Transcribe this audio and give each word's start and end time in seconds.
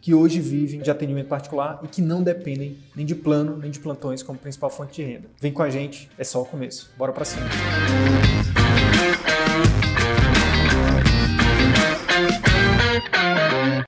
que 0.00 0.14
hoje 0.14 0.40
vivem 0.40 0.80
de 0.80 0.90
atendimento 0.90 1.28
particular 1.28 1.80
e 1.82 1.88
que 1.88 2.00
não 2.00 2.22
dependem 2.22 2.78
nem 2.96 3.04
de 3.04 3.14
plano 3.14 3.56
nem 3.56 3.70
de 3.70 3.78
plantões 3.78 4.22
como 4.22 4.38
principal 4.38 4.70
fonte 4.70 4.94
de 4.94 5.02
renda. 5.02 5.28
Vem 5.40 5.52
com 5.52 5.62
a 5.62 5.70
gente, 5.70 6.10
é 6.18 6.24
só 6.24 6.42
o 6.42 6.44
começo. 6.44 6.90
Bora 6.96 7.12
para 7.12 7.24
cima. 7.24 7.46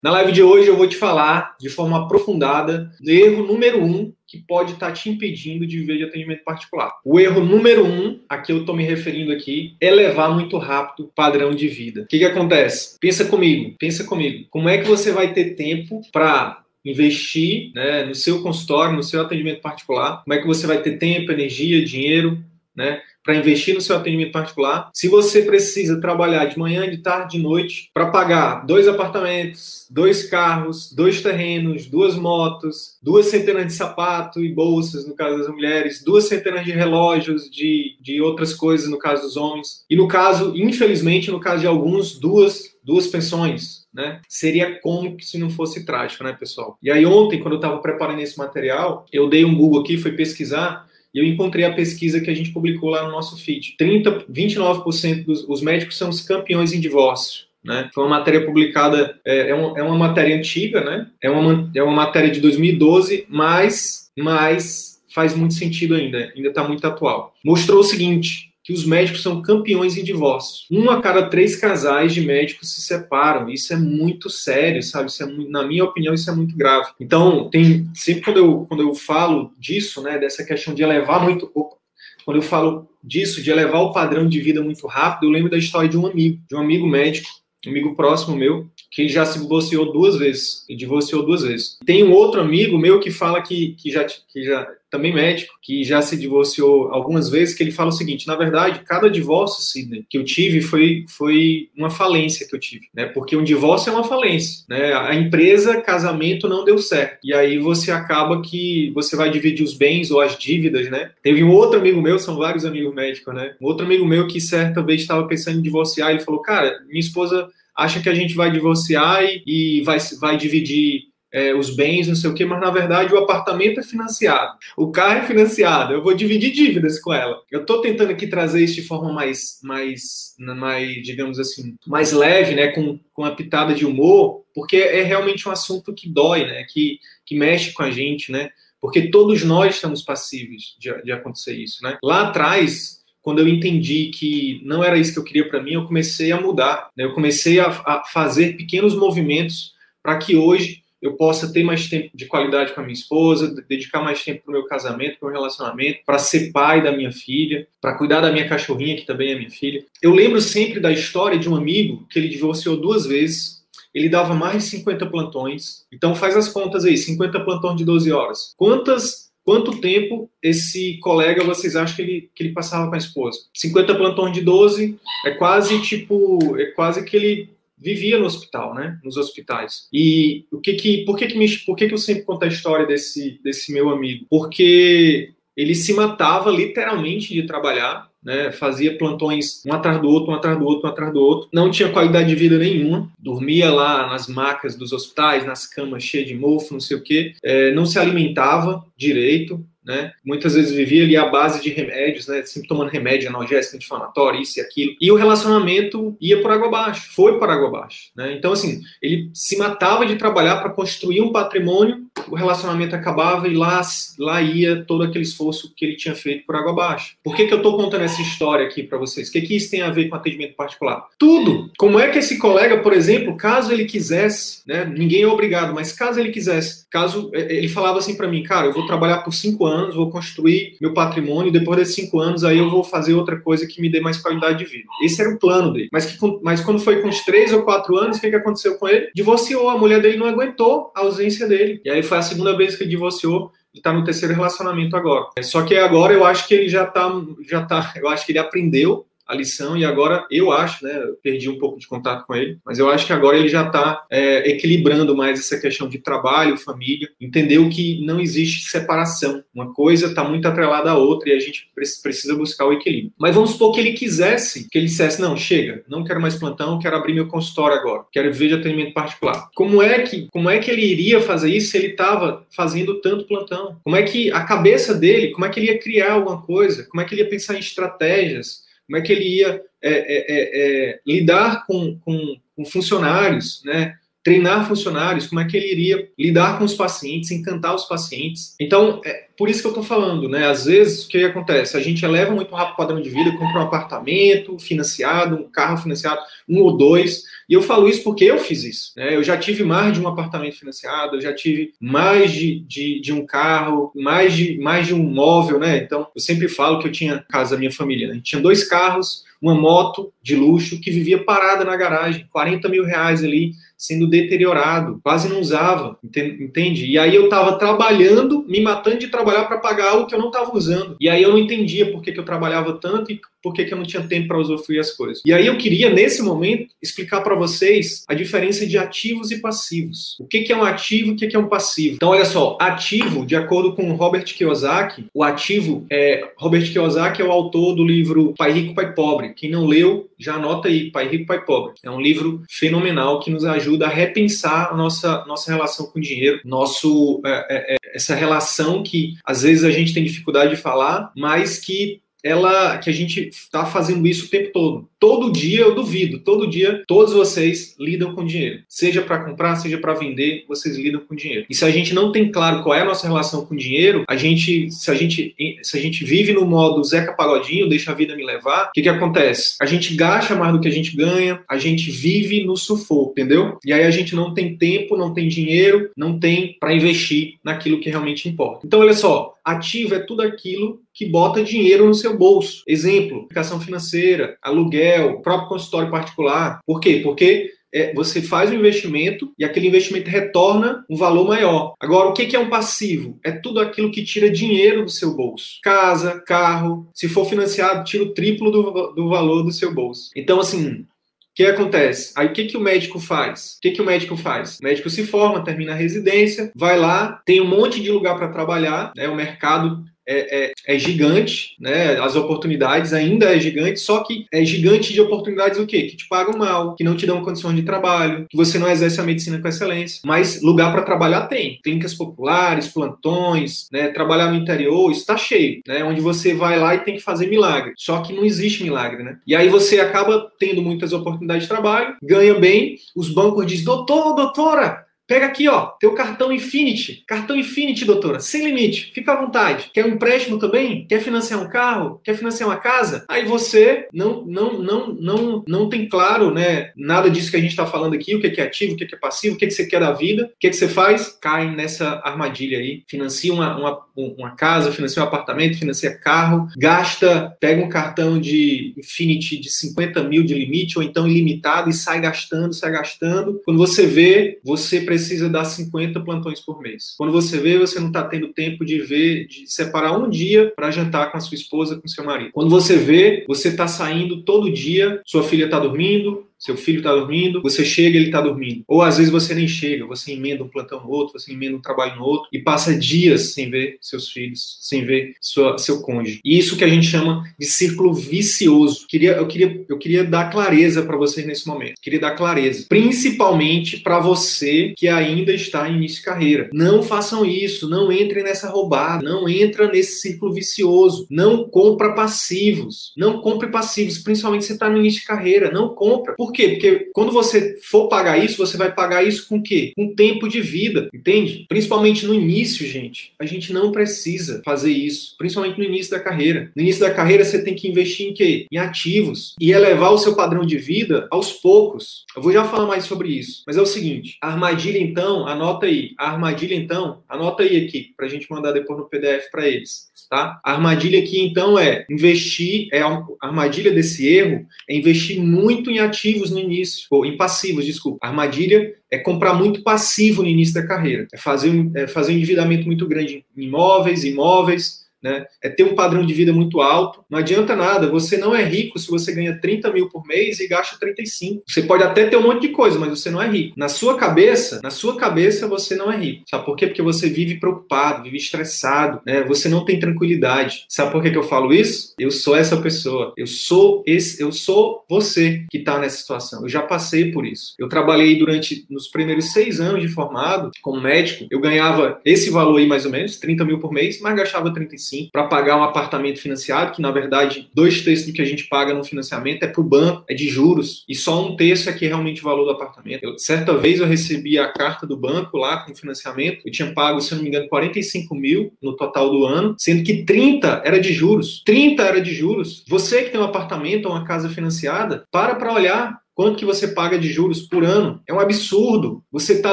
Na 0.02 0.10
live 0.10 0.32
de 0.32 0.42
hoje 0.42 0.68
eu 0.68 0.76
vou 0.76 0.88
te 0.88 0.96
falar 0.96 1.56
de 1.60 1.68
forma 1.68 2.04
aprofundada 2.04 2.90
do 3.00 3.10
erro 3.10 3.46
número 3.46 3.82
um 3.82 4.12
que 4.32 4.38
pode 4.38 4.72
estar 4.72 4.86
tá 4.86 4.92
te 4.92 5.10
impedindo 5.10 5.66
de 5.66 5.76
viver 5.76 5.98
de 5.98 6.04
atendimento 6.04 6.42
particular. 6.42 6.90
O 7.04 7.20
erro 7.20 7.44
número 7.44 7.84
um, 7.84 8.18
a 8.26 8.38
que 8.38 8.50
eu 8.50 8.60
estou 8.60 8.74
me 8.74 8.82
referindo 8.82 9.30
aqui, 9.30 9.76
é 9.78 9.90
levar 9.90 10.30
muito 10.30 10.56
rápido 10.56 11.04
o 11.04 11.08
padrão 11.08 11.54
de 11.54 11.68
vida. 11.68 12.00
O 12.00 12.06
que, 12.06 12.18
que 12.18 12.24
acontece? 12.24 12.96
Pensa 12.98 13.26
comigo, 13.26 13.76
pensa 13.78 14.04
comigo. 14.04 14.46
Como 14.48 14.70
é 14.70 14.78
que 14.78 14.88
você 14.88 15.12
vai 15.12 15.34
ter 15.34 15.50
tempo 15.50 16.00
para 16.10 16.64
investir 16.82 17.72
né, 17.74 18.06
no 18.06 18.14
seu 18.14 18.42
consultório, 18.42 18.96
no 18.96 19.02
seu 19.02 19.20
atendimento 19.20 19.60
particular? 19.60 20.24
Como 20.24 20.32
é 20.32 20.40
que 20.40 20.46
você 20.46 20.66
vai 20.66 20.80
ter 20.80 20.96
tempo, 20.96 21.30
energia, 21.30 21.84
dinheiro, 21.84 22.42
né? 22.74 23.02
Para 23.22 23.36
investir 23.36 23.74
no 23.74 23.80
seu 23.80 23.96
atendimento 23.96 24.32
particular. 24.32 24.90
Se 24.92 25.08
você 25.08 25.42
precisa 25.42 26.00
trabalhar 26.00 26.46
de 26.46 26.58
manhã, 26.58 26.88
de 26.90 26.98
tarde, 26.98 27.36
de 27.36 27.42
noite, 27.42 27.90
para 27.94 28.10
pagar 28.10 28.66
dois 28.66 28.88
apartamentos, 28.88 29.86
dois 29.90 30.28
carros, 30.28 30.92
dois 30.92 31.20
terrenos, 31.20 31.86
duas 31.86 32.16
motos, 32.16 32.96
duas 33.02 33.26
centenas 33.26 33.66
de 33.66 33.72
sapatos 33.74 34.42
e 34.42 34.48
bolsas, 34.48 35.06
no 35.06 35.14
caso 35.14 35.38
das 35.38 35.48
mulheres, 35.48 36.02
duas 36.02 36.24
centenas 36.24 36.64
de 36.64 36.72
relógios, 36.72 37.50
de, 37.50 37.96
de 38.00 38.20
outras 38.20 38.54
coisas, 38.54 38.88
no 38.88 38.98
caso 38.98 39.22
dos 39.22 39.36
homens. 39.36 39.84
E 39.88 39.96
no 39.96 40.08
caso, 40.08 40.52
infelizmente, 40.56 41.30
no 41.30 41.40
caso 41.40 41.60
de 41.60 41.66
alguns, 41.66 42.18
duas, 42.18 42.74
duas 42.82 43.06
pensões, 43.06 43.82
né? 43.92 44.20
Seria 44.28 44.80
como 44.80 45.20
se 45.20 45.38
não 45.38 45.50
fosse 45.50 45.84
trágico, 45.84 46.24
né, 46.24 46.32
pessoal? 46.32 46.78
E 46.82 46.90
aí 46.90 47.04
ontem, 47.04 47.40
quando 47.40 47.54
eu 47.54 47.58
estava 47.58 47.78
preparando 47.78 48.20
esse 48.20 48.38
material, 48.38 49.06
eu 49.12 49.28
dei 49.28 49.44
um 49.44 49.54
Google 49.54 49.82
aqui, 49.82 49.98
fui 49.98 50.12
pesquisar 50.12 50.90
e 51.14 51.18
eu 51.18 51.24
encontrei 51.24 51.64
a 51.64 51.72
pesquisa 51.72 52.20
que 52.20 52.30
a 52.30 52.34
gente 52.34 52.50
publicou 52.50 52.90
lá 52.90 53.04
no 53.04 53.10
nosso 53.10 53.36
feed. 53.36 53.74
30, 53.76 54.24
29% 54.30 55.24
dos 55.24 55.44
os 55.48 55.60
médicos 55.60 55.98
são 55.98 56.08
os 56.08 56.20
campeões 56.20 56.72
em 56.72 56.80
divórcio. 56.80 57.44
Né? 57.64 57.88
Foi 57.94 58.04
uma 58.04 58.18
matéria 58.18 58.44
publicada, 58.44 59.20
é, 59.24 59.50
é, 59.50 59.54
uma, 59.54 59.78
é 59.78 59.82
uma 59.82 59.96
matéria 59.96 60.36
antiga, 60.36 60.82
né? 60.82 61.06
É 61.20 61.30
uma, 61.30 61.70
é 61.74 61.82
uma 61.82 61.92
matéria 61.92 62.30
de 62.30 62.40
2012, 62.40 63.26
mas, 63.28 64.10
mas 64.18 65.00
faz 65.14 65.34
muito 65.36 65.54
sentido 65.54 65.94
ainda, 65.94 66.32
ainda 66.34 66.48
está 66.48 66.66
muito 66.66 66.84
atual. 66.86 67.34
Mostrou 67.44 67.80
o 67.80 67.84
seguinte: 67.84 68.51
que 68.64 68.72
os 68.72 68.86
médicos 68.86 69.22
são 69.22 69.42
campeões 69.42 69.96
em 69.96 70.04
divórcio. 70.04 70.66
Um 70.70 70.88
a 70.88 71.00
cada 71.00 71.28
três 71.28 71.56
casais 71.56 72.14
de 72.14 72.20
médicos 72.20 72.74
se 72.74 72.80
separam. 72.80 73.48
Isso 73.50 73.72
é 73.72 73.76
muito 73.76 74.30
sério, 74.30 74.82
sabe? 74.82 75.10
Isso 75.10 75.22
é 75.22 75.26
muito, 75.26 75.50
na 75.50 75.66
minha 75.66 75.84
opinião, 75.84 76.14
isso 76.14 76.30
é 76.30 76.34
muito 76.34 76.56
grave. 76.56 76.90
Então, 77.00 77.50
tem 77.50 77.90
sempre 77.94 78.22
quando 78.22 78.36
eu, 78.36 78.66
quando 78.68 78.82
eu 78.82 78.94
falo 78.94 79.52
disso, 79.58 80.00
né, 80.00 80.18
dessa 80.18 80.44
questão 80.44 80.74
de 80.74 80.82
elevar 80.82 81.22
muito. 81.22 81.50
Opa, 81.54 81.76
quando 82.24 82.36
eu 82.36 82.42
falo 82.42 82.88
disso, 83.02 83.42
de 83.42 83.50
elevar 83.50 83.82
o 83.82 83.92
padrão 83.92 84.28
de 84.28 84.40
vida 84.40 84.62
muito 84.62 84.86
rápido, 84.86 85.26
eu 85.26 85.30
lembro 85.30 85.50
da 85.50 85.58
história 85.58 85.88
de 85.88 85.98
um 85.98 86.06
amigo, 86.06 86.40
de 86.48 86.54
um 86.54 86.60
amigo 86.60 86.86
médico, 86.86 87.28
amigo 87.66 87.94
próximo 87.96 88.36
meu, 88.36 88.70
que 88.92 89.08
já 89.08 89.24
se 89.24 89.40
divorciou 89.40 89.90
duas 89.90 90.16
vezes. 90.18 90.64
E 90.68 90.76
divorciou 90.76 91.24
duas 91.24 91.42
vezes. 91.42 91.78
Tem 91.84 92.04
um 92.04 92.12
outro 92.12 92.42
amigo 92.42 92.78
meu 92.78 93.00
que 93.00 93.10
fala 93.10 93.40
que, 93.40 93.74
que, 93.78 93.90
já, 93.90 94.04
que 94.04 94.44
já 94.44 94.68
também 94.90 95.14
médico, 95.14 95.54
que 95.62 95.82
já 95.82 96.02
se 96.02 96.18
divorciou 96.18 96.92
algumas 96.92 97.30
vezes, 97.30 97.54
que 97.54 97.62
ele 97.62 97.72
fala 97.72 97.88
o 97.88 97.92
seguinte: 97.92 98.26
na 98.26 98.36
verdade, 98.36 98.82
cada 98.84 99.08
divórcio, 99.08 99.62
Sidney, 99.62 100.04
que 100.08 100.18
eu 100.18 100.24
tive 100.24 100.60
foi, 100.60 101.06
foi 101.08 101.70
uma 101.74 101.88
falência 101.88 102.46
que 102.46 102.54
eu 102.54 102.60
tive, 102.60 102.88
né? 102.94 103.06
Porque 103.06 103.34
um 103.34 103.42
divórcio 103.42 103.88
é 103.88 103.94
uma 103.94 104.04
falência, 104.04 104.62
né? 104.68 104.92
A 104.92 105.14
empresa, 105.14 105.80
casamento 105.80 106.46
não 106.46 106.62
deu 106.62 106.76
certo. 106.76 107.18
E 107.24 107.32
aí 107.32 107.58
você 107.58 107.90
acaba 107.90 108.42
que 108.42 108.92
você 108.94 109.16
vai 109.16 109.30
dividir 109.30 109.64
os 109.64 109.72
bens 109.72 110.10
ou 110.10 110.20
as 110.20 110.36
dívidas, 110.36 110.90
né? 110.90 111.12
Teve 111.22 111.42
um 111.42 111.50
outro 111.50 111.80
amigo 111.80 112.02
meu, 112.02 112.18
são 112.18 112.36
vários 112.36 112.66
amigos 112.66 112.94
médicos, 112.94 113.34
né? 113.34 113.54
Um 113.58 113.66
outro 113.66 113.86
amigo 113.86 114.04
meu 114.04 114.26
que 114.26 114.38
certa 114.38 114.82
vez 114.82 115.00
estava 115.00 115.26
pensando 115.26 115.58
em 115.58 115.62
divorciar, 115.62 116.10
ele 116.10 116.20
falou: 116.20 116.42
cara, 116.42 116.82
minha 116.86 117.00
esposa 117.00 117.48
acha 117.76 118.00
que 118.00 118.08
a 118.08 118.14
gente 118.14 118.34
vai 118.34 118.50
divorciar 118.50 119.24
e, 119.24 119.42
e 119.46 119.82
vai, 119.82 119.98
vai 120.20 120.36
dividir 120.36 121.12
é, 121.32 121.54
os 121.54 121.74
bens, 121.74 122.06
não 122.06 122.14
sei 122.14 122.28
o 122.28 122.34
quê, 122.34 122.44
mas 122.44 122.60
na 122.60 122.70
verdade 122.70 123.12
o 123.12 123.18
apartamento 123.18 123.80
é 123.80 123.82
financiado, 123.82 124.58
o 124.76 124.90
carro 124.90 125.20
é 125.20 125.26
financiado, 125.26 125.94
eu 125.94 126.02
vou 126.02 126.14
dividir 126.14 126.52
dívidas 126.52 127.00
com 127.00 127.12
ela. 127.12 127.40
Eu 127.50 127.62
estou 127.62 127.80
tentando 127.80 128.12
aqui 128.12 128.26
trazer 128.26 128.62
isso 128.62 128.74
de 128.74 128.82
forma 128.82 129.10
mais, 129.12 129.58
mais, 129.62 130.34
mais, 130.38 131.02
digamos 131.02 131.38
assim, 131.38 131.74
mais 131.86 132.12
leve, 132.12 132.54
né, 132.54 132.68
com, 132.68 133.00
com 133.14 133.24
a 133.24 133.34
pitada 133.34 133.74
de 133.74 133.86
humor, 133.86 134.44
porque 134.54 134.76
é 134.76 135.02
realmente 135.02 135.48
um 135.48 135.52
assunto 135.52 135.94
que 135.94 136.08
dói, 136.08 136.44
né, 136.44 136.66
que, 136.68 136.98
que 137.24 137.34
mexe 137.34 137.72
com 137.72 137.82
a 137.82 137.90
gente, 137.90 138.30
né, 138.30 138.50
porque 138.78 139.10
todos 139.10 139.42
nós 139.42 139.76
estamos 139.76 140.02
passíveis 140.02 140.76
de, 140.78 141.02
de 141.02 141.12
acontecer 141.12 141.54
isso, 141.54 141.82
né. 141.82 141.96
Lá 142.02 142.28
atrás, 142.28 143.01
quando 143.22 143.38
eu 143.38 143.48
entendi 143.48 144.10
que 144.12 144.60
não 144.64 144.82
era 144.82 144.98
isso 144.98 145.12
que 145.12 145.18
eu 145.18 145.24
queria 145.24 145.48
para 145.48 145.62
mim, 145.62 145.72
eu 145.72 145.86
comecei 145.86 146.32
a 146.32 146.40
mudar, 146.40 146.90
né, 146.96 147.04
eu 147.04 147.12
comecei 147.12 147.60
a, 147.60 147.68
a 147.68 148.04
fazer 148.12 148.56
pequenos 148.56 148.94
movimentos 148.94 149.72
para 150.02 150.18
que 150.18 150.36
hoje 150.36 150.82
eu 151.02 151.14
possa 151.14 151.52
ter 151.52 151.64
mais 151.64 151.88
tempo 151.88 152.10
de 152.14 152.26
qualidade 152.26 152.72
com 152.72 152.80
a 152.80 152.84
minha 152.84 152.94
esposa, 152.94 153.52
dedicar 153.68 154.00
mais 154.00 154.22
tempo 154.22 154.44
para 154.44 154.50
o 154.50 154.52
meu 154.52 154.66
casamento, 154.66 155.18
para 155.18 155.28
o 155.28 155.32
relacionamento, 155.32 155.98
para 156.06 156.16
ser 156.18 156.52
pai 156.52 156.80
da 156.80 156.92
minha 156.92 157.10
filha, 157.10 157.66
para 157.80 157.98
cuidar 157.98 158.20
da 158.20 158.30
minha 158.30 158.48
cachorrinha, 158.48 158.94
que 158.96 159.04
também 159.04 159.32
é 159.32 159.34
minha 159.34 159.50
filha. 159.50 159.84
Eu 160.00 160.14
lembro 160.14 160.40
sempre 160.40 160.78
da 160.78 160.92
história 160.92 161.36
de 161.36 161.48
um 161.48 161.56
amigo 161.56 162.06
que 162.08 162.20
ele 162.20 162.28
divorciou 162.28 162.76
duas 162.76 163.04
vezes, 163.04 163.62
ele 163.92 164.08
dava 164.08 164.32
mais 164.32 164.62
de 164.62 164.70
50 164.70 165.06
plantões. 165.06 165.84
Então 165.92 166.14
faz 166.14 166.36
as 166.36 166.48
contas 166.48 166.84
aí, 166.84 166.96
50 166.96 167.40
plantões 167.40 167.76
de 167.76 167.84
12 167.84 168.12
horas. 168.12 168.54
Quantas 168.56 169.31
Quanto 169.44 169.80
tempo 169.80 170.30
esse 170.42 170.98
colega 170.98 171.42
vocês 171.42 171.74
acham 171.74 171.96
que 171.96 172.02
ele, 172.02 172.30
que 172.34 172.42
ele 172.44 172.52
passava 172.52 172.88
com 172.88 172.94
a 172.94 172.98
esposa? 172.98 173.40
50 173.54 173.94
plantões 173.94 174.32
de 174.32 174.40
12 174.40 174.98
é 175.26 175.30
quase 175.32 175.82
tipo, 175.82 176.56
é 176.56 176.66
quase 176.66 177.04
que 177.04 177.16
ele 177.16 177.48
vivia 177.76 178.18
no 178.18 178.26
hospital, 178.26 178.74
né? 178.74 178.98
Nos 179.02 179.16
hospitais. 179.16 179.88
E 179.92 180.44
o 180.52 180.60
que 180.60 180.74
que, 180.74 181.04
por 181.04 181.16
que 181.16 181.26
que, 181.26 181.36
me, 181.36 181.48
por 181.58 181.74
que 181.74 181.88
que 181.88 181.94
eu 181.94 181.98
sempre 181.98 182.22
conto 182.22 182.44
a 182.44 182.48
história 182.48 182.86
desse, 182.86 183.40
desse 183.42 183.72
meu 183.72 183.90
amigo? 183.90 184.24
Porque 184.30 185.32
ele 185.56 185.74
se 185.74 185.92
matava 185.92 186.50
literalmente 186.50 187.34
de 187.34 187.42
trabalhar, 187.44 188.08
né? 188.22 188.52
Fazia 188.52 188.96
plantões 188.96 189.62
um 189.66 189.72
atrás 189.72 190.00
do 190.00 190.08
outro, 190.08 190.32
um 190.32 190.34
atrás 190.34 190.58
do 190.58 190.64
outro, 190.64 190.86
um 190.86 190.90
atrás 190.90 191.12
do 191.12 191.20
outro. 191.20 191.48
Não 191.52 191.70
tinha 191.70 191.90
qualidade 191.90 192.28
de 192.28 192.34
vida 192.34 192.58
nenhuma. 192.58 193.10
Dormia 193.18 193.70
lá 193.72 194.06
nas 194.08 194.28
macas 194.28 194.76
dos 194.76 194.92
hospitais, 194.92 195.44
nas 195.44 195.66
camas 195.66 196.02
cheias 196.02 196.28
de 196.28 196.34
mofo, 196.34 196.72
não 196.72 196.80
sei 196.80 196.96
o 196.96 197.02
quê. 197.02 197.34
É, 197.42 197.72
não 197.72 197.84
se 197.84 197.98
alimentava 197.98 198.84
direito 198.96 199.64
né? 199.84 200.12
Muitas 200.24 200.54
vezes 200.54 200.72
vivia 200.72 201.04
ali 201.04 201.16
à 201.16 201.26
base 201.26 201.60
de 201.62 201.70
remédios, 201.70 202.28
né? 202.28 202.42
Sempre 202.42 202.68
tomando 202.68 202.88
remédio 202.88 203.28
analgésico, 203.28 203.76
anti-inflamatório, 203.76 204.40
isso 204.40 204.58
e 204.58 204.62
aquilo. 204.62 204.94
E 205.00 205.10
o 205.10 205.16
relacionamento 205.16 206.16
ia 206.20 206.40
por 206.40 206.50
água 206.50 206.68
abaixo, 206.68 207.12
foi 207.14 207.38
por 207.38 207.50
água 207.50 207.68
abaixo, 207.68 208.10
né? 208.16 208.32
Então, 208.32 208.52
assim, 208.52 208.80
ele 209.00 209.30
se 209.34 209.56
matava 209.56 210.06
de 210.06 210.16
trabalhar 210.16 210.56
para 210.56 210.70
construir 210.70 211.20
um 211.20 211.32
patrimônio, 211.32 212.06
o 212.28 212.36
relacionamento 212.36 212.94
acabava 212.94 213.48
e 213.48 213.54
lá, 213.54 213.80
lá 214.18 214.40
ia 214.40 214.84
todo 214.84 215.02
aquele 215.02 215.24
esforço 215.24 215.72
que 215.74 215.84
ele 215.84 215.96
tinha 215.96 216.14
feito 216.14 216.46
por 216.46 216.54
água 216.54 216.72
abaixo. 216.72 217.16
Por 217.22 217.34
que, 217.34 217.46
que 217.46 217.52
eu 217.52 217.58
estou 217.58 217.76
contando 217.76 218.02
essa 218.04 218.20
história 218.22 218.66
aqui 218.66 218.82
para 218.82 218.98
vocês? 218.98 219.28
O 219.28 219.32
que, 219.32 219.40
que 219.40 219.56
isso 219.56 219.70
tem 219.70 219.82
a 219.82 219.90
ver 219.90 220.08
com 220.08 220.16
atendimento 220.16 220.54
particular? 220.54 221.08
Tudo! 221.18 221.70
Como 221.78 221.98
é 221.98 222.08
que 222.08 222.18
esse 222.18 222.38
colega, 222.38 222.78
por 222.78 222.92
exemplo, 222.92 223.36
caso 223.36 223.72
ele 223.72 223.84
quisesse, 223.84 224.62
né? 224.66 224.84
Ninguém 224.84 225.22
é 225.22 225.26
obrigado, 225.26 225.74
mas 225.74 225.92
caso 225.92 226.20
ele 226.20 226.30
quisesse, 226.30 226.86
caso 226.88 227.30
ele 227.32 227.68
falava 227.68 227.98
assim 227.98 228.16
para 228.16 228.28
mim, 228.28 228.42
cara, 228.42 228.66
eu 228.66 228.72
vou 228.72 228.86
trabalhar 228.86 229.18
por 229.18 229.32
cinco 229.32 229.66
anos 229.66 229.71
anos, 229.72 229.94
vou 229.94 230.10
construir 230.10 230.76
meu 230.80 230.92
patrimônio, 230.92 231.50
depois 231.50 231.78
desses 231.78 231.94
cinco 231.94 232.20
anos 232.20 232.44
aí 232.44 232.58
eu 232.58 232.70
vou 232.70 232.84
fazer 232.84 233.14
outra 233.14 233.40
coisa 233.40 233.66
que 233.66 233.80
me 233.80 233.90
dê 233.90 234.00
mais 234.00 234.18
qualidade 234.18 234.58
de 234.58 234.64
vida. 234.64 234.84
Esse 235.02 235.20
era 235.20 235.30
o 235.30 235.38
plano 235.38 235.72
dele. 235.72 235.88
Mas, 235.92 236.06
que, 236.06 236.18
mas 236.42 236.60
quando 236.60 236.78
foi 236.78 237.00
com 237.00 237.08
os 237.08 237.20
três 237.20 237.52
ou 237.52 237.62
quatro 237.62 237.96
anos, 237.96 238.18
o 238.18 238.20
que, 238.20 238.30
que 238.30 238.36
aconteceu 238.36 238.78
com 238.78 238.88
ele? 238.88 239.10
Divorciou, 239.14 239.68
a 239.70 239.78
mulher 239.78 240.00
dele 240.00 240.18
não 240.18 240.26
aguentou 240.26 240.92
a 240.94 241.00
ausência 241.00 241.48
dele. 241.48 241.80
E 241.84 241.90
aí 241.90 242.02
foi 242.02 242.18
a 242.18 242.22
segunda 242.22 242.56
vez 242.56 242.76
que 242.76 242.84
ele 242.84 242.90
divorciou 242.90 243.50
está 243.74 243.92
no 243.92 244.04
terceiro 244.04 244.34
relacionamento 244.34 244.96
agora. 244.96 245.30
Só 245.42 245.62
que 245.62 245.74
agora 245.76 246.12
eu 246.12 246.24
acho 246.24 246.46
que 246.46 246.54
ele 246.54 246.68
já 246.68 246.84
está, 246.84 247.10
já 247.48 247.64
tá, 247.64 247.92
eu 247.96 248.08
acho 248.08 248.26
que 248.26 248.32
ele 248.32 248.38
aprendeu 248.38 249.06
a 249.26 249.34
lição 249.34 249.76
e 249.76 249.84
agora 249.84 250.26
eu 250.30 250.52
acho, 250.52 250.84
né, 250.84 251.02
eu 251.02 251.14
perdi 251.22 251.48
um 251.48 251.58
pouco 251.58 251.78
de 251.78 251.86
contato 251.86 252.26
com 252.26 252.34
ele, 252.34 252.58
mas 252.64 252.78
eu 252.78 252.90
acho 252.90 253.06
que 253.06 253.12
agora 253.12 253.38
ele 253.38 253.48
já 253.48 253.66
está 253.66 254.04
é, 254.10 254.50
equilibrando 254.50 255.16
mais 255.16 255.38
essa 255.38 255.58
questão 255.58 255.88
de 255.88 255.98
trabalho, 255.98 256.56
família, 256.56 257.08
entendeu 257.20 257.68
que 257.68 258.04
não 258.04 258.20
existe 258.20 258.68
separação, 258.68 259.42
uma 259.54 259.72
coisa 259.72 260.06
está 260.06 260.24
muito 260.24 260.46
atrelada 260.46 260.90
à 260.90 260.96
outra 260.96 261.30
e 261.30 261.32
a 261.32 261.38
gente 261.38 261.70
precisa 261.74 262.34
buscar 262.34 262.66
o 262.66 262.72
equilíbrio. 262.72 263.12
Mas 263.18 263.34
vamos 263.34 263.50
supor 263.50 263.72
que 263.72 263.80
ele 263.80 263.92
quisesse, 263.92 264.68
que 264.68 264.78
ele 264.78 264.86
dissesse, 264.86 265.20
não, 265.20 265.36
chega, 265.36 265.82
não 265.88 266.04
quero 266.04 266.20
mais 266.20 266.36
plantão, 266.36 266.78
quero 266.78 266.96
abrir 266.96 267.14
meu 267.14 267.26
consultório 267.28 267.76
agora, 267.76 268.04
quero 268.12 268.32
ver 268.32 268.48
de 268.48 268.54
atendimento 268.54 268.92
particular. 268.92 269.48
Como 269.54 269.82
é 269.82 270.00
que, 270.00 270.28
como 270.30 270.50
é 270.50 270.58
que 270.58 270.70
ele 270.70 270.84
iria 270.84 271.20
fazer 271.20 271.54
isso 271.54 271.70
se 271.70 271.78
ele 271.78 271.88
estava 271.88 272.46
fazendo 272.54 273.00
tanto 273.00 273.26
plantão? 273.26 273.76
Como 273.82 273.96
é 273.96 274.02
que 274.02 274.30
a 274.30 274.42
cabeça 274.42 274.94
dele, 274.94 275.30
como 275.30 275.44
é 275.44 275.48
que 275.48 275.60
ele 275.60 275.66
ia 275.66 275.78
criar 275.78 276.12
alguma 276.12 276.42
coisa? 276.42 276.84
Como 276.84 277.00
é 277.00 277.04
que 277.04 277.14
ele 277.14 277.22
ia 277.22 277.28
pensar 277.28 277.54
em 277.54 277.60
estratégias? 277.60 278.62
Como 278.86 278.98
é 278.98 279.00
que 279.00 279.12
ele 279.12 279.24
ia 279.24 279.62
é, 279.80 279.90
é, 279.90 280.16
é, 280.28 280.90
é, 280.90 281.00
lidar 281.06 281.66
com, 281.66 281.98
com, 281.98 282.36
com, 282.54 282.64
funcionários, 282.64 283.62
né? 283.64 283.96
Treinar 284.22 284.68
funcionários, 284.68 285.26
como 285.26 285.40
é 285.40 285.44
que 285.44 285.56
ele 285.56 285.72
iria 285.72 286.08
lidar 286.18 286.58
com 286.58 286.64
os 286.64 286.74
pacientes, 286.74 287.30
encantar 287.30 287.74
os 287.74 287.84
pacientes. 287.84 288.54
Então, 288.60 289.00
é 289.04 289.26
por 289.36 289.48
isso 289.48 289.60
que 289.60 289.66
eu 289.66 289.72
estou 289.72 289.82
falando, 289.82 290.28
né? 290.28 290.46
Às 290.46 290.66
vezes, 290.66 291.04
o 291.04 291.08
que 291.08 291.24
acontece? 291.24 291.76
A 291.76 291.80
gente 291.80 292.04
eleva 292.04 292.32
muito 292.32 292.54
rápido 292.54 292.74
o 292.74 292.76
padrão 292.76 293.00
de 293.00 293.10
vida, 293.10 293.32
compra 293.32 293.60
um 293.60 293.64
apartamento 293.64 294.56
financiado, 294.58 295.36
um 295.36 295.50
carro 295.50 295.78
financiado, 295.78 296.20
um 296.48 296.60
ou 296.60 296.76
dois, 296.76 297.24
e 297.48 297.54
eu 297.54 297.62
falo 297.62 297.88
isso 297.88 298.04
porque 298.04 298.24
eu 298.24 298.38
fiz 298.38 298.62
isso. 298.62 298.92
Né? 298.96 299.16
Eu 299.16 299.24
já 299.24 299.36
tive 299.36 299.64
mais 299.64 299.94
de 299.94 300.00
um 300.00 300.06
apartamento 300.06 300.58
financiado, 300.58 301.16
eu 301.16 301.20
já 301.20 301.34
tive 301.34 301.74
mais 301.80 302.30
de, 302.30 302.60
de, 302.60 303.00
de, 303.00 303.12
um 303.12 303.26
carro, 303.26 303.90
mais 303.96 304.34
de, 304.34 304.58
mais 304.58 304.86
de 304.86 304.94
um 304.94 305.02
móvel, 305.02 305.58
né? 305.58 305.78
Então, 305.78 306.06
eu 306.14 306.20
sempre 306.20 306.48
falo 306.48 306.78
que 306.78 306.86
eu 306.86 306.92
tinha 306.92 307.24
casa 307.28 307.52
da 307.52 307.58
minha 307.58 307.72
família, 307.72 308.08
né? 308.08 308.20
tinha 308.22 308.40
dois 308.40 308.64
carros, 308.64 309.24
uma 309.40 309.56
moto 309.56 310.12
de 310.22 310.36
luxo 310.36 310.80
que 310.80 310.90
vivia 310.90 311.24
parada 311.24 311.64
na 311.64 311.76
garagem, 311.76 312.28
40 312.30 312.68
mil 312.68 312.84
reais 312.84 313.24
ali, 313.24 313.52
sendo 313.82 314.06
deteriorado, 314.06 315.00
quase 315.02 315.28
não 315.28 315.40
usava, 315.40 315.98
entende? 316.04 316.86
E 316.86 316.96
aí 316.96 317.12
eu 317.16 317.24
estava 317.24 317.58
trabalhando, 317.58 318.44
me 318.46 318.60
matando 318.60 319.00
de 319.00 319.08
trabalhar 319.08 319.46
para 319.46 319.58
pagar 319.58 319.90
algo 319.90 320.06
que 320.06 320.14
eu 320.14 320.20
não 320.20 320.28
estava 320.28 320.56
usando. 320.56 320.96
E 321.00 321.08
aí 321.08 321.20
eu 321.20 321.30
não 321.30 321.38
entendia 321.38 321.90
por 321.90 322.00
que, 322.00 322.12
que 322.12 322.20
eu 322.20 322.24
trabalhava 322.24 322.74
tanto 322.74 323.10
e 323.10 323.20
por 323.42 323.52
que, 323.52 323.64
que 323.64 323.74
eu 323.74 323.78
não 323.78 323.84
tinha 323.84 324.02
tempo 324.06 324.28
para 324.28 324.38
usufruir 324.38 324.80
as 324.80 324.90
coisas. 324.90 325.22
E 325.26 325.32
aí 325.32 325.46
eu 325.46 325.58
queria, 325.58 325.90
nesse 325.90 326.22
momento, 326.22 326.74
explicar 326.80 327.20
para 327.22 327.34
vocês 327.34 328.04
a 328.08 328.14
diferença 328.14 328.66
de 328.66 328.78
ativos 328.78 329.30
e 329.30 329.40
passivos. 329.40 330.16
O 330.20 330.26
que, 330.26 330.42
que 330.42 330.52
é 330.52 330.56
um 330.56 330.64
ativo 330.64 331.10
e 331.10 331.12
o 331.12 331.16
que, 331.16 331.26
que 331.26 331.36
é 331.36 331.38
um 331.38 331.48
passivo. 331.48 331.96
Então, 331.96 332.10
olha 332.10 332.24
só, 332.24 332.56
ativo, 332.60 333.26
de 333.26 333.36
acordo 333.36 333.74
com 333.74 333.92
Robert 333.94 334.24
Kiyosaki, 334.24 335.06
o 335.12 335.22
ativo 335.22 335.86
é. 335.90 336.30
Robert 336.36 336.70
Kiyosaki 336.70 337.22
é 337.22 337.24
o 337.24 337.32
autor 337.32 337.74
do 337.74 337.84
livro 337.84 338.34
Pai 338.36 338.52
Rico, 338.52 338.74
Pai 338.74 338.92
Pobre. 338.94 339.34
Quem 339.34 339.50
não 339.50 339.66
leu, 339.66 340.10
já 340.18 340.34
anota 340.34 340.68
aí, 340.68 340.90
Pai 340.90 341.08
Rico, 341.08 341.26
Pai 341.26 341.44
Pobre. 341.44 341.74
É 341.82 341.90
um 341.90 342.00
livro 342.00 342.42
fenomenal 342.48 343.20
que 343.20 343.30
nos 343.30 343.44
ajuda 343.44 343.86
a 343.86 343.90
repensar 343.90 344.70
a 344.70 344.76
nossa, 344.76 345.24
nossa 345.26 345.50
relação 345.50 345.86
com 345.86 345.98
o 345.98 346.02
dinheiro, 346.02 346.40
nosso, 346.44 347.20
é, 347.24 347.30
é, 347.30 347.74
é 347.74 347.76
essa 347.94 348.14
relação 348.14 348.82
que 348.82 349.14
às 349.24 349.42
vezes 349.42 349.64
a 349.64 349.70
gente 349.70 349.92
tem 349.92 350.04
dificuldade 350.04 350.54
de 350.54 350.60
falar, 350.60 351.12
mas 351.16 351.58
que 351.58 352.00
ela 352.22 352.78
que 352.78 352.88
a 352.88 352.92
gente 352.92 353.28
está 353.28 353.64
fazendo 353.64 354.06
isso 354.06 354.26
o 354.26 354.28
tempo 354.28 354.50
todo. 354.52 354.88
Todo 354.98 355.32
dia 355.32 355.62
eu 355.62 355.74
duvido, 355.74 356.20
todo 356.20 356.48
dia 356.48 356.82
todos 356.86 357.12
vocês 357.12 357.74
lidam 357.78 358.14
com 358.14 358.24
dinheiro. 358.24 358.62
Seja 358.68 359.02
para 359.02 359.24
comprar, 359.24 359.56
seja 359.56 359.78
para 359.78 359.94
vender, 359.94 360.44
vocês 360.46 360.76
lidam 360.76 361.00
com 361.00 361.14
dinheiro. 361.14 361.46
E 361.50 361.54
se 361.54 361.64
a 361.64 361.70
gente 361.70 361.92
não 361.92 362.12
tem 362.12 362.30
claro 362.30 362.62
qual 362.62 362.74
é 362.74 362.82
a 362.82 362.84
nossa 362.84 363.06
relação 363.06 363.44
com 363.44 363.56
dinheiro, 363.56 364.04
a 364.08 364.16
gente 364.16 364.70
se 364.70 364.90
a 364.90 364.94
gente 364.94 365.34
se 365.62 365.76
a 365.76 365.80
gente 365.80 366.04
vive 366.04 366.32
no 366.32 366.46
modo 366.46 366.84
Zeca 366.84 367.12
Pagodinho, 367.12 367.68
deixa 367.68 367.90
a 367.90 367.94
vida 367.94 368.14
me 368.14 368.24
levar, 368.24 368.68
o 368.68 368.72
que 368.72 368.82
que 368.82 368.88
acontece? 368.88 369.56
A 369.60 369.66
gente 369.66 369.94
gasta 369.94 370.34
mais 370.36 370.52
do 370.52 370.60
que 370.60 370.68
a 370.68 370.72
gente 370.72 370.96
ganha, 370.96 371.42
a 371.48 371.58
gente 371.58 371.90
vive 371.90 372.44
no 372.44 372.56
sufoco, 372.56 373.12
entendeu? 373.12 373.58
E 373.64 373.72
aí 373.72 373.84
a 373.84 373.90
gente 373.90 374.14
não 374.14 374.32
tem 374.32 374.56
tempo, 374.56 374.96
não 374.96 375.12
tem 375.12 375.28
dinheiro, 375.28 375.90
não 375.96 376.18
tem 376.18 376.56
para 376.60 376.74
investir 376.74 377.34
naquilo 377.42 377.80
que 377.80 377.90
realmente 377.90 378.28
importa. 378.28 378.66
Então 378.66 378.80
olha 378.80 378.94
só, 378.94 379.34
ativo 379.44 379.94
é 379.94 379.98
tudo 379.98 380.22
aquilo 380.22 380.80
que 380.94 381.06
bota 381.06 381.42
dinheiro 381.42 381.86
no 381.86 381.94
seu 381.94 382.16
bolso. 382.16 382.62
Exemplo, 382.66 383.22
aplicação 383.22 383.60
financeira, 383.60 384.36
aluguel, 384.42 385.20
próprio 385.20 385.48
consultório 385.48 385.90
particular. 385.90 386.60
Por 386.66 386.80
quê? 386.80 387.00
Porque 387.02 387.50
é, 387.72 387.94
você 387.94 388.20
faz 388.20 388.50
um 388.50 388.54
investimento 388.54 389.32
e 389.38 389.44
aquele 389.44 389.68
investimento 389.68 390.10
retorna 390.10 390.84
um 390.90 390.96
valor 390.96 391.26
maior. 391.26 391.74
Agora, 391.80 392.08
o 392.08 392.12
que 392.12 392.36
é 392.36 392.38
um 392.38 392.50
passivo? 392.50 393.18
É 393.24 393.32
tudo 393.32 393.60
aquilo 393.60 393.90
que 393.90 394.04
tira 394.04 394.30
dinheiro 394.30 394.84
do 394.84 394.90
seu 394.90 395.16
bolso. 395.16 395.58
Casa, 395.62 396.20
carro, 396.20 396.88
se 396.94 397.08
for 397.08 397.24
financiado, 397.24 397.84
tira 397.84 398.04
o 398.04 398.12
triplo 398.12 398.50
do, 398.50 398.92
do 398.92 399.08
valor 399.08 399.42
do 399.42 399.50
seu 399.50 399.74
bolso. 399.74 400.10
Então, 400.14 400.38
assim, 400.38 400.84
o 401.32 401.34
que 401.34 401.46
acontece? 401.46 402.12
Aí 402.14 402.26
o 402.26 402.32
que, 402.34 402.44
que 402.44 402.58
o 402.58 402.60
médico 402.60 403.00
faz? 403.00 403.56
O 403.56 403.60
que, 403.62 403.70
que 403.70 403.80
o 403.80 403.86
médico 403.86 404.18
faz? 404.18 404.58
O 404.58 404.64
médico 404.64 404.90
se 404.90 405.06
forma, 405.06 405.42
termina 405.42 405.72
a 405.72 405.76
residência, 405.76 406.52
vai 406.54 406.78
lá, 406.78 407.22
tem 407.24 407.40
um 407.40 407.48
monte 407.48 407.80
de 407.80 407.90
lugar 407.90 408.16
para 408.16 408.28
trabalhar, 408.28 408.92
né? 408.94 409.08
o 409.08 409.16
mercado 409.16 409.82
é, 410.06 410.44
é, 410.44 410.52
é, 410.66 410.78
gigante, 410.78 411.54
né? 411.60 411.98
As 412.00 412.16
oportunidades 412.16 412.92
ainda 412.92 413.34
é 413.34 413.38
gigante, 413.38 413.80
só 413.80 414.02
que 414.02 414.26
é 414.32 414.44
gigante 414.44 414.92
de 414.92 415.00
oportunidades 415.00 415.58
o 415.58 415.66
quê? 415.66 415.82
Que 415.82 415.96
te 415.96 416.08
pagam 416.08 416.38
mal, 416.38 416.74
que 416.74 416.84
não 416.84 416.96
te 416.96 417.06
dão 417.06 417.22
condições 417.22 417.56
de 417.56 417.62
trabalho, 417.62 418.26
que 418.28 418.36
você 418.36 418.58
não 418.58 418.68
exerce 418.68 419.00
a 419.00 419.04
medicina 419.04 419.40
com 419.40 419.48
excelência. 419.48 420.00
Mas 420.04 420.42
lugar 420.42 420.72
para 420.72 420.82
trabalhar 420.82 421.26
tem. 421.26 421.60
Clínicas 421.62 421.94
populares, 421.94 422.68
plantões, 422.68 423.68
né? 423.72 423.88
Trabalhar 423.88 424.30
no 424.30 424.36
interior, 424.36 424.90
está 424.90 425.16
cheio, 425.16 425.60
né? 425.66 425.84
Onde 425.84 426.00
você 426.00 426.34
vai 426.34 426.58
lá 426.58 426.74
e 426.74 426.80
tem 426.80 426.94
que 426.94 427.00
fazer 427.00 427.28
milagre. 427.28 427.72
Só 427.76 428.00
que 428.00 428.12
não 428.12 428.24
existe 428.24 428.62
milagre, 428.62 429.02
né? 429.02 429.18
E 429.26 429.34
aí 429.34 429.48
você 429.48 429.80
acaba 429.80 430.30
tendo 430.38 430.62
muitas 430.62 430.92
oportunidades 430.92 431.44
de 431.44 431.48
trabalho, 431.48 431.96
ganha 432.02 432.34
bem, 432.34 432.76
os 432.96 433.12
bancos 433.12 433.46
dizem, 433.46 433.64
doutor, 433.64 434.14
doutora, 434.14 434.84
Pega 435.12 435.26
aqui, 435.26 435.46
ó, 435.46 435.66
teu 435.78 435.92
cartão 435.92 436.32
Infinity. 436.32 437.04
Cartão 437.06 437.36
Infinity, 437.36 437.84
doutora, 437.84 438.18
sem 438.18 438.46
limite, 438.46 438.92
fica 438.94 439.12
à 439.12 439.20
vontade. 439.20 439.68
Quer 439.70 439.84
um 439.84 439.90
empréstimo 439.90 440.38
também? 440.38 440.86
Quer 440.86 441.00
financiar 441.00 441.38
um 441.38 441.50
carro? 441.50 442.00
Quer 442.02 442.16
financiar 442.16 442.48
uma 442.48 442.56
casa? 442.56 443.04
Aí 443.10 443.26
você 443.26 443.88
não 443.92 444.24
não 444.24 444.62
não 444.62 444.94
não 444.94 445.44
não 445.46 445.68
tem 445.68 445.86
claro, 445.86 446.32
né, 446.32 446.70
nada 446.74 447.10
disso 447.10 447.30
que 447.30 447.36
a 447.36 447.40
gente 447.40 447.50
está 447.50 447.66
falando 447.66 447.92
aqui, 447.92 448.14
o 448.14 448.20
que 448.22 448.40
é 448.40 448.44
ativo, 448.44 448.72
o 448.72 448.76
que 448.76 448.84
é 448.84 448.96
passivo, 448.96 449.34
o 449.34 449.38
que, 449.38 449.44
é 449.44 449.48
que 449.48 449.52
você 449.52 449.66
quer 449.66 449.80
da 449.80 449.92
vida, 449.92 450.30
o 450.34 450.38
que, 450.40 450.46
é 450.46 450.50
que 450.50 450.56
você 450.56 450.66
faz? 450.66 451.14
Cai 451.20 451.54
nessa 451.54 452.00
armadilha 452.02 452.56
aí, 452.56 452.82
financia 452.88 453.34
uma, 453.34 453.54
uma, 453.58 453.80
uma 453.94 454.30
casa, 454.30 454.72
financia 454.72 455.02
um 455.02 455.06
apartamento, 455.06 455.58
financia 455.58 455.94
carro, 455.94 456.48
gasta, 456.56 457.36
pega 457.38 457.62
um 457.62 457.68
cartão 457.68 458.18
de 458.18 458.72
Infinity 458.78 459.38
de 459.38 459.50
50 459.50 460.04
mil 460.04 460.24
de 460.24 460.32
limite, 460.32 460.78
ou 460.78 460.82
então 460.82 461.06
ilimitado, 461.06 461.68
e 461.68 461.74
sai 461.74 462.00
gastando, 462.00 462.54
sai 462.54 462.72
gastando. 462.72 463.42
Quando 463.44 463.58
você 463.58 463.86
vê, 463.86 464.40
você 464.42 464.80
precisa 464.80 465.01
precisa 465.02 465.28
dar 465.28 465.44
50 465.44 466.00
plantões 466.00 466.40
por 466.40 466.60
mês. 466.60 466.94
Quando 466.96 467.12
você 467.12 467.38
vê, 467.38 467.58
você 467.58 467.78
não 467.80 467.88
está 467.88 468.04
tendo 468.04 468.28
tempo 468.28 468.64
de 468.64 468.78
ver, 468.78 469.26
de 469.26 469.46
separar 469.46 469.98
um 469.98 470.08
dia 470.08 470.52
para 470.54 470.70
jantar 470.70 471.10
com 471.10 471.18
a 471.18 471.20
sua 471.20 471.34
esposa, 471.34 471.80
com 471.80 471.88
seu 471.88 472.04
marido. 472.04 472.30
Quando 472.32 472.50
você 472.50 472.76
vê, 472.76 473.24
você 473.26 473.48
está 473.48 473.66
saindo 473.66 474.22
todo 474.22 474.52
dia, 474.52 475.00
sua 475.04 475.22
filha 475.22 475.46
está 475.46 475.58
dormindo, 475.58 476.26
seu 476.42 476.56
filho 476.56 476.78
está 476.78 476.92
dormindo, 476.92 477.40
você 477.40 477.64
chega 477.64 477.96
ele 477.96 478.06
está 478.06 478.20
dormindo. 478.20 478.64
Ou 478.66 478.82
às 478.82 478.98
vezes 478.98 479.12
você 479.12 479.32
nem 479.32 479.46
chega, 479.46 479.86
você 479.86 480.12
emenda 480.12 480.42
um 480.42 480.48
plantão 480.48 480.82
no 480.82 480.90
outro, 480.90 481.18
você 481.18 481.32
emenda 481.32 481.56
um 481.56 481.60
trabalho 481.60 481.96
no 481.96 482.04
outro 482.04 482.28
e 482.32 482.38
passa 482.40 482.76
dias 482.76 483.32
sem 483.32 483.48
ver 483.48 483.76
seus 483.80 484.10
filhos, 484.10 484.58
sem 484.60 484.84
ver 484.84 485.14
sua, 485.20 485.56
seu 485.58 485.80
cônjuge. 485.80 486.20
E 486.24 486.36
isso 486.36 486.56
que 486.56 486.64
a 486.64 486.68
gente 486.68 486.86
chama 486.86 487.22
de 487.38 487.46
círculo 487.46 487.94
vicioso. 487.94 488.86
Queria, 488.88 489.12
eu, 489.12 489.26
queria, 489.28 489.64
eu 489.68 489.78
queria 489.78 490.02
dar 490.02 490.30
clareza 490.30 490.82
para 490.82 490.96
vocês 490.96 491.24
nesse 491.24 491.46
momento. 491.46 491.74
Queria 491.80 492.00
dar 492.00 492.16
clareza. 492.16 492.66
Principalmente 492.68 493.78
para 493.78 494.00
você 494.00 494.74
que 494.76 494.88
ainda 494.88 495.32
está 495.32 495.68
em 495.68 495.76
início 495.76 495.98
de 495.98 496.04
carreira. 496.04 496.50
Não 496.52 496.82
façam 496.82 497.24
isso, 497.24 497.68
não 497.68 497.92
entrem 497.92 498.24
nessa 498.24 498.48
roubada, 498.48 499.04
não 499.04 499.28
entra 499.28 499.70
nesse 499.70 500.00
círculo 500.00 500.32
vicioso. 500.32 501.06
Não 501.08 501.48
compra 501.48 501.94
passivos. 501.94 502.92
Não 502.96 503.20
compre 503.20 503.48
passivos, 503.48 503.98
principalmente 503.98 504.44
se 504.44 504.54
está 504.54 504.68
no 504.68 504.78
início 504.78 505.00
de 505.00 505.06
carreira. 505.06 505.52
Não 505.52 505.68
compra. 505.68 506.14
Por 506.16 506.31
Por 506.32 506.36
quê? 506.36 506.48
Porque 506.48 506.90
quando 506.94 507.12
você 507.12 507.58
for 507.60 507.88
pagar 507.88 508.16
isso, 508.16 508.38
você 508.38 508.56
vai 508.56 508.72
pagar 508.72 509.06
isso 509.06 509.28
com 509.28 509.36
o 509.36 509.42
quê? 509.42 509.72
Com 509.76 509.94
tempo 509.94 510.26
de 510.26 510.40
vida, 510.40 510.88
entende? 510.92 511.44
Principalmente 511.46 512.06
no 512.06 512.14
início, 512.14 512.66
gente. 512.66 513.12
A 513.18 513.26
gente 513.26 513.52
não 513.52 513.70
precisa 513.70 514.40
fazer 514.42 514.72
isso, 514.72 515.14
principalmente 515.18 515.58
no 515.58 515.64
início 515.64 515.90
da 515.90 516.00
carreira. 516.00 516.50
No 516.56 516.62
início 516.62 516.80
da 516.80 516.90
carreira, 516.90 517.22
você 517.22 517.44
tem 517.44 517.54
que 517.54 517.68
investir 517.68 518.08
em 518.08 518.14
quê? 518.14 518.46
Em 518.50 518.56
ativos 518.56 519.34
e 519.38 519.52
elevar 519.52 519.92
o 519.92 519.98
seu 519.98 520.16
padrão 520.16 520.46
de 520.46 520.56
vida 520.56 521.06
aos 521.10 521.32
poucos. 521.32 522.06
Eu 522.16 522.22
vou 522.22 522.32
já 522.32 522.44
falar 522.44 522.66
mais 522.66 522.84
sobre 522.84 523.10
isso. 523.10 523.42
Mas 523.46 523.58
é 523.58 523.60
o 523.60 523.66
seguinte: 523.66 524.16
a 524.22 524.28
armadilha, 524.28 524.78
então, 524.78 525.28
anota 525.28 525.66
aí. 525.66 525.90
A 525.98 526.12
armadilha, 526.12 526.54
então, 526.54 527.02
anota 527.06 527.42
aí 527.42 527.62
aqui, 527.62 527.92
para 527.94 528.06
a 528.06 528.08
gente 528.08 528.30
mandar 528.30 528.52
depois 528.52 528.78
no 528.78 528.88
PDF 528.88 529.30
para 529.30 529.46
eles. 529.46 529.92
Tá? 530.08 530.40
A 530.44 530.52
armadilha 530.52 530.98
aqui, 530.98 531.20
então, 531.20 531.58
é 531.58 531.84
investir, 531.90 532.68
é 532.72 532.80
a 532.80 533.04
armadilha 533.20 533.70
desse 533.70 534.06
erro 534.06 534.46
é 534.68 534.76
investir 534.76 535.20
muito 535.20 535.70
em 535.70 535.78
ativos 535.78 536.21
no 536.30 536.38
início, 536.38 536.86
ou 536.90 537.04
em 537.04 537.16
passivos, 537.16 537.64
desculpa. 537.64 537.98
A 538.02 538.08
armadilha 538.08 538.74
é 538.90 538.98
comprar 538.98 539.34
muito 539.34 539.62
passivo 539.62 540.22
no 540.22 540.28
início 540.28 540.54
da 540.54 540.66
carreira, 540.66 541.06
é 541.12 541.16
fazer, 541.16 541.70
é 541.74 541.86
fazer 541.86 542.12
um 542.12 542.16
endividamento 542.16 542.66
muito 542.66 542.86
grande 542.86 543.24
em 543.36 543.42
imóveis, 543.42 544.04
imóveis, 544.04 544.81
né? 545.02 545.26
É 545.42 545.48
ter 545.48 545.64
um 545.64 545.74
padrão 545.74 546.04
de 546.04 546.14
vida 546.14 546.32
muito 546.32 546.60
alto. 546.60 547.04
Não 547.10 547.18
adianta 547.18 547.56
nada, 547.56 547.88
você 547.88 548.16
não 548.16 548.34
é 548.34 548.44
rico 548.44 548.78
se 548.78 548.88
você 548.88 549.12
ganha 549.12 549.38
30 549.38 549.72
mil 549.72 549.88
por 549.88 550.06
mês 550.06 550.40
e 550.40 550.46
gasta 550.46 550.78
35. 550.78 551.42
Você 551.46 551.62
pode 551.62 551.82
até 551.82 552.06
ter 552.06 552.16
um 552.16 552.22
monte 552.22 552.42
de 552.42 552.48
coisa, 552.48 552.78
mas 552.78 552.90
você 552.90 553.10
não 553.10 553.20
é 553.20 553.28
rico. 553.28 553.54
Na 553.56 553.68
sua 553.68 553.96
cabeça, 553.96 554.60
na 554.62 554.70
sua 554.70 554.96
cabeça 554.96 555.48
você 555.48 555.74
não 555.74 555.90
é 555.90 555.96
rico. 555.96 556.24
Sabe 556.28 556.44
por 556.44 556.56
quê? 556.56 556.66
Porque 556.66 556.82
você 556.82 557.08
vive 557.08 557.38
preocupado, 557.38 558.04
vive 558.04 558.16
estressado, 558.16 559.00
né? 559.04 559.22
Você 559.24 559.48
não 559.48 559.64
tem 559.64 559.78
tranquilidade. 559.78 560.64
Sabe 560.68 560.92
por 560.92 561.02
que, 561.02 561.10
que 561.10 561.18
eu 561.18 561.22
falo 561.22 561.52
isso? 561.52 561.94
Eu 561.98 562.10
sou 562.10 562.36
essa 562.36 562.56
pessoa. 562.56 563.12
Eu 563.16 563.26
sou 563.26 563.82
esse, 563.86 564.22
eu 564.22 564.30
sou 564.30 564.84
você 564.88 565.44
que 565.50 565.58
está 565.58 565.78
nessa 565.78 565.96
situação. 565.96 566.42
Eu 566.42 566.48
já 566.48 566.62
passei 566.62 567.10
por 567.10 567.26
isso. 567.26 567.54
Eu 567.58 567.68
trabalhei 567.68 568.18
durante 568.18 568.64
nos 568.70 568.88
primeiros 568.88 569.32
seis 569.32 569.60
anos 569.60 569.82
de 569.82 569.88
formado 569.88 570.50
como 570.62 570.80
médico. 570.80 571.26
Eu 571.30 571.40
ganhava 571.40 572.00
esse 572.04 572.30
valor 572.30 572.58
aí 572.58 572.66
mais 572.66 572.84
ou 572.84 572.92
menos, 572.92 573.18
30 573.18 573.44
mil 573.44 573.58
por 573.58 573.72
mês, 573.72 574.00
mas 574.00 574.14
gastava 574.14 574.52
35 574.52 574.91
para 575.12 575.24
pagar 575.24 575.56
um 575.56 575.62
apartamento 575.62 576.20
financiado, 576.20 576.72
que 576.72 576.82
na 576.82 576.90
verdade 576.90 577.48
dois 577.54 577.82
terços 577.82 578.06
do 578.06 578.12
que 578.12 578.22
a 578.22 578.24
gente 578.24 578.48
paga 578.48 578.74
no 578.74 578.84
financiamento 578.84 579.42
é 579.42 579.46
para 579.46 579.60
o 579.60 579.64
banco, 579.64 580.04
é 580.08 580.14
de 580.14 580.28
juros, 580.28 580.84
e 580.88 580.94
só 580.94 581.26
um 581.26 581.36
terço 581.36 581.68
é 581.68 581.72
que 581.72 581.84
é 581.84 581.88
realmente 581.88 582.20
o 582.20 582.24
valor 582.24 582.44
do 582.44 582.50
apartamento. 582.50 583.04
Eu, 583.04 583.18
certa 583.18 583.56
vez 583.56 583.80
eu 583.80 583.86
recebi 583.86 584.38
a 584.38 584.52
carta 584.52 584.86
do 584.86 584.96
banco 584.96 585.36
lá 585.36 585.58
com 585.58 585.74
financiamento, 585.74 586.42
eu 586.44 586.52
tinha 586.52 586.72
pago, 586.72 587.00
se 587.00 587.12
eu 587.12 587.16
não 587.16 587.22
me 587.22 587.28
engano, 587.28 587.48
45 587.48 588.14
mil 588.14 588.52
no 588.62 588.76
total 588.76 589.10
do 589.10 589.24
ano, 589.24 589.54
sendo 589.58 589.82
que 589.82 590.04
30 590.04 590.62
era 590.64 590.80
de 590.80 590.92
juros. 590.92 591.42
30 591.44 591.82
era 591.82 592.00
de 592.00 592.14
juros. 592.14 592.64
Você 592.68 593.02
que 593.02 593.10
tem 593.10 593.20
um 593.20 593.24
apartamento 593.24 593.86
ou 593.86 593.92
uma 593.92 594.04
casa 594.04 594.28
financiada, 594.28 595.04
para 595.10 595.34
para 595.34 595.52
olhar 595.52 596.01
Quanto 596.14 596.36
que 596.36 596.44
você 596.44 596.68
paga 596.68 596.98
de 596.98 597.10
juros 597.10 597.40
por 597.42 597.64
ano? 597.64 598.00
É 598.06 598.12
um 598.12 598.20
absurdo. 598.20 599.02
Você 599.10 599.34
está 599.34 599.52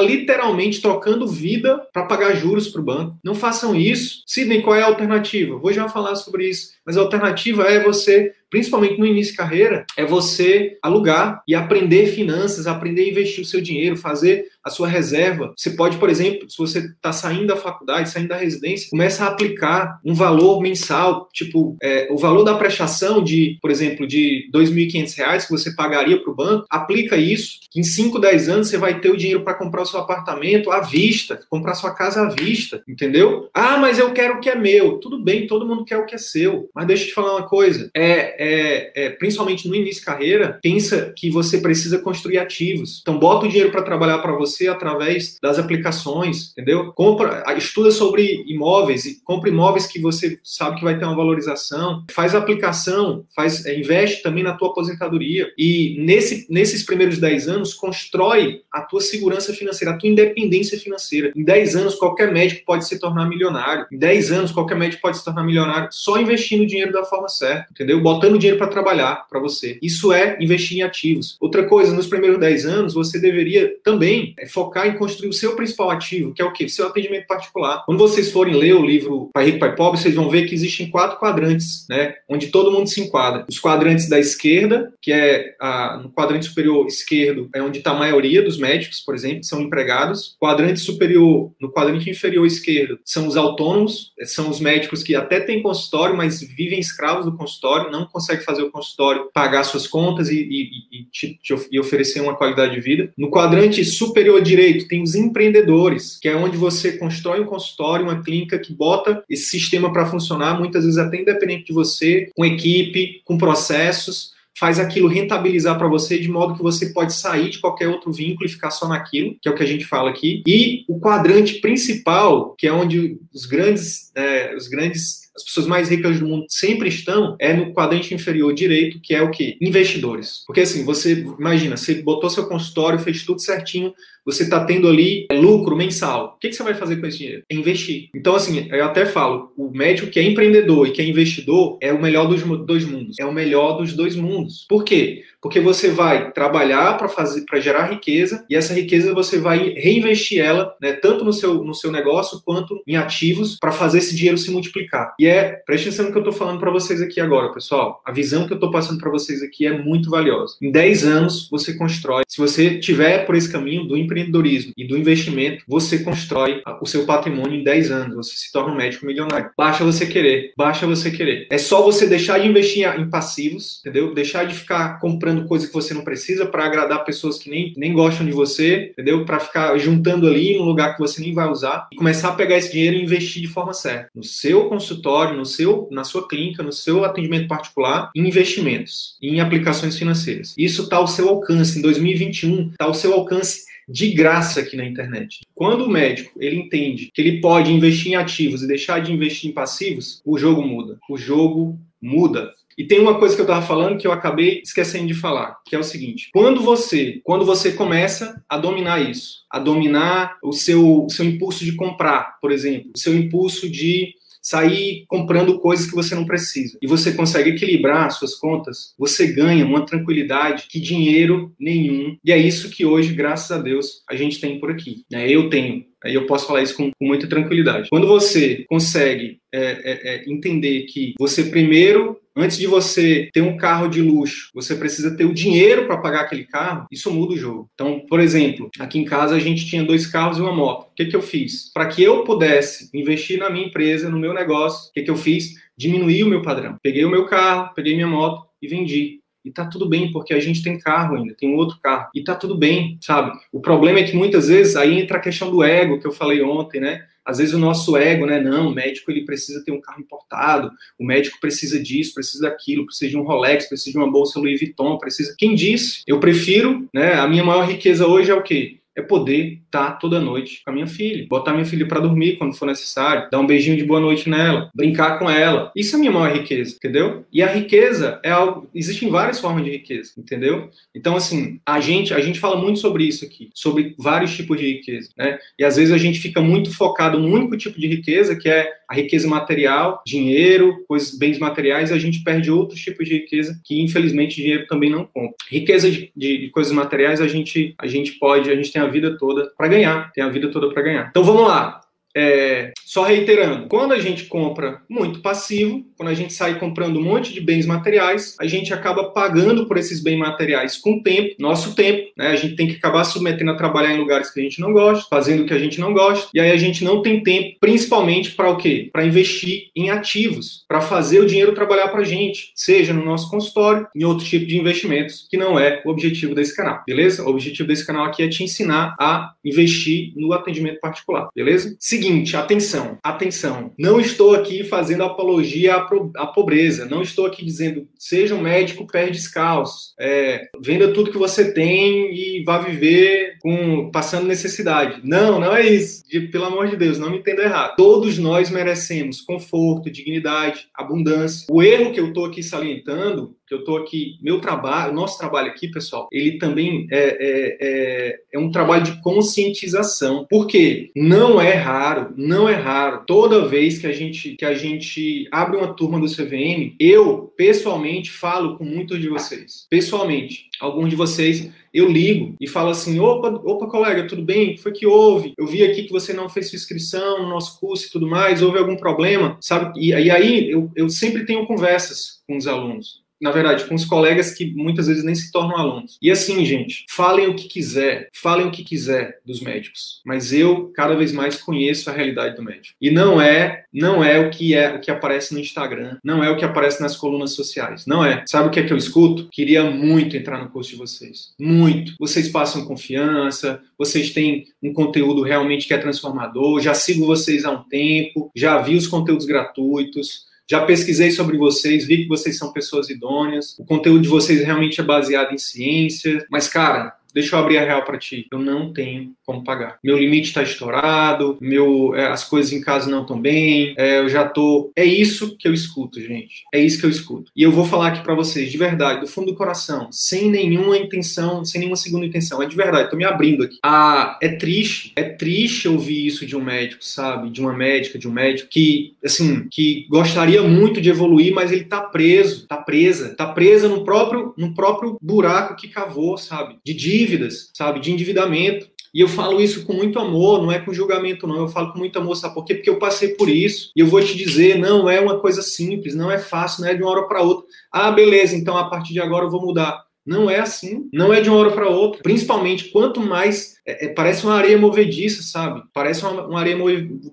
literalmente 0.00 0.80
trocando 0.80 1.26
vida 1.26 1.78
para 1.92 2.04
pagar 2.04 2.34
juros 2.34 2.68
para 2.68 2.80
o 2.80 2.84
banco. 2.84 3.18
Não 3.24 3.34
façam 3.34 3.74
isso. 3.74 4.22
Sidney, 4.26 4.62
qual 4.62 4.76
é 4.76 4.82
a 4.82 4.86
alternativa? 4.86 5.56
Vou 5.56 5.72
já 5.72 5.88
falar 5.88 6.16
sobre 6.16 6.48
isso. 6.48 6.72
Mas 6.90 6.96
a 6.96 7.02
alternativa 7.02 7.62
é 7.62 7.78
você 7.78 8.32
principalmente 8.50 8.98
no 8.98 9.06
início 9.06 9.32
de 9.32 9.38
carreira, 9.38 9.86
é 9.96 10.04
você 10.04 10.76
alugar 10.82 11.42
e 11.46 11.54
aprender 11.54 12.08
finanças, 12.08 12.66
aprender 12.66 13.04
a 13.04 13.08
investir 13.08 13.42
o 13.42 13.46
seu 13.46 13.60
dinheiro, 13.60 13.96
fazer 13.96 14.46
a 14.62 14.68
sua 14.68 14.88
reserva. 14.88 15.54
Você 15.56 15.70
pode, 15.70 15.96
por 15.96 16.10
exemplo, 16.10 16.50
se 16.50 16.58
você 16.58 16.80
está 16.80 17.12
saindo 17.12 17.46
da 17.46 17.56
faculdade, 17.56 18.10
saindo 18.10 18.28
da 18.28 18.36
residência, 18.36 18.90
começa 18.90 19.24
a 19.24 19.28
aplicar 19.28 20.00
um 20.04 20.12
valor 20.12 20.60
mensal, 20.60 21.28
tipo 21.32 21.76
é, 21.80 22.08
o 22.10 22.18
valor 22.18 22.42
da 22.42 22.54
prestação 22.54 23.22
de, 23.22 23.56
por 23.62 23.70
exemplo, 23.70 24.06
de 24.06 24.50
R$ 24.52 24.60
2.500 24.60 25.46
que 25.46 25.52
você 25.52 25.74
pagaria 25.74 26.20
para 26.20 26.30
o 26.30 26.34
banco, 26.34 26.66
aplica 26.68 27.16
isso, 27.16 27.60
em 27.74 27.84
5, 27.84 28.18
10 28.18 28.48
anos 28.48 28.68
você 28.68 28.76
vai 28.76 29.00
ter 29.00 29.10
o 29.10 29.16
dinheiro 29.16 29.44
para 29.44 29.54
comprar 29.54 29.82
o 29.82 29.86
seu 29.86 30.00
apartamento 30.00 30.72
à 30.72 30.80
vista, 30.80 31.40
comprar 31.48 31.74
sua 31.74 31.94
casa 31.94 32.22
à 32.22 32.28
vista, 32.28 32.82
entendeu? 32.86 33.48
Ah, 33.54 33.78
mas 33.78 33.98
eu 33.98 34.12
quero 34.12 34.34
o 34.34 34.40
que 34.40 34.50
é 34.50 34.56
meu. 34.56 34.98
Tudo 34.98 35.22
bem, 35.22 35.46
todo 35.46 35.66
mundo 35.66 35.84
quer 35.84 35.98
o 35.98 36.04
que 36.04 36.16
é 36.16 36.18
seu. 36.18 36.68
Mas 36.80 36.86
deixa 36.86 37.04
eu 37.04 37.08
te 37.08 37.14
falar 37.14 37.32
uma 37.36 37.46
coisa, 37.46 37.90
é, 37.94 38.04
é, 38.38 38.92
é, 38.96 39.10
principalmente 39.10 39.68
no 39.68 39.74
início 39.74 40.00
de 40.00 40.06
carreira, 40.06 40.58
pensa 40.62 41.12
que 41.14 41.28
você 41.28 41.58
precisa 41.58 41.98
construir 41.98 42.38
ativos. 42.38 43.00
Então, 43.02 43.18
bota 43.18 43.44
o 43.44 43.48
dinheiro 43.50 43.70
para 43.70 43.82
trabalhar 43.82 44.18
para 44.20 44.32
você 44.32 44.66
através 44.66 45.36
das 45.42 45.58
aplicações, 45.58 46.52
entendeu? 46.52 46.90
Compra, 46.94 47.44
estuda 47.54 47.90
sobre 47.90 48.44
imóveis 48.46 49.04
e 49.04 49.22
compra 49.22 49.50
imóveis 49.50 49.86
que 49.86 50.00
você 50.00 50.38
sabe 50.42 50.78
que 50.78 50.84
vai 50.84 50.98
ter 50.98 51.04
uma 51.04 51.14
valorização. 51.14 52.02
Faz 52.10 52.34
aplicação, 52.34 53.26
faz, 53.36 53.66
é, 53.66 53.78
investe 53.78 54.22
também 54.22 54.42
na 54.42 54.54
tua 54.54 54.68
aposentadoria. 54.68 55.52
E 55.58 55.98
nesse, 55.98 56.46
nesses 56.48 56.82
primeiros 56.82 57.18
10 57.18 57.46
anos, 57.46 57.74
constrói 57.74 58.62
a 58.72 58.80
tua 58.80 59.02
segurança 59.02 59.52
financeira, 59.52 59.92
a 59.92 59.98
tua 59.98 60.08
independência 60.08 60.78
financeira. 60.78 61.30
Em 61.36 61.44
10 61.44 61.76
anos, 61.76 61.94
qualquer 61.96 62.32
médico 62.32 62.64
pode 62.64 62.88
se 62.88 62.98
tornar 62.98 63.28
milionário. 63.28 63.86
Em 63.92 63.98
10 63.98 64.32
anos, 64.32 64.50
qualquer 64.50 64.78
médico 64.78 65.02
pode 65.02 65.18
se 65.18 65.24
tornar 65.26 65.44
milionário 65.44 65.90
só 65.90 66.18
investindo 66.18 66.59
dinheiro 66.66 66.92
da 66.92 67.04
forma 67.04 67.28
certa, 67.28 67.68
entendeu? 67.70 68.00
Botando 68.00 68.38
dinheiro 68.38 68.58
para 68.58 68.68
trabalhar 68.68 69.26
para 69.28 69.40
você. 69.40 69.78
Isso 69.82 70.12
é 70.12 70.36
investir 70.40 70.78
em 70.78 70.82
ativos. 70.82 71.36
Outra 71.40 71.64
coisa, 71.64 71.94
nos 71.94 72.06
primeiros 72.06 72.38
10 72.38 72.66
anos, 72.66 72.94
você 72.94 73.18
deveria 73.18 73.74
também 73.82 74.34
é, 74.38 74.46
focar 74.46 74.86
em 74.86 74.96
construir 74.96 75.28
o 75.28 75.32
seu 75.32 75.54
principal 75.56 75.90
ativo, 75.90 76.32
que 76.32 76.42
é 76.42 76.44
o 76.44 76.52
quê? 76.52 76.68
Seu 76.68 76.86
atendimento 76.86 77.26
particular. 77.26 77.84
Quando 77.84 77.98
vocês 77.98 78.30
forem 78.30 78.54
ler 78.54 78.74
o 78.74 78.84
livro 78.84 79.30
Pai 79.32 79.46
Rico, 79.46 79.58
Pai 79.58 79.74
Pobre, 79.74 80.00
vocês 80.00 80.14
vão 80.14 80.28
ver 80.28 80.46
que 80.46 80.54
existem 80.54 80.90
quatro 80.90 81.18
quadrantes, 81.18 81.86
né? 81.88 82.14
Onde 82.28 82.48
todo 82.48 82.72
mundo 82.72 82.88
se 82.88 83.00
enquadra. 83.00 83.46
Os 83.48 83.58
quadrantes 83.58 84.08
da 84.08 84.18
esquerda, 84.18 84.92
que 85.00 85.12
é 85.12 85.54
a, 85.60 86.00
no 86.02 86.10
quadrante 86.10 86.46
superior 86.46 86.86
esquerdo, 86.86 87.48
é 87.54 87.62
onde 87.62 87.78
está 87.78 87.92
a 87.92 87.98
maioria 87.98 88.42
dos 88.42 88.58
médicos, 88.58 89.00
por 89.00 89.14
exemplo, 89.14 89.40
que 89.40 89.46
são 89.46 89.60
empregados. 89.60 90.36
Quadrante 90.38 90.80
superior, 90.80 91.52
no 91.60 91.70
quadrante 91.70 92.08
inferior 92.08 92.46
esquerdo, 92.46 92.98
são 93.04 93.26
os 93.26 93.36
autônomos, 93.36 94.12
são 94.24 94.48
os 94.48 94.60
médicos 94.60 95.02
que 95.02 95.14
até 95.14 95.40
têm 95.40 95.62
consultório, 95.62 96.16
mas 96.16 96.42
vivem 96.54 96.78
escravos 96.78 97.24
do 97.24 97.36
consultório, 97.36 97.90
não 97.90 98.06
consegue 98.06 98.42
fazer 98.42 98.62
o 98.62 98.70
consultório, 98.70 99.30
pagar 99.32 99.64
suas 99.64 99.86
contas 99.86 100.28
e, 100.28 100.36
e, 100.36 101.00
e, 101.00 101.04
te, 101.04 101.38
te, 101.42 101.78
oferecer 101.78 102.20
uma 102.20 102.36
qualidade 102.36 102.74
de 102.74 102.80
vida. 102.80 103.12
No 103.16 103.30
quadrante 103.30 103.84
superior 103.84 104.40
direito, 104.42 104.88
tem 104.88 105.02
os 105.02 105.14
empreendedores, 105.14 106.18
que 106.20 106.28
é 106.28 106.36
onde 106.36 106.56
você 106.56 106.92
constrói 106.98 107.40
um 107.40 107.46
consultório, 107.46 108.04
uma 108.04 108.22
clínica 108.22 108.58
que 108.58 108.72
bota 108.72 109.24
esse 109.28 109.44
sistema 109.44 109.92
para 109.92 110.06
funcionar, 110.06 110.58
muitas 110.58 110.84
vezes 110.84 110.98
até 110.98 111.20
independente 111.20 111.66
de 111.66 111.72
você, 111.72 112.30
com 112.34 112.44
equipe, 112.44 113.20
com 113.24 113.38
processos 113.38 114.38
faz 114.60 114.78
aquilo 114.78 115.08
rentabilizar 115.08 115.78
para 115.78 115.88
você 115.88 116.18
de 116.18 116.28
modo 116.28 116.54
que 116.54 116.62
você 116.62 116.90
pode 116.90 117.14
sair 117.14 117.48
de 117.48 117.58
qualquer 117.60 117.88
outro 117.88 118.12
vínculo 118.12 118.44
e 118.44 118.52
ficar 118.52 118.70
só 118.70 118.86
naquilo, 118.86 119.34
que 119.40 119.48
é 119.48 119.50
o 119.50 119.54
que 119.54 119.62
a 119.62 119.66
gente 119.66 119.86
fala 119.86 120.10
aqui. 120.10 120.42
E 120.46 120.84
o 120.86 121.00
quadrante 121.00 121.54
principal, 121.62 122.54
que 122.58 122.66
é 122.66 122.72
onde 122.72 123.18
os 123.32 123.46
grandes, 123.46 124.12
é, 124.14 124.54
os 124.54 124.68
grandes 124.68 125.29
as 125.40 125.44
pessoas 125.44 125.66
mais 125.66 125.88
ricas 125.88 126.18
do 126.20 126.26
mundo 126.26 126.46
sempre 126.48 126.88
estão, 126.88 127.36
é 127.38 127.52
no 127.52 127.72
quadrante 127.72 128.14
inferior 128.14 128.52
direito, 128.54 129.00
que 129.00 129.14
é 129.14 129.22
o 129.22 129.30
que? 129.30 129.56
Investidores. 129.60 130.44
Porque 130.46 130.60
assim, 130.60 130.84
você 130.84 131.24
imagina, 131.38 131.76
você 131.76 132.02
botou 132.02 132.30
seu 132.30 132.46
consultório, 132.46 132.98
fez 132.98 133.24
tudo 133.24 133.40
certinho, 133.40 133.92
você 134.30 134.44
está 134.44 134.64
tendo 134.64 134.88
ali 134.88 135.26
lucro 135.32 135.76
mensal. 135.76 136.34
O 136.36 136.40
que, 136.40 136.48
que, 136.48 136.54
você 136.54 136.62
vai 136.62 136.74
fazer 136.74 136.96
com 136.96 137.06
esse 137.06 137.18
dinheiro? 137.18 137.42
É 137.48 137.54
investir. 137.54 138.08
Então, 138.14 138.34
assim, 138.34 138.68
eu 138.70 138.84
até 138.84 139.06
falo, 139.06 139.52
o 139.56 139.70
médico 139.70 140.10
que 140.10 140.18
é 140.18 140.22
empreendedor 140.22 140.86
e 140.86 140.90
que 140.92 141.02
é 141.02 141.04
investidor 141.04 141.78
é 141.80 141.92
o 141.92 142.00
melhor 142.00 142.26
dos 142.26 142.42
dois 142.64 142.84
mundos. 142.84 143.16
É 143.18 143.24
o 143.24 143.32
melhor 143.32 143.78
dos 143.78 143.92
dois 143.92 144.16
mundos. 144.16 144.66
Por 144.68 144.84
quê? 144.84 145.24
Porque 145.40 145.58
você 145.58 145.90
vai 145.90 146.32
trabalhar 146.32 146.96
para 146.98 147.08
fazer, 147.08 147.44
para 147.46 147.60
gerar 147.60 147.86
riqueza 147.86 148.44
e 148.48 148.54
essa 148.54 148.74
riqueza 148.74 149.14
você 149.14 149.38
vai 149.38 149.70
reinvestir 149.70 150.40
ela, 150.40 150.74
né, 150.80 150.92
tanto 150.92 151.24
no 151.24 151.32
seu, 151.32 151.64
no 151.64 151.74
seu 151.74 151.90
negócio 151.90 152.40
quanto 152.44 152.82
em 152.86 152.96
ativos 152.96 153.56
para 153.58 153.72
fazer 153.72 153.98
esse 153.98 154.14
dinheiro 154.14 154.36
se 154.36 154.50
multiplicar. 154.50 155.14
E 155.18 155.26
é, 155.26 155.52
preste 155.66 155.88
atenção 155.88 156.06
no 156.06 156.12
que 156.12 156.18
eu 156.18 156.22
estou 156.22 156.34
falando 156.34 156.60
para 156.60 156.70
vocês 156.70 157.00
aqui 157.00 157.20
agora, 157.20 157.52
pessoal. 157.52 158.02
A 158.04 158.12
visão 158.12 158.46
que 158.46 158.52
eu 158.52 158.56
estou 158.56 158.70
passando 158.70 159.00
para 159.00 159.10
vocês 159.10 159.42
aqui 159.42 159.66
é 159.66 159.76
muito 159.76 160.10
valiosa. 160.10 160.56
Em 160.60 160.70
10 160.70 161.04
anos 161.04 161.48
você 161.50 161.74
constrói. 161.74 162.22
Se 162.28 162.38
você 162.38 162.78
tiver 162.78 163.24
por 163.24 163.34
esse 163.34 163.50
caminho 163.50 163.84
do 163.84 163.96
empreendedorismo 164.20 164.72
e 164.76 164.86
do 164.86 164.96
investimento, 164.96 165.64
você 165.66 165.98
constrói 165.98 166.62
o 166.80 166.86
seu 166.86 167.04
patrimônio 167.04 167.60
em 167.60 167.64
10 167.64 167.90
anos. 167.90 168.16
Você 168.16 168.36
se 168.36 168.52
torna 168.52 168.72
um 168.72 168.76
médico 168.76 169.06
milionário. 169.06 169.50
Basta 169.56 169.84
você 169.84 170.06
querer. 170.06 170.52
Basta 170.56 170.86
você 170.86 171.10
querer. 171.10 171.46
É 171.50 171.58
só 171.58 171.82
você 171.82 172.06
deixar 172.06 172.38
de 172.38 172.48
investir 172.48 172.86
em 172.98 173.08
passivos, 173.08 173.80
entendeu? 173.80 174.14
Deixar 174.14 174.44
de 174.44 174.54
ficar 174.54 174.98
comprando 174.98 175.46
coisa 175.46 175.66
que 175.66 175.72
você 175.72 175.94
não 175.94 176.04
precisa 176.04 176.46
para 176.46 176.64
agradar 176.64 177.04
pessoas 177.04 177.38
que 177.38 177.50
nem, 177.50 177.72
nem 177.76 177.92
gostam 177.92 178.26
de 178.26 178.32
você, 178.32 178.90
entendeu? 178.92 179.24
Para 179.24 179.40
ficar 179.40 179.76
juntando 179.78 180.26
ali 180.26 180.56
num 180.56 180.64
lugar 180.64 180.94
que 180.94 181.00
você 181.00 181.20
nem 181.20 181.34
vai 181.34 181.48
usar 181.48 181.88
e 181.92 181.96
começar 181.96 182.28
a 182.28 182.34
pegar 182.34 182.56
esse 182.56 182.72
dinheiro 182.72 182.96
e 182.96 183.02
investir 183.02 183.42
de 183.42 183.48
forma 183.48 183.72
certa 183.72 184.10
no 184.14 184.24
seu 184.24 184.68
consultório, 184.68 185.36
no 185.36 185.46
seu, 185.46 185.88
na 185.90 186.04
sua 186.04 186.26
clínica, 186.26 186.62
no 186.62 186.72
seu 186.72 187.04
atendimento 187.04 187.48
particular, 187.48 188.10
em 188.14 188.26
investimentos, 188.26 189.16
em 189.22 189.40
aplicações 189.40 189.96
financeiras. 189.96 190.54
Isso 190.56 190.82
está 190.82 190.96
ao 190.96 191.06
seu 191.06 191.28
alcance. 191.28 191.78
Em 191.78 191.82
2021, 191.82 192.70
está 192.70 192.84
ao 192.84 192.94
seu 192.94 193.12
alcance 193.14 193.69
de 193.90 194.10
graça 194.12 194.60
aqui 194.60 194.76
na 194.76 194.84
internet. 194.84 195.40
Quando 195.54 195.84
o 195.84 195.90
médico 195.90 196.38
ele 196.40 196.56
entende 196.56 197.10
que 197.12 197.20
ele 197.20 197.40
pode 197.40 197.72
investir 197.72 198.12
em 198.12 198.16
ativos 198.16 198.62
e 198.62 198.68
deixar 198.68 199.00
de 199.00 199.12
investir 199.12 199.50
em 199.50 199.54
passivos, 199.54 200.20
o 200.24 200.38
jogo 200.38 200.62
muda. 200.62 200.98
O 201.08 201.16
jogo 201.16 201.78
muda. 202.00 202.52
E 202.78 202.84
tem 202.84 202.98
uma 202.98 203.18
coisa 203.18 203.34
que 203.34 203.40
eu 203.42 203.44
estava 203.44 203.66
falando 203.66 203.98
que 203.98 204.06
eu 204.06 204.12
acabei 204.12 204.62
esquecendo 204.64 205.06
de 205.06 205.12
falar, 205.12 205.58
que 205.66 205.76
é 205.76 205.78
o 205.78 205.84
seguinte: 205.84 206.30
quando 206.32 206.62
você, 206.62 207.20
quando 207.24 207.44
você 207.44 207.72
começa 207.72 208.42
a 208.48 208.56
dominar 208.56 209.00
isso, 209.00 209.44
a 209.50 209.58
dominar 209.58 210.38
o 210.42 210.52
seu, 210.52 211.04
o 211.04 211.10
seu 211.10 211.26
impulso 211.26 211.64
de 211.64 211.74
comprar, 211.74 212.38
por 212.40 212.50
exemplo, 212.50 212.92
o 212.94 212.98
seu 212.98 213.14
impulso 213.14 213.68
de 213.68 214.14
sair 214.40 215.04
comprando 215.06 215.58
coisas 215.58 215.86
que 215.86 215.94
você 215.94 216.14
não 216.14 216.24
precisa. 216.24 216.78
E 216.80 216.86
você 216.86 217.12
consegue 217.12 217.50
equilibrar 217.50 218.10
suas 218.10 218.34
contas, 218.34 218.94
você 218.98 219.26
ganha 219.32 219.66
uma 219.66 219.84
tranquilidade 219.84 220.66
que 220.68 220.80
dinheiro 220.80 221.54
nenhum. 221.58 222.16
E 222.24 222.32
é 222.32 222.38
isso 222.38 222.70
que 222.70 222.84
hoje, 222.84 223.12
graças 223.12 223.50
a 223.50 223.60
Deus, 223.60 224.02
a 224.08 224.14
gente 224.14 224.40
tem 224.40 224.58
por 224.58 224.70
aqui. 224.70 225.04
Né? 225.10 225.28
Eu 225.28 225.50
tenho. 225.50 225.89
Aí 226.04 226.14
eu 226.14 226.26
posso 226.26 226.46
falar 226.46 226.62
isso 226.62 226.76
com, 226.76 226.90
com 226.90 227.06
muita 227.06 227.26
tranquilidade. 227.26 227.88
Quando 227.90 228.06
você 228.06 228.64
consegue 228.68 229.38
é, 229.52 229.60
é, 229.60 230.14
é, 230.14 230.30
entender 230.30 230.82
que 230.82 231.14
você 231.18 231.44
primeiro 231.44 232.18
Antes 232.36 232.58
de 232.58 232.66
você 232.66 233.28
ter 233.32 233.42
um 233.42 233.56
carro 233.56 233.88
de 233.88 234.00
luxo, 234.00 234.50
você 234.54 234.76
precisa 234.76 235.16
ter 235.16 235.24
o 235.24 235.34
dinheiro 235.34 235.86
para 235.86 235.98
pagar 235.98 236.20
aquele 236.20 236.44
carro, 236.44 236.86
isso 236.90 237.10
muda 237.10 237.34
o 237.34 237.36
jogo. 237.36 237.68
Então, 237.74 238.04
por 238.08 238.20
exemplo, 238.20 238.70
aqui 238.78 238.98
em 238.98 239.04
casa 239.04 239.34
a 239.34 239.38
gente 239.38 239.66
tinha 239.66 239.82
dois 239.82 240.06
carros 240.06 240.38
e 240.38 240.40
uma 240.40 240.54
moto. 240.54 240.84
O 240.84 240.94
que, 240.94 241.06
que 241.06 241.16
eu 241.16 241.22
fiz? 241.22 241.70
Para 241.72 241.86
que 241.86 242.02
eu 242.02 242.22
pudesse 242.22 242.88
investir 242.94 243.38
na 243.38 243.50
minha 243.50 243.66
empresa, 243.66 244.08
no 244.08 244.18
meu 244.18 244.32
negócio, 244.32 244.88
o 244.88 244.92
que, 244.92 245.02
que 245.02 245.10
eu 245.10 245.16
fiz? 245.16 245.54
Diminuí 245.76 246.22
o 246.22 246.28
meu 246.28 246.40
padrão. 246.40 246.76
Peguei 246.82 247.04
o 247.04 247.10
meu 247.10 247.26
carro, 247.26 247.74
peguei 247.74 247.94
minha 247.94 248.06
moto 248.06 248.46
e 248.62 248.68
vendi. 248.68 249.19
E 249.44 249.50
tá 249.50 249.64
tudo 249.64 249.88
bem, 249.88 250.10
porque 250.12 250.34
a 250.34 250.40
gente 250.40 250.62
tem 250.62 250.78
carro 250.78 251.16
ainda, 251.16 251.34
tem 251.34 251.48
um 251.48 251.56
outro 251.56 251.78
carro. 251.82 252.08
E 252.14 252.22
tá 252.22 252.34
tudo 252.34 252.56
bem, 252.56 252.98
sabe? 253.00 253.32
O 253.50 253.60
problema 253.60 253.98
é 253.98 254.04
que 254.04 254.14
muitas 254.14 254.48
vezes 254.48 254.76
aí 254.76 255.00
entra 255.00 255.16
a 255.16 255.20
questão 255.20 255.50
do 255.50 255.62
ego 255.62 255.98
que 255.98 256.06
eu 256.06 256.12
falei 256.12 256.42
ontem, 256.42 256.80
né? 256.80 257.06
Às 257.24 257.38
vezes 257.38 257.54
o 257.54 257.58
nosso 257.58 257.96
ego, 257.96 258.26
né? 258.26 258.40
Não, 258.40 258.68
o 258.68 258.74
médico 258.74 259.10
ele 259.10 259.24
precisa 259.24 259.62
ter 259.64 259.72
um 259.72 259.80
carro 259.80 260.00
importado, 260.00 260.70
o 260.98 261.04
médico 261.04 261.38
precisa 261.40 261.80
disso, 261.80 262.14
precisa 262.14 262.48
daquilo, 262.48 262.84
precisa 262.84 263.10
de 263.10 263.16
um 263.16 263.22
Rolex, 263.22 263.68
precisa 263.68 263.92
de 263.92 263.98
uma 263.98 264.10
bolsa 264.10 264.38
Louis 264.38 264.58
Vuitton, 264.58 264.98
precisa. 264.98 265.34
Quem 265.38 265.54
disse? 265.54 266.02
Eu 266.06 266.18
prefiro, 266.18 266.88
né? 266.92 267.14
A 267.14 267.28
minha 267.28 267.44
maior 267.44 267.66
riqueza 267.66 268.06
hoje 268.06 268.30
é 268.30 268.34
o 268.34 268.42
quê? 268.42 268.79
É 268.96 269.02
poder 269.02 269.60
estar 269.64 269.92
toda 269.92 270.20
noite 270.20 270.62
com 270.64 270.70
a 270.70 270.74
minha 270.74 270.86
filha, 270.86 271.26
botar 271.28 271.52
minha 271.52 271.64
filha 271.64 271.86
para 271.86 272.00
dormir 272.00 272.36
quando 272.36 272.54
for 272.54 272.66
necessário, 272.66 273.28
dar 273.30 273.38
um 273.38 273.46
beijinho 273.46 273.76
de 273.76 273.84
boa 273.84 274.00
noite 274.00 274.28
nela, 274.28 274.70
brincar 274.74 275.18
com 275.18 275.30
ela. 275.30 275.70
Isso 275.76 275.96
é 275.96 275.98
minha 275.98 276.12
maior 276.12 276.34
riqueza, 276.36 276.74
entendeu? 276.76 277.24
E 277.32 277.42
a 277.42 277.46
riqueza 277.46 278.20
é 278.24 278.30
algo, 278.30 278.68
existem 278.74 279.08
várias 279.08 279.40
formas 279.40 279.64
de 279.64 279.70
riqueza, 279.70 280.12
entendeu? 280.18 280.70
Então 280.94 281.16
assim, 281.16 281.60
a 281.66 281.80
gente, 281.80 282.12
a 282.12 282.20
gente 282.20 282.40
fala 282.40 282.56
muito 282.56 282.80
sobre 282.80 283.04
isso 283.04 283.24
aqui, 283.24 283.50
sobre 283.54 283.94
vários 283.98 284.34
tipos 284.34 284.58
de 284.58 284.66
riqueza, 284.66 285.10
né? 285.16 285.38
E 285.58 285.64
às 285.64 285.76
vezes 285.76 285.92
a 285.92 285.98
gente 285.98 286.18
fica 286.18 286.40
muito 286.40 286.74
focado 286.76 287.18
num 287.18 287.32
único 287.32 287.56
tipo 287.56 287.78
de 287.80 287.86
riqueza, 287.86 288.36
que 288.36 288.48
é 288.48 288.70
a 288.88 288.94
riqueza 288.94 289.28
material, 289.28 290.02
dinheiro, 290.04 290.84
coisas, 290.88 291.16
bens 291.16 291.38
materiais, 291.38 291.90
e 291.90 291.94
a 291.94 291.98
gente 291.98 292.24
perde 292.24 292.50
outros 292.50 292.80
tipos 292.80 293.06
de 293.06 293.14
riqueza 293.14 293.60
que 293.64 293.80
infelizmente 293.80 294.42
dinheiro 294.42 294.66
também 294.66 294.90
não 294.90 295.04
compra. 295.04 295.36
Riqueza 295.48 295.88
de, 295.88 296.10
de, 296.16 296.38
de 296.38 296.50
coisas 296.50 296.72
materiais 296.72 297.20
a 297.20 297.28
gente 297.28 297.74
a 297.78 297.86
gente 297.86 298.12
pode, 298.18 298.50
a 298.50 298.56
gente 298.56 298.72
tem 298.72 298.79
a 298.80 298.86
vida 298.86 299.16
toda 299.18 299.50
para 299.56 299.68
ganhar, 299.68 300.10
tem 300.12 300.24
a 300.24 300.28
vida 300.28 300.50
toda 300.50 300.72
para 300.72 300.82
ganhar. 300.82 301.08
Então 301.10 301.24
vamos 301.24 301.46
lá. 301.46 301.80
É, 302.16 302.72
só 302.84 303.02
reiterando, 303.02 303.68
quando 303.68 303.92
a 303.92 303.98
gente 303.98 304.24
compra 304.24 304.82
muito 304.88 305.20
passivo, 305.20 305.84
quando 305.96 306.08
a 306.08 306.14
gente 306.14 306.32
sai 306.32 306.58
comprando 306.58 306.98
um 306.98 307.02
monte 307.02 307.32
de 307.32 307.40
bens 307.40 307.66
materiais, 307.66 308.36
a 308.40 308.46
gente 308.46 308.72
acaba 308.72 309.10
pagando 309.10 309.66
por 309.66 309.76
esses 309.76 310.02
bens 310.02 310.18
materiais 310.18 310.76
com 310.76 311.02
tempo, 311.02 311.36
nosso 311.38 311.74
tempo, 311.74 312.10
né? 312.16 312.28
A 312.28 312.36
gente 312.36 312.56
tem 312.56 312.66
que 312.66 312.76
acabar 312.76 313.04
submetendo 313.04 313.50
a 313.50 313.56
trabalhar 313.56 313.94
em 313.94 313.98
lugares 313.98 314.30
que 314.30 314.40
a 314.40 314.42
gente 314.42 314.60
não 314.60 314.72
gosta, 314.72 315.06
fazendo 315.08 315.42
o 315.42 315.46
que 315.46 315.54
a 315.54 315.58
gente 315.58 315.80
não 315.80 315.92
gosta, 315.92 316.28
e 316.34 316.40
aí 316.40 316.50
a 316.50 316.56
gente 316.56 316.82
não 316.84 317.02
tem 317.02 317.22
tempo, 317.22 317.56
principalmente 317.60 318.32
para 318.32 318.50
o 318.50 318.56
quê? 318.56 318.88
Para 318.92 319.04
investir 319.04 319.70
em 319.76 319.90
ativos, 319.90 320.64
para 320.66 320.80
fazer 320.80 321.20
o 321.20 321.26
dinheiro 321.26 321.54
trabalhar 321.54 321.88
para 321.88 322.00
a 322.00 322.04
gente, 322.04 322.52
seja 322.54 322.92
no 322.92 323.04
nosso 323.04 323.30
consultório, 323.30 323.86
em 323.94 324.04
outro 324.04 324.24
tipo 324.24 324.46
de 324.46 324.58
investimentos, 324.58 325.26
que 325.30 325.36
não 325.36 325.58
é 325.58 325.82
o 325.84 325.90
objetivo 325.90 326.34
desse 326.34 326.56
canal, 326.56 326.82
beleza? 326.86 327.24
O 327.24 327.28
objetivo 327.28 327.68
desse 327.68 327.86
canal 327.86 328.06
aqui 328.06 328.22
é 328.22 328.28
te 328.28 328.42
ensinar 328.42 328.94
a 328.98 329.32
investir 329.44 330.12
no 330.16 330.32
atendimento 330.32 330.80
particular, 330.80 331.28
beleza? 331.34 331.76
Seguinte, 332.00 332.34
atenção, 332.34 332.96
atenção. 333.02 333.72
Não 333.78 334.00
estou 334.00 334.34
aqui 334.34 334.64
fazendo 334.64 335.04
apologia 335.04 335.74
à, 335.74 335.88
à 336.16 336.26
pobreza. 336.26 336.86
Não 336.86 337.02
estou 337.02 337.26
aqui 337.26 337.44
dizendo 337.44 337.86
seja 337.98 338.34
um 338.34 338.40
médico 338.40 338.86
pé 338.86 339.10
descalço. 339.10 339.92
É, 340.00 340.48
venda 340.62 340.94
tudo 340.94 341.10
que 341.10 341.18
você 341.18 341.52
tem 341.52 342.10
e 342.14 342.42
vá 342.42 342.56
viver 342.56 343.36
com 343.42 343.90
passando 343.90 344.26
necessidade. 344.26 345.02
Não, 345.04 345.38
não 345.38 345.54
é 345.54 345.66
isso. 345.66 346.02
De, 346.08 346.20
pelo 346.28 346.46
amor 346.46 346.68
de 346.68 346.76
Deus, 346.78 346.98
não 346.98 347.10
me 347.10 347.18
entenda 347.18 347.42
errado. 347.42 347.76
Todos 347.76 348.16
nós 348.16 348.48
merecemos 348.48 349.20
conforto, 349.20 349.90
dignidade, 349.90 350.68
abundância. 350.74 351.48
O 351.50 351.62
erro 351.62 351.92
que 351.92 352.00
eu 352.00 352.08
estou 352.08 352.24
aqui 352.24 352.42
salientando 352.42 353.36
que 353.50 353.54
eu 353.54 353.58
estou 353.58 353.78
aqui, 353.78 354.16
meu 354.22 354.40
trabalho, 354.40 354.94
nosso 354.94 355.18
trabalho 355.18 355.48
aqui, 355.48 355.66
pessoal, 355.66 356.08
ele 356.12 356.38
também 356.38 356.86
é, 356.88 356.98
é, 356.98 357.58
é, 357.60 358.20
é, 358.32 358.38
um 358.38 358.48
trabalho 358.52 358.84
de 358.84 359.02
conscientização. 359.02 360.24
Porque 360.30 360.92
não 360.94 361.40
é 361.40 361.54
raro, 361.54 362.14
não 362.16 362.48
é 362.48 362.54
raro, 362.54 363.02
toda 363.04 363.48
vez 363.48 363.78
que 363.78 363.88
a 363.88 363.92
gente, 363.92 364.36
que 364.36 364.44
a 364.44 364.54
gente 364.54 365.26
abre 365.32 365.56
uma 365.56 365.74
turma 365.74 365.98
do 365.98 366.06
CVM, 366.06 366.76
eu, 366.78 367.32
pessoalmente, 367.36 368.12
falo 368.12 368.56
com 368.56 368.64
muitos 368.64 369.00
de 369.00 369.08
vocês. 369.08 369.66
Pessoalmente, 369.68 370.48
alguns 370.60 370.88
de 370.88 370.94
vocês 370.94 371.50
eu 371.74 371.88
ligo 371.88 372.36
e 372.40 372.46
falo 372.46 372.70
assim: 372.70 373.00
opa, 373.00 373.30
opa, 373.44 373.66
colega, 373.66 374.06
tudo 374.06 374.22
bem? 374.22 374.50
O 374.50 374.54
que 374.54 374.62
foi 374.62 374.72
que 374.72 374.86
houve? 374.86 375.34
Eu 375.36 375.46
vi 375.46 375.62
aqui 375.62 375.84
que 375.84 375.92
você 375.92 376.12
não 376.12 376.28
fez 376.28 376.48
sua 376.48 376.56
inscrição 376.56 377.22
no 377.22 377.28
nosso 377.28 377.58
curso 377.58 377.86
e 377.86 377.90
tudo 377.90 378.06
mais, 378.06 378.42
houve 378.42 378.58
algum 378.58 378.76
problema, 378.76 379.36
sabe? 379.40 379.72
E, 379.80 379.90
e 379.90 380.10
aí 380.10 380.50
eu, 380.50 380.70
eu 380.76 380.88
sempre 380.88 381.24
tenho 381.24 381.46
conversas 381.46 382.22
com 382.26 382.36
os 382.36 382.46
alunos 382.46 382.99
na 383.20 383.30
verdade, 383.30 383.64
com 383.64 383.74
os 383.74 383.84
colegas 383.84 384.32
que 384.32 384.52
muitas 384.54 384.86
vezes 384.86 385.04
nem 385.04 385.14
se 385.14 385.30
tornam 385.30 385.56
alunos. 385.56 385.98
E 386.00 386.10
assim, 386.10 386.44
gente, 386.44 386.84
falem 386.88 387.28
o 387.28 387.34
que 387.34 387.48
quiser, 387.48 388.08
falem 388.12 388.46
o 388.46 388.50
que 388.50 388.64
quiser 388.64 389.18
dos 389.24 389.40
médicos, 389.40 390.00
mas 390.04 390.32
eu 390.32 390.70
cada 390.74 390.94
vez 390.94 391.12
mais 391.12 391.36
conheço 391.36 391.90
a 391.90 391.92
realidade 391.92 392.36
do 392.36 392.42
médico. 392.42 392.76
E 392.80 392.90
não 392.90 393.20
é, 393.20 393.64
não 393.72 394.02
é 394.02 394.18
o 394.18 394.30
que 394.30 394.54
é 394.54 394.74
o 394.74 394.80
que 394.80 394.90
aparece 394.90 395.34
no 395.34 395.40
Instagram, 395.40 395.98
não 396.02 396.24
é 396.24 396.30
o 396.30 396.36
que 396.36 396.44
aparece 396.44 396.80
nas 396.80 396.96
colunas 396.96 397.32
sociais, 397.32 397.86
não 397.86 398.04
é. 398.04 398.24
Sabe 398.26 398.48
o 398.48 398.50
que 398.50 398.60
é 398.60 398.62
que 398.64 398.72
eu 398.72 398.76
escuto? 398.76 399.28
Queria 399.30 399.64
muito 399.64 400.16
entrar 400.16 400.42
no 400.42 400.50
curso 400.50 400.70
de 400.70 400.76
vocês. 400.76 401.32
Muito. 401.38 401.94
Vocês 401.98 402.28
passam 402.28 402.64
confiança, 402.64 403.60
vocês 403.78 404.10
têm 404.10 404.44
um 404.62 404.72
conteúdo 404.72 405.22
realmente 405.22 405.66
que 405.66 405.74
é 405.74 405.78
transformador, 405.78 406.60
já 406.60 406.74
sigo 406.74 407.06
vocês 407.06 407.44
há 407.44 407.50
um 407.50 407.62
tempo, 407.64 408.30
já 408.34 408.60
vi 408.60 408.76
os 408.76 408.86
conteúdos 408.86 409.26
gratuitos, 409.26 410.29
já 410.50 410.64
pesquisei 410.64 411.12
sobre 411.12 411.36
vocês, 411.36 411.86
vi 411.86 412.02
que 412.02 412.08
vocês 412.08 412.36
são 412.36 412.52
pessoas 412.52 412.90
idôneas. 412.90 413.56
O 413.56 413.64
conteúdo 413.64 414.02
de 414.02 414.08
vocês 414.08 414.44
realmente 414.44 414.80
é 414.80 414.84
baseado 414.84 415.32
em 415.32 415.38
ciência. 415.38 416.26
Mas, 416.28 416.48
cara, 416.48 416.92
deixa 417.14 417.36
eu 417.36 417.38
abrir 417.38 417.58
a 417.58 417.64
real 417.64 417.84
para 417.84 417.96
ti. 417.96 418.26
Eu 418.32 418.40
não 418.40 418.72
tenho 418.72 419.14
como 419.30 419.44
pagar. 419.44 419.78
Meu 419.84 419.96
limite 419.96 420.28
está 420.28 420.42
estourado, 420.42 421.38
meu, 421.40 421.94
é, 421.94 422.08
as 422.08 422.24
coisas 422.24 422.52
em 422.52 422.60
casa 422.60 422.90
não 422.90 423.02
estão 423.02 423.20
bem, 423.20 423.74
é, 423.78 424.00
eu 424.00 424.08
já 424.08 424.28
tô. 424.28 424.72
É 424.74 424.84
isso 424.84 425.36
que 425.36 425.46
eu 425.46 425.54
escuto, 425.54 426.00
gente. 426.00 426.42
É 426.52 426.58
isso 426.58 426.80
que 426.80 426.86
eu 426.86 426.90
escuto. 426.90 427.30
E 427.36 427.42
eu 427.44 427.52
vou 427.52 427.64
falar 427.64 427.88
aqui 427.88 428.02
para 428.02 428.14
vocês, 428.14 428.50
de 428.50 428.58
verdade, 428.58 429.00
do 429.00 429.06
fundo 429.06 429.30
do 429.30 429.36
coração, 429.36 429.88
sem 429.92 430.28
nenhuma 430.28 430.76
intenção, 430.76 431.44
sem 431.44 431.60
nenhuma 431.60 431.76
segunda 431.76 432.04
intenção. 432.04 432.42
É 432.42 432.46
de 432.46 432.56
verdade, 432.56 432.90
tô 432.90 432.96
me 432.96 433.04
abrindo 433.04 433.44
aqui. 433.44 433.58
Ah, 433.64 434.18
é 434.20 434.30
triste, 434.30 434.92
é 434.96 435.04
triste 435.04 435.68
ouvir 435.68 436.06
isso 436.06 436.26
de 436.26 436.36
um 436.36 436.42
médico, 436.42 436.84
sabe? 436.84 437.30
De 437.30 437.40
uma 437.40 437.52
médica, 437.52 437.98
de 437.98 438.08
um 438.08 438.12
médico 438.12 438.48
que, 438.50 438.94
assim, 439.04 439.46
que 439.48 439.86
gostaria 439.88 440.42
muito 440.42 440.80
de 440.80 440.90
evoluir, 440.90 441.32
mas 441.32 441.52
ele 441.52 441.64
tá 441.64 441.80
preso, 441.80 442.46
tá 442.48 442.56
presa, 442.56 443.14
tá 443.14 443.26
presa 443.26 443.68
no 443.68 443.84
próprio, 443.84 444.34
no 444.36 444.54
próprio 444.54 444.98
buraco 445.00 445.54
que 445.54 445.68
cavou, 445.68 446.18
sabe? 446.18 446.56
De 446.64 446.74
dívidas, 446.74 447.50
sabe? 447.54 447.80
De 447.80 447.92
endividamento. 447.92 448.68
E 448.92 449.00
eu 449.00 449.08
falo 449.08 449.40
isso 449.40 449.64
com 449.64 449.72
muito 449.72 449.98
amor, 449.98 450.42
não 450.42 450.50
é 450.50 450.58
com 450.58 450.74
julgamento, 450.74 451.26
não. 451.26 451.36
Eu 451.36 451.48
falo 451.48 451.72
com 451.72 451.78
muito 451.78 451.98
amor, 451.98 452.16
sabe 452.16 452.34
por 452.34 452.44
quê? 452.44 452.54
Porque 452.54 452.70
eu 452.70 452.78
passei 452.78 453.10
por 453.10 453.28
isso. 453.28 453.70
E 453.76 453.80
eu 453.80 453.86
vou 453.86 454.02
te 454.02 454.16
dizer, 454.16 454.58
não 454.58 454.88
é 454.88 455.00
uma 455.00 455.18
coisa 455.20 455.42
simples, 455.42 455.94
não 455.94 456.10
é 456.10 456.18
fácil, 456.18 456.62
não 456.62 456.68
é 456.68 456.74
de 456.74 456.82
uma 456.82 456.90
hora 456.90 457.06
para 457.06 457.22
outra. 457.22 457.46
Ah, 457.72 457.90
beleza, 457.90 458.36
então 458.36 458.56
a 458.56 458.68
partir 458.68 458.92
de 458.92 459.00
agora 459.00 459.26
eu 459.26 459.30
vou 459.30 459.40
mudar. 459.40 459.84
Não 460.04 460.30
é 460.30 460.40
assim, 460.40 460.88
não 460.92 461.12
é 461.12 461.20
de 461.20 461.28
uma 461.28 461.38
hora 461.38 461.52
para 461.52 461.68
outra. 461.68 462.02
Principalmente 462.02 462.70
quanto 462.70 463.00
mais. 463.00 463.54
É, 463.66 463.86
é, 463.86 463.88
parece 463.90 464.24
uma 464.24 464.34
areia 464.34 464.58
movediça, 464.58 465.22
sabe? 465.22 465.62
Parece 465.74 466.02
uma, 466.02 466.26
uma, 466.26 466.40
areia 466.40 466.56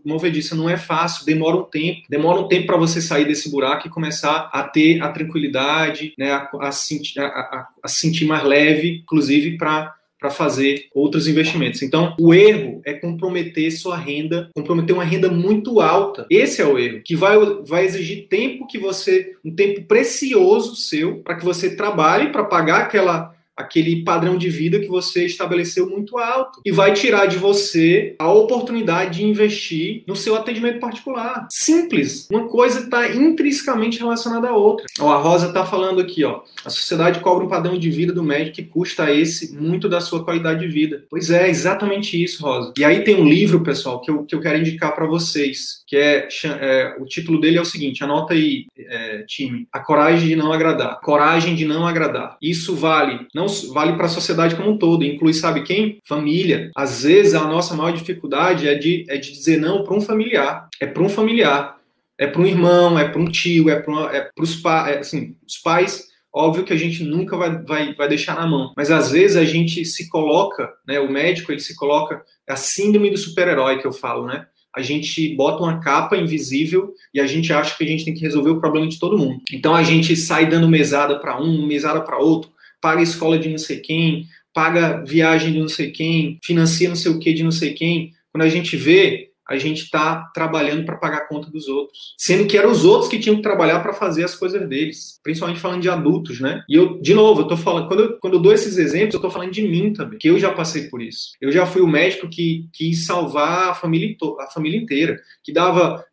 movediça. 0.06 0.56
Não 0.56 0.70
é 0.70 0.78
fácil, 0.78 1.26
demora 1.26 1.58
um 1.58 1.64
tempo. 1.64 2.02
Demora 2.10 2.40
um 2.40 2.48
tempo 2.48 2.66
para 2.66 2.78
você 2.78 3.02
sair 3.02 3.26
desse 3.26 3.52
buraco 3.52 3.88
e 3.88 3.92
começar 3.92 4.50
a 4.54 4.64
ter 4.64 5.02
a 5.02 5.12
tranquilidade, 5.12 6.14
né? 6.18 6.32
A, 6.32 6.50
a, 6.62 6.72
sentir, 6.72 7.20
a, 7.20 7.68
a 7.84 7.88
sentir 7.88 8.26
mais 8.26 8.44
leve, 8.44 9.02
inclusive 9.04 9.58
para 9.58 9.94
para 10.20 10.30
fazer 10.30 10.88
outros 10.94 11.28
investimentos. 11.28 11.82
Então, 11.82 12.16
o 12.20 12.34
erro 12.34 12.82
é 12.86 12.94
comprometer 12.94 13.72
sua 13.72 13.98
renda, 13.98 14.50
comprometer 14.56 14.96
uma 14.96 15.04
renda 15.04 15.30
muito 15.30 15.80
alta. 15.80 16.26
Esse 16.30 16.62
é 16.62 16.66
o 16.66 16.78
erro, 16.78 17.02
que 17.04 17.16
vai, 17.16 17.38
vai 17.66 17.86
exigir 17.86 18.28
tempo 18.28 18.68
que 18.68 18.78
você, 18.78 19.34
um 19.46 19.54
tempo 19.54 19.84
precioso 19.84 20.76
seu, 20.76 21.20
para 21.20 21.36
que 21.36 21.46
você 21.46 21.76
trabalhe 21.76 22.32
para 22.32 22.44
pagar 22.44 22.82
aquela 22.82 23.37
aquele 23.58 24.04
padrão 24.04 24.38
de 24.38 24.50
vida 24.50 24.80
que 24.80 24.88
você 24.88 25.26
estabeleceu 25.26 25.90
muito 25.90 26.18
alto 26.18 26.62
e 26.64 26.72
vai 26.72 26.94
tirar 26.94 27.26
de 27.26 27.38
você 27.38 28.16
a 28.20 28.32
oportunidade 28.32 29.18
de 29.18 29.26
investir 29.26 30.04
no 30.06 30.16
seu 30.16 30.36
atendimento 30.36 30.80
particular. 30.80 31.48
Simples. 31.50 32.28
Uma 32.30 32.48
coisa 32.48 32.82
está 32.82 33.10
intrinsecamente 33.10 34.00
relacionada 34.00 34.50
à 34.50 34.56
outra. 34.56 34.86
Ó, 35.00 35.12
a 35.12 35.18
Rosa 35.18 35.48
está 35.48 35.66
falando 35.66 36.00
aqui, 36.00 36.24
ó. 36.24 36.42
A 36.64 36.70
sociedade 36.70 37.20
cobra 37.20 37.46
um 37.46 37.50
padrão 37.50 37.78
de 37.78 37.90
vida 37.90 38.14
do 38.14 38.24
médico 38.24 38.58
que 38.58 38.64
custa 38.64 39.12
esse 39.12 39.56
muito 39.56 39.90
da 39.90 40.00
sua 40.00 40.24
qualidade 40.24 40.60
de 40.60 40.68
vida. 40.68 41.06
Pois 41.10 41.30
é, 41.30 41.50
exatamente 41.50 42.22
isso, 42.22 42.44
Rosa. 42.44 42.74
E 42.78 42.86
aí 42.86 43.04
tem 43.04 43.16
um 43.16 43.28
livro, 43.28 43.64
pessoal, 43.64 44.02
que 44.02 44.12
eu, 44.12 44.24
que 44.24 44.36
eu 44.36 44.40
quero 44.40 44.60
indicar 44.60 44.96
para 44.96 45.08
vocês, 45.08 45.82
que 45.88 45.96
é, 45.96 46.28
é, 46.46 46.96
o 47.00 47.06
título 47.06 47.40
dele 47.40 47.58
é 47.58 47.62
o 47.62 47.66
seguinte, 47.66 48.04
anota 48.04 48.34
aí, 48.34 48.66
é, 48.78 49.24
time, 49.24 49.68
A 49.72 49.80
Coragem 49.80 50.28
de 50.28 50.36
Não 50.36 50.52
Agradar. 50.52 51.00
Coragem 51.02 51.56
de 51.56 51.66
Não 51.66 51.88
Agradar. 51.88 52.38
Isso 52.42 52.76
vale, 52.76 53.28
não 53.34 53.47
vale 53.74 53.94
para 53.94 54.06
a 54.06 54.10
sociedade 54.10 54.56
como 54.56 54.72
um 54.72 54.78
todo, 54.78 55.04
inclui, 55.04 55.34
sabe 55.34 55.64
quem? 55.64 56.00
Família. 56.06 56.72
Às 56.76 57.04
vezes 57.04 57.34
a 57.34 57.44
nossa 57.46 57.76
maior 57.76 57.92
dificuldade 57.92 58.68
é 58.68 58.76
de, 58.76 59.06
é 59.10 59.18
de 59.18 59.32
dizer 59.32 59.58
não 59.58 59.84
para 59.84 59.96
um 59.96 60.02
familiar. 60.02 60.70
É 60.80 60.86
para 60.86 61.04
um 61.04 61.10
familiar. 61.10 61.78
É 62.18 62.26
para 62.26 62.42
um 62.42 62.48
irmão, 62.48 62.98
é 62.98 63.08
para 63.08 63.22
um 63.22 63.26
tio, 63.26 63.70
é 63.70 63.80
para 63.80 64.16
é 64.16 64.30
os 64.40 64.64
é, 64.66 65.00
assim, 65.00 65.36
os 65.48 65.58
pais 65.58 66.08
Óbvio 66.38 66.64
que 66.64 66.74
a 66.74 66.78
gente 66.78 67.04
nunca 67.04 67.36
vai, 67.36 67.64
vai, 67.64 67.96
vai 67.96 68.08
deixar 68.08 68.36
na 68.36 68.46
mão, 68.46 68.72
mas 68.78 68.92
às 68.92 69.10
vezes 69.10 69.36
a 69.36 69.44
gente 69.44 69.84
se 69.84 70.08
coloca, 70.08 70.72
né? 70.88 71.00
O 71.00 71.12
médico 71.12 71.52
ele 71.52 71.60
se 71.60 71.76
coloca, 71.76 72.22
é 72.48 72.54
a 72.54 72.56
síndrome 72.56 73.10
do 73.10 73.18
super-herói 73.18 73.80
que 73.80 73.88
eu 73.88 73.92
falo, 73.92 74.28
né? 74.28 74.46
A 74.76 74.82
gente 74.84 75.36
bota 75.36 75.64
uma 75.64 75.80
capa 75.80 76.16
invisível 76.16 76.94
e 77.12 77.20
a 77.20 77.26
gente 77.26 77.52
acha 77.52 77.76
que 77.76 77.84
a 77.84 77.88
gente 77.88 78.06
tem 78.06 78.14
que 78.14 78.22
resolver 78.22 78.52
o 78.52 78.60
problema 78.60 78.88
de 78.88 79.00
todo 79.00 79.18
mundo. 79.18 79.42
Então 79.52 79.74
a 79.74 79.82
gente 79.82 80.16
sai 80.16 80.48
dando 80.48 80.70
mesada 80.70 81.18
para 81.18 81.42
um, 81.42 81.66
mesada 81.66 82.02
para 82.02 82.20
outro, 82.20 82.52
paga 82.88 83.02
escola 83.02 83.38
de 83.38 83.50
não 83.50 83.58
sei 83.58 83.82
quem, 83.82 84.26
paga 84.54 85.04
viagem 85.04 85.52
de 85.52 85.60
não 85.60 85.68
sei 85.68 85.92
quem, 85.92 86.40
financia 86.42 86.88
não 86.88 86.96
sei 86.96 87.12
o 87.12 87.20
que 87.20 87.34
de 87.34 87.44
não 87.44 87.52
sei 87.52 87.74
quem. 87.74 88.14
Quando 88.32 88.44
a 88.44 88.50
gente 88.50 88.78
vê, 88.78 89.32
a 89.46 89.58
gente 89.58 89.84
está 89.84 90.32
trabalhando 90.34 90.86
para 90.86 90.96
pagar 90.96 91.18
a 91.18 91.28
conta 91.28 91.52
dos 91.52 91.68
outros. 91.68 92.16
Sendo 92.18 92.48
que 92.48 92.58
eram 92.58 92.72
os 92.72 92.86
outros 92.86 93.10
que 93.10 93.20
tinham 93.20 93.36
que 93.36 93.42
trabalhar 93.42 93.82
para 93.82 93.92
fazer 93.92 94.24
as 94.24 94.36
coisas 94.36 94.66
deles. 94.70 95.20
Principalmente 95.22 95.60
falando 95.60 95.82
de 95.82 95.90
adultos, 95.90 96.40
né? 96.40 96.64
E 96.70 96.76
eu, 96.76 96.98
de 97.02 97.14
novo, 97.14 97.42
eu 97.42 97.48
tô 97.50 97.58
falando, 97.58 97.90
quando 97.90 98.00
eu, 98.04 98.20
quando 98.20 98.36
eu 98.36 98.40
dou 98.40 98.54
esses 98.54 98.78
exemplos, 98.78 99.16
eu 99.16 99.22
tô 99.22 99.30
falando 99.30 99.52
de 99.52 99.64
mim 99.64 99.92
também, 99.92 100.18
que 100.18 100.30
eu 100.30 100.40
já 100.40 100.54
passei 100.54 100.84
por 100.84 101.02
isso. 101.02 101.32
Eu 101.42 101.52
já 101.52 101.66
fui 101.66 101.82
o 101.82 101.88
médico 101.88 102.30
que 102.30 102.70
quis 102.72 103.06
salvar 103.06 103.72
a 103.72 103.74
família, 103.74 104.16
a 104.40 104.48
família 104.48 104.80
inteira, 104.80 105.20
que 105.44 105.52
dava 105.52 106.06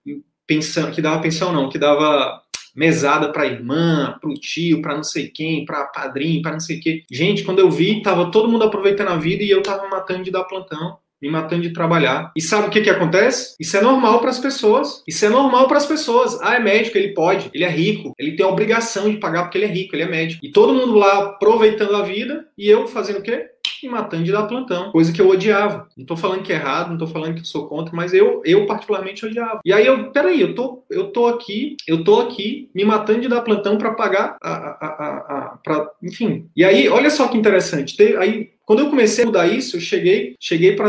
pensão, 0.45 0.91
que 0.91 1.01
dava 1.01 1.23
pensão 1.23 1.53
não, 1.53 1.69
que 1.69 1.79
dava 1.79 2.43
mesada 2.75 3.33
para 3.33 3.47
irmã, 3.47 4.17
para 4.21 4.31
o 4.31 4.35
tio, 4.35 4.83
para 4.83 4.97
não 4.97 5.05
sei 5.05 5.29
quem, 5.29 5.65
para 5.65 5.85
padrinho, 5.85 6.43
para 6.43 6.53
não 6.53 6.61
sei 6.61 6.79
quê. 6.79 7.05
Gente, 7.11 7.45
quando 7.45 7.61
eu 7.61 7.71
vi, 7.71 8.03
tava 8.03 8.31
todo 8.31 8.49
mundo 8.49 8.65
aproveitando 8.65 9.09
a 9.09 9.17
vida 9.17 9.43
e 9.43 9.51
eu 9.51 9.63
tava 9.63 9.89
matando 9.89 10.25
de 10.25 10.31
dar 10.31 10.45
plantão 10.45 10.99
me 11.25 11.31
matando 11.31 11.63
de 11.63 11.73
trabalhar. 11.73 12.33
E 12.37 12.43
sabe 12.43 12.69
o 12.69 12.71
que, 12.71 12.83
que 12.83 12.91
acontece? 12.91 13.57
Isso 13.59 13.77
é 13.79 13.81
normal 13.81 14.21
para 14.21 14.29
as 14.29 14.39
pessoas. 14.39 15.03
Isso 15.09 15.25
é 15.25 15.31
normal 15.31 15.67
para 15.67 15.79
as 15.79 15.87
pessoas. 15.87 16.39
Ah, 16.43 16.57
é 16.57 16.59
médico, 16.59 16.99
ele 16.99 17.15
pode, 17.15 17.51
ele 17.55 17.65
é 17.65 17.69
rico, 17.69 18.13
ele 18.19 18.37
tem 18.37 18.45
a 18.45 18.49
obrigação 18.49 19.11
de 19.11 19.17
pagar 19.17 19.45
porque 19.45 19.57
ele 19.57 19.65
é 19.65 19.69
rico, 19.69 19.97
ele 19.97 20.03
é 20.03 20.09
médico. 20.09 20.45
E 20.45 20.53
todo 20.53 20.75
mundo 20.75 20.95
lá 20.95 21.25
aproveitando 21.25 21.97
a 21.97 22.03
vida 22.03 22.47
e 22.59 22.69
eu 22.69 22.87
fazendo 22.87 23.21
o 23.21 23.23
quê? 23.23 23.47
Me 23.85 23.91
matando 23.91 24.25
de 24.25 24.33
dar 24.33 24.47
plantão, 24.47 24.91
coisa 24.91 25.13
que 25.13 25.21
eu 25.21 25.29
odiava. 25.29 25.87
Não 25.95 26.07
tô 26.07 26.17
falando 26.17 26.43
que 26.43 26.53
é 26.53 26.57
errado, 26.57 26.91
não 26.91 26.97
tô 26.97 27.07
falando 27.07 27.35
que 27.35 27.41
eu 27.41 27.45
sou 27.45 27.69
contra, 27.69 27.95
mas 27.95 28.15
eu, 28.15 28.41
eu 28.43 28.65
particularmente 28.65 29.27
odiava. 29.27 29.61
E 29.63 29.73
aí 29.73 29.87
eu, 29.87 30.11
peraí, 30.11 30.41
eu 30.41 30.55
tô, 30.55 30.83
eu 30.91 31.11
tô 31.13 31.27
aqui, 31.27 31.77
eu 31.87 32.03
tô 32.03 32.21
aqui 32.21 32.71
me 32.75 32.83
matando 32.83 33.21
de 33.21 33.29
dar 33.29 33.43
plantão 33.43 33.77
para 33.77 33.93
pagar 33.93 34.39
a, 34.43 34.51
a, 34.51 34.87
a, 34.87 35.59
a 35.67 35.91
enfim. 36.03 36.49
E 36.57 36.65
aí, 36.65 36.89
olha 36.89 37.11
só 37.11 37.29
que 37.29 37.37
interessante. 37.37 37.95
aí 38.17 38.54
quando 38.65 38.81
eu 38.81 38.91
comecei 38.91 39.25
a 39.25 39.27
mudar 39.27 39.47
isso, 39.47 39.77
eu 39.77 39.81
cheguei, 39.81 40.37
cheguei 40.41 40.75
para 40.75 40.89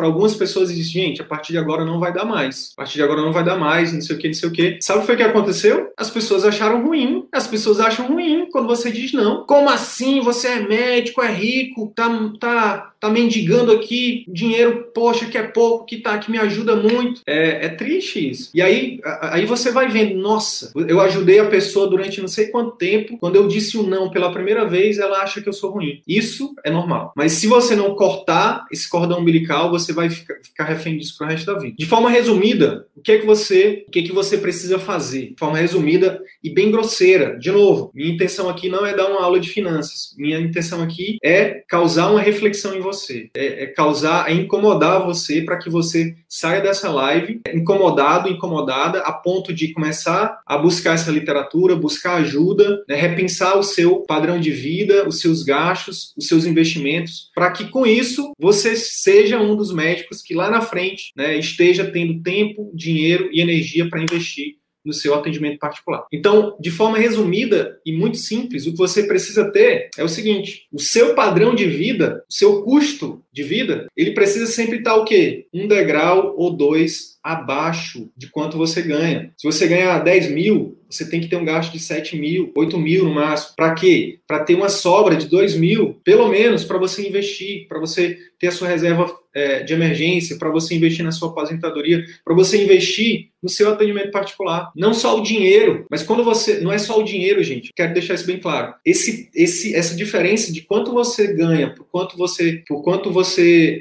algumas 0.00 0.34
pessoas 0.34 0.70
e 0.70 0.74
disse, 0.74 0.90
gente, 0.90 1.22
a 1.22 1.24
partir 1.24 1.52
de 1.52 1.58
agora 1.58 1.84
não 1.84 1.98
vai 1.98 2.12
dar 2.12 2.24
mais. 2.24 2.72
A 2.74 2.82
partir 2.82 2.94
de 2.94 3.02
agora 3.02 3.22
não 3.22 3.32
vai 3.32 3.42
dar 3.42 3.56
mais, 3.56 3.92
não 3.92 4.02
sei 4.02 4.16
o 4.16 4.18
que, 4.18 4.28
não 4.28 4.34
sei 4.34 4.48
o 4.48 4.52
que. 4.52 4.78
Sabe 4.82 4.98
o 4.98 5.00
que 5.00 5.06
foi 5.06 5.16
que 5.16 5.22
aconteceu? 5.22 5.90
As 5.96 6.10
pessoas 6.10 6.44
acharam 6.44 6.84
ruim. 6.84 7.26
As 7.32 7.46
pessoas 7.46 7.80
acham 7.80 8.06
ruim 8.06 8.48
quando 8.50 8.66
você 8.66 8.90
diz 8.90 9.12
não. 9.12 9.46
Como 9.46 9.70
assim? 9.70 10.20
Você 10.20 10.48
é 10.48 10.60
médico, 10.60 11.22
é 11.22 11.32
rico, 11.32 11.92
tá, 11.96 12.08
tá, 12.38 12.92
tá 13.06 13.12
mendigando 13.12 13.72
aqui 13.72 14.24
dinheiro, 14.28 14.90
poxa, 14.94 15.26
que 15.26 15.38
é 15.38 15.42
pouco, 15.42 15.86
que 15.86 15.98
tá, 15.98 16.18
que 16.18 16.30
me 16.30 16.38
ajuda 16.38 16.76
muito. 16.76 17.22
É, 17.26 17.66
é 17.66 17.68
triste 17.68 18.30
isso. 18.30 18.50
E 18.52 18.60
aí, 18.60 19.00
aí 19.20 19.46
você 19.46 19.70
vai 19.70 19.88
vendo, 19.88 20.16
nossa, 20.16 20.72
eu 20.88 21.00
ajudei 21.00 21.38
a 21.38 21.46
pessoa 21.46 21.88
durante 21.88 22.20
não 22.20 22.28
sei 22.28 22.48
quanto 22.48 22.76
tempo. 22.76 23.16
Quando 23.18 23.36
eu 23.36 23.46
disse 23.46 23.76
o 23.76 23.82
um 23.82 23.86
não 23.86 24.10
pela 24.10 24.32
primeira 24.32 24.66
vez, 24.66 24.98
ela 24.98 25.22
acha 25.22 25.40
que 25.40 25.48
eu 25.48 25.52
sou 25.52 25.70
ruim. 25.70 26.00
Isso 26.06 26.54
é 26.64 26.70
normal. 26.70 27.12
Mas 27.16 27.32
se 27.32 27.46
você 27.46 27.76
não 27.76 27.94
cortar 27.94 28.66
esse 28.70 28.88
cordão 28.88 29.20
umbilical, 29.20 29.70
você 29.70 29.92
vai 29.92 30.10
ficar, 30.10 30.64
refém 30.64 30.98
disso 30.98 31.16
pro 31.16 31.26
resto 31.26 31.46
da 31.46 31.58
vida. 31.58 31.74
De 31.78 31.86
forma 31.86 32.10
resumida, 32.10 32.86
o 32.96 33.00
que 33.00 33.12
é 33.12 33.18
que 33.18 33.26
você, 33.26 33.84
o 33.86 33.90
que 33.90 34.00
é 34.00 34.02
que 34.02 34.12
você 34.12 34.38
precisa 34.38 34.78
fazer? 34.78 35.30
De 35.30 35.36
forma 35.38 35.58
resumida 35.58 36.20
e 36.42 36.50
bem 36.50 36.70
grosseira. 36.70 37.38
De 37.38 37.50
novo, 37.50 37.90
minha 37.94 38.12
intenção 38.12 38.48
aqui 38.48 38.68
não 38.68 38.84
é 38.84 38.94
dar 38.94 39.08
uma 39.08 39.22
aula 39.22 39.38
de 39.38 39.48
finanças. 39.48 40.14
Minha 40.16 40.40
intenção 40.40 40.82
aqui 40.82 41.18
é 41.22 41.62
causar 41.68 42.10
uma 42.10 42.20
reflexão 42.20 42.74
em 42.74 42.80
você, 42.80 42.95
é, 43.34 43.64
é 43.64 43.66
causar, 43.66 44.30
é 44.30 44.34
incomodar 44.34 45.04
você 45.04 45.42
para 45.42 45.58
que 45.58 45.68
você 45.68 46.14
saia 46.28 46.60
dessa 46.60 46.90
live 46.90 47.40
incomodado, 47.54 48.28
incomodada, 48.28 49.00
a 49.00 49.12
ponto 49.12 49.52
de 49.52 49.72
começar 49.72 50.40
a 50.46 50.58
buscar 50.58 50.94
essa 50.94 51.10
literatura, 51.10 51.76
buscar 51.76 52.16
ajuda, 52.16 52.84
né, 52.88 52.96
repensar 52.96 53.58
o 53.58 53.62
seu 53.62 54.00
padrão 54.00 54.38
de 54.38 54.50
vida, 54.50 55.06
os 55.08 55.20
seus 55.20 55.42
gastos, 55.42 56.12
os 56.16 56.26
seus 56.26 56.44
investimentos, 56.44 57.30
para 57.34 57.50
que 57.50 57.68
com 57.68 57.86
isso 57.86 58.32
você 58.38 58.76
seja 58.76 59.40
um 59.40 59.56
dos 59.56 59.72
médicos 59.72 60.22
que 60.22 60.34
lá 60.34 60.50
na 60.50 60.60
frente 60.60 61.12
né, 61.16 61.36
esteja 61.36 61.84
tendo 61.90 62.22
tempo, 62.22 62.70
dinheiro 62.74 63.28
e 63.32 63.40
energia 63.40 63.88
para 63.88 64.02
investir 64.02 64.56
no 64.86 64.92
seu 64.92 65.14
atendimento 65.14 65.58
particular. 65.58 66.06
Então, 66.12 66.56
de 66.60 66.70
forma 66.70 66.96
resumida 66.96 67.78
e 67.84 67.92
muito 67.92 68.16
simples, 68.16 68.66
o 68.66 68.72
que 68.72 68.78
você 68.78 69.02
precisa 69.02 69.50
ter 69.50 69.90
é 69.98 70.04
o 70.04 70.08
seguinte: 70.08 70.66
o 70.72 70.80
seu 70.80 71.14
padrão 71.14 71.54
de 71.54 71.66
vida, 71.66 72.24
o 72.28 72.32
seu 72.32 72.62
custo 72.62 73.22
de 73.36 73.42
vida, 73.42 73.86
ele 73.94 74.12
precisa 74.12 74.46
sempre 74.46 74.78
estar 74.78 74.96
o 74.96 75.04
quê? 75.04 75.46
Um 75.52 75.68
degrau 75.68 76.34
ou 76.38 76.56
dois 76.56 77.16
abaixo 77.22 78.08
de 78.16 78.28
quanto 78.28 78.56
você 78.56 78.80
ganha. 78.80 79.30
Se 79.36 79.46
você 79.46 79.66
ganhar 79.66 79.98
10 79.98 80.30
mil, 80.30 80.78
você 80.88 81.08
tem 81.08 81.20
que 81.20 81.28
ter 81.28 81.36
um 81.36 81.44
gasto 81.44 81.72
de 81.72 81.80
7 81.80 82.16
mil, 82.16 82.52
8 82.56 82.78
mil 82.78 83.04
no 83.04 83.14
máximo. 83.14 83.54
Para 83.56 83.74
quê? 83.74 84.20
Para 84.26 84.44
ter 84.44 84.54
uma 84.54 84.68
sobra 84.68 85.16
de 85.16 85.26
2 85.26 85.56
mil, 85.56 86.00
pelo 86.04 86.28
menos 86.28 86.64
para 86.64 86.78
você 86.78 87.06
investir, 87.06 87.66
para 87.68 87.80
você 87.80 88.16
ter 88.38 88.46
a 88.46 88.52
sua 88.52 88.68
reserva 88.68 89.12
é, 89.34 89.62
de 89.62 89.74
emergência, 89.74 90.38
para 90.38 90.50
você 90.50 90.74
investir 90.74 91.04
na 91.04 91.12
sua 91.12 91.28
aposentadoria, 91.28 92.04
para 92.24 92.34
você 92.34 92.62
investir 92.62 93.28
no 93.42 93.48
seu 93.48 93.70
atendimento 93.70 94.10
particular. 94.10 94.72
Não 94.74 94.94
só 94.94 95.18
o 95.18 95.22
dinheiro, 95.22 95.84
mas 95.90 96.02
quando 96.02 96.24
você. 96.24 96.60
Não 96.60 96.72
é 96.72 96.78
só 96.78 96.98
o 96.98 97.04
dinheiro, 97.04 97.42
gente. 97.42 97.70
Quero 97.74 97.92
deixar 97.92 98.14
isso 98.14 98.26
bem 98.26 98.38
claro. 98.38 98.74
Esse, 98.84 99.28
esse, 99.34 99.74
essa 99.74 99.94
diferença 99.94 100.52
de 100.52 100.62
quanto 100.62 100.92
você 100.92 101.32
ganha, 101.32 101.70
por 101.70 101.86
quanto 101.86 102.16
você, 102.16 102.62
por 102.66 102.82
quanto 102.82 103.10
você 103.10 103.25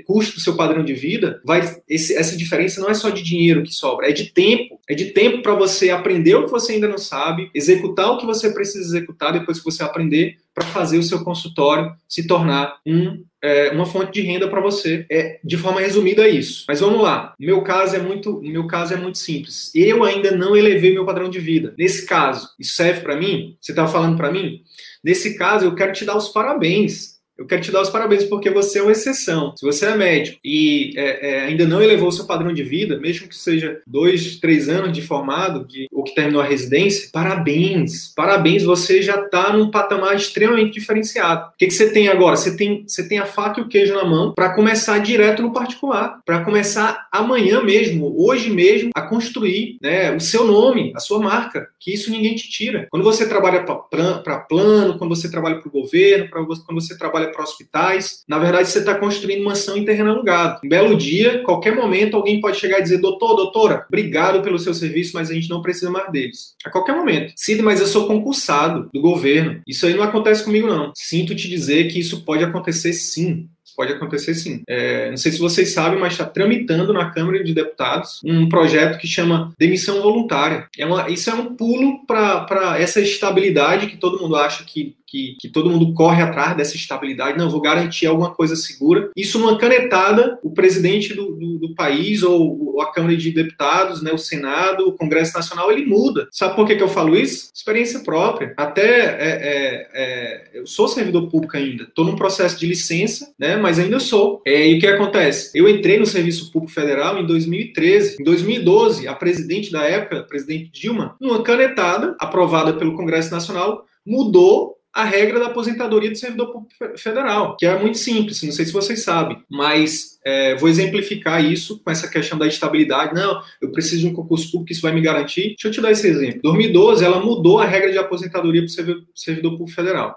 custa 0.06 0.38
o 0.38 0.42
seu 0.42 0.56
padrão 0.56 0.84
de 0.84 0.94
vida, 0.94 1.42
vai. 1.46 1.62
Esse, 1.88 2.16
essa 2.16 2.36
diferença 2.36 2.82
não 2.82 2.90
é 2.90 2.94
só 2.94 3.10
de 3.10 3.22
dinheiro 3.22 3.64
que 3.64 3.74
sobra, 3.74 4.10
é 4.10 4.12
de 4.12 4.26
tempo. 4.26 4.80
É 4.88 4.94
de 4.94 5.06
tempo 5.06 5.42
para 5.42 5.56
você 5.56 5.90
aprender 5.90 6.36
o 6.36 6.46
que 6.46 6.52
você 6.52 6.74
ainda 6.74 6.88
não 6.88 6.98
sabe, 6.98 7.50
executar 7.54 8.12
o 8.12 8.18
que 8.18 8.26
você 8.26 8.52
precisa 8.52 8.86
executar 8.86 9.34
depois 9.34 9.60
que 9.60 9.66
você 9.66 9.84
aprender 9.84 10.38
para 10.54 10.66
fazer 10.68 10.98
o 10.98 11.04
seu 11.04 11.22
consultório 11.24 11.92
se 12.08 12.26
tornar 12.26 12.78
um, 12.86 13.24
é, 13.42 13.72
uma 13.72 13.86
fonte 13.86 14.14
de 14.14 14.22
renda 14.22 14.48
para 14.48 14.62
você. 14.62 15.06
É, 15.12 15.40
de 15.44 15.58
forma 15.58 15.82
resumida 15.82 16.26
é 16.26 16.30
isso. 16.30 16.64
Mas 16.68 16.80
vamos 16.80 17.02
lá. 17.02 17.34
Meu 17.38 17.62
caso 17.62 17.96
é 17.96 18.00
muito, 18.00 18.42
meu 18.42 18.66
caso 18.66 18.94
é 18.94 18.98
muito 18.98 19.18
simples. 19.18 19.70
Eu 19.76 20.04
ainda 20.04 20.32
não 20.32 20.56
elevei 20.56 20.94
meu 20.94 21.06
padrão 21.06 21.30
de 21.30 21.40
vida. 21.40 21.74
Nesse 21.78 22.06
caso, 22.06 22.48
isso 22.58 22.76
serve 22.76 23.02
para 23.02 23.18
mim? 23.18 23.58
Você 23.60 23.74
está 23.74 23.86
falando 23.86 24.16
para 24.16 24.32
mim? 24.32 24.62
Nesse 25.04 25.38
caso, 25.38 25.66
eu 25.66 25.76
quero 25.76 25.92
te 25.92 26.06
dar 26.06 26.16
os 26.16 26.30
parabéns 26.30 27.15
eu 27.38 27.46
quero 27.46 27.62
te 27.62 27.72
dar 27.72 27.82
os 27.82 27.90
parabéns 27.90 28.24
porque 28.24 28.50
você 28.50 28.80
é 28.80 28.82
uma 28.82 28.92
exceção. 28.92 29.54
Se 29.58 29.66
você 29.66 29.86
é 29.86 29.96
médico 29.96 30.40
e 30.44 30.94
é, 30.96 31.30
é, 31.30 31.42
ainda 31.42 31.66
não 31.66 31.82
elevou 31.82 32.08
o 32.08 32.12
seu 32.12 32.26
padrão 32.26 32.54
de 32.54 32.64
vida, 32.64 32.98
mesmo 32.98 33.28
que 33.28 33.36
seja 33.36 33.82
dois, 33.86 34.38
três 34.38 34.70
anos 34.70 34.94
de 34.94 35.02
formado 35.02 35.66
de, 35.68 35.88
ou 35.92 36.04
que 36.04 36.16
terminou 36.16 36.42
a 36.42 36.46
residência, 36.46 37.10
parabéns, 37.12 38.14
parabéns, 38.16 38.64
você 38.64 39.02
já 39.02 39.20
está 39.22 39.52
num 39.54 39.70
patamar 39.70 40.16
extremamente 40.16 40.74
diferenciado. 40.74 41.48
O 41.48 41.58
que, 41.58 41.68
que 41.68 41.74
você 41.74 41.92
tem 41.92 42.08
agora? 42.08 42.38
Você 42.38 42.56
tem, 42.56 42.86
você 42.88 43.08
tem 43.08 43.20
a 43.20 43.26
faca 43.26 43.60
e 43.60 43.64
o 43.64 43.68
queijo 43.68 43.94
na 43.94 44.06
mão 44.06 44.34
para 44.34 44.54
começar 44.54 44.98
direto 45.00 45.42
no 45.42 45.54
particular, 45.54 46.22
para 46.26 46.44
começar 46.44 47.08
amanhã 47.12 47.62
mesmo, 47.62 48.14
hoje 48.18 48.50
mesmo, 48.50 48.92
a 48.96 49.02
construir 49.02 49.78
né, 49.82 50.16
o 50.16 50.20
seu 50.20 50.46
nome, 50.46 50.94
a 50.96 51.00
sua 51.00 51.20
marca, 51.20 51.68
que 51.80 51.94
isso 51.94 52.10
ninguém 52.10 52.36
te 52.36 52.50
tira. 52.50 52.88
Quando 52.90 53.04
você 53.04 53.28
trabalha 53.28 53.64
para 53.64 54.40
plano, 54.40 54.98
quando 54.98 55.16
você 55.16 55.30
trabalha 55.30 55.60
para 55.60 55.68
o 55.68 55.72
governo, 55.72 56.30
quando 56.30 56.82
você 56.82 56.98
trabalha 56.98 57.25
trabalha 57.26 57.32
para 57.32 57.44
hospitais. 57.44 58.24
Na 58.28 58.38
verdade, 58.38 58.70
você 58.70 58.80
está 58.80 58.96
construindo 58.96 59.44
mansão 59.44 59.78
em 59.78 59.86
terreno 59.86 60.12
alugado. 60.12 60.62
Um 60.64 60.70
belo 60.70 60.96
dia, 60.96 61.42
qualquer 61.44 61.76
momento, 61.76 62.16
alguém 62.16 62.40
pode 62.40 62.58
chegar 62.58 62.80
e 62.80 62.84
dizer: 62.84 63.00
doutor, 63.00 63.36
doutora, 63.36 63.86
obrigado 63.88 64.42
pelo 64.42 64.60
seu 64.60 64.74
serviço, 64.74 65.12
mas 65.14 65.30
a 65.30 65.34
gente 65.34 65.50
não 65.50 65.62
precisa 65.62 65.90
mais 65.90 66.12
deles. 66.12 66.56
A 66.66 66.70
qualquer 66.70 66.96
momento. 66.96 67.34
Cid, 67.36 67.62
mas 67.62 67.80
eu 67.80 67.88
sou 67.88 68.08
concursado 68.08 68.90
do 68.94 69.02
governo. 69.02 69.62
Isso 69.68 69.86
aí 69.86 69.94
não 69.94 70.04
acontece 70.04 70.44
comigo, 70.44 70.68
não. 70.68 70.92
Sinto 70.96 71.36
te 71.36 71.50
dizer 71.50 71.88
que 71.88 72.00
isso 72.00 72.24
pode 72.24 72.44
acontecer 72.44 72.94
sim 72.94 73.50
pode 73.76 73.92
acontecer 73.92 74.34
sim. 74.34 74.64
É, 74.68 75.10
não 75.10 75.18
sei 75.18 75.32
se 75.32 75.40
vocês 75.40 75.74
sabem, 75.74 76.00
mas 76.00 76.14
está 76.14 76.26
tramitando 76.26 76.94
na 76.94 77.12
Câmara 77.12 77.44
de 77.44 77.54
Deputados 77.54 78.22
um 78.24 78.48
projeto 78.48 78.98
que 78.98 79.08
chama 79.08 79.54
demissão 79.60 80.02
voluntária. 80.02 80.68
É 80.78 80.86
uma, 80.86 81.10
isso 81.10 81.30
é 81.30 81.34
um 81.34 81.56
pulo 81.56 82.06
para 82.06 82.78
essa 82.80 83.02
estabilidade 83.02 83.88
que 83.88 83.98
todo 83.98 84.20
mundo 84.22 84.36
acha 84.36 84.64
que 84.64 84.96
que, 85.16 85.38
que 85.40 85.50
todo 85.50 85.70
mundo 85.70 85.94
corre 85.94 86.22
atrás 86.22 86.58
dessa 86.58 86.76
estabilidade, 86.76 87.38
não, 87.38 87.50
vou 87.50 87.62
garantir 87.62 88.06
alguma 88.06 88.34
coisa 88.34 88.54
segura. 88.54 89.10
Isso 89.16 89.40
numa 89.40 89.58
canetada, 89.58 90.38
o 90.44 90.52
presidente 90.52 91.14
do, 91.14 91.32
do, 91.32 91.58
do 91.60 91.74
país, 91.74 92.22
ou, 92.22 92.76
ou, 92.76 92.82
a 92.82 92.92
Câmara 92.92 93.16
de 93.16 93.32
Deputados, 93.32 94.02
né, 94.02 94.12
o 94.12 94.18
Senado, 94.18 94.88
o 94.88 94.92
Congresso 94.92 95.34
Nacional, 95.34 95.72
ele 95.72 95.86
muda. 95.86 96.28
Sabe 96.32 96.56
por 96.56 96.68
que, 96.68 96.76
que 96.76 96.84
eu 96.84 96.90
falo 96.90 97.16
isso? 97.16 97.50
Experiência 97.56 98.02
própria. 98.02 98.54
Até 98.58 98.84
é, 98.84 99.30
é, 99.30 99.90
é, 99.94 100.60
eu 100.60 100.68
sou 100.68 100.90
servidor 100.90 101.30
público 101.30 101.56
ainda, 101.56 101.84
estou 101.84 102.04
num 102.04 102.16
processo 102.16 102.60
de 102.60 102.68
licença, 102.68 103.34
né, 103.40 103.56
mas 103.56 103.80
ainda 103.80 104.00
sou. 104.00 104.42
É, 104.46 104.68
e 104.68 104.78
o 104.78 104.80
que 104.80 104.88
acontece? 104.88 105.58
Eu 105.58 105.70
entrei 105.70 105.98
no 105.98 106.06
Serviço 106.06 106.52
Público 106.52 106.74
Federal 106.74 107.18
em 107.18 107.26
2013. 107.26 108.18
Em 108.20 108.24
2012, 108.24 109.08
a 109.08 109.14
presidente 109.14 109.72
da 109.72 109.84
época, 109.84 110.20
a 110.20 110.24
presidente 110.24 110.72
Dilma, 110.72 111.16
numa 111.22 111.42
canetada 111.42 112.16
aprovada 112.20 112.74
pelo 112.74 112.96
Congresso 112.96 113.32
Nacional, 113.32 113.86
mudou 114.06 114.76
a 114.96 115.04
regra 115.04 115.42
da 115.42 115.48
aposentadoria 115.48 116.10
do 116.10 116.18
servidor 116.18 116.54
público 116.54 116.98
federal, 116.98 117.58
que 117.58 117.66
é 117.66 117.78
muito 117.78 117.98
simples, 117.98 118.42
não 118.42 118.54
sei 118.54 118.66
se 118.66 118.72
vocês 118.72 119.04
sabem, 119.04 119.38
mas 119.52 120.18
é, 120.26 120.56
vou 120.56 120.70
exemplificar 120.70 121.44
isso 121.44 121.84
com 121.84 121.92
essa 121.92 122.08
questão 122.08 122.38
da 122.38 122.48
estabilidade. 122.48 123.14
Não, 123.14 123.42
eu 123.62 123.74
preciso 123.74 124.04
de 124.04 124.08
um 124.08 124.14
concurso 124.14 124.50
público, 124.50 124.72
isso 124.72 124.82
vai 124.82 124.94
me 124.94 125.02
garantir. 125.02 125.50
Deixa 125.50 125.68
eu 125.68 125.72
te 125.72 125.82
dar 125.82 125.92
esse 125.92 126.08
exemplo. 126.08 126.38
Em 126.38 126.42
2012, 126.42 127.04
ela 127.04 127.20
mudou 127.20 127.60
a 127.60 127.66
regra 127.66 127.92
de 127.92 127.98
aposentadoria 127.98 128.62
para 128.62 128.70
o 128.70 129.06
servidor 129.14 129.52
público 129.58 129.76
federal. 129.76 130.16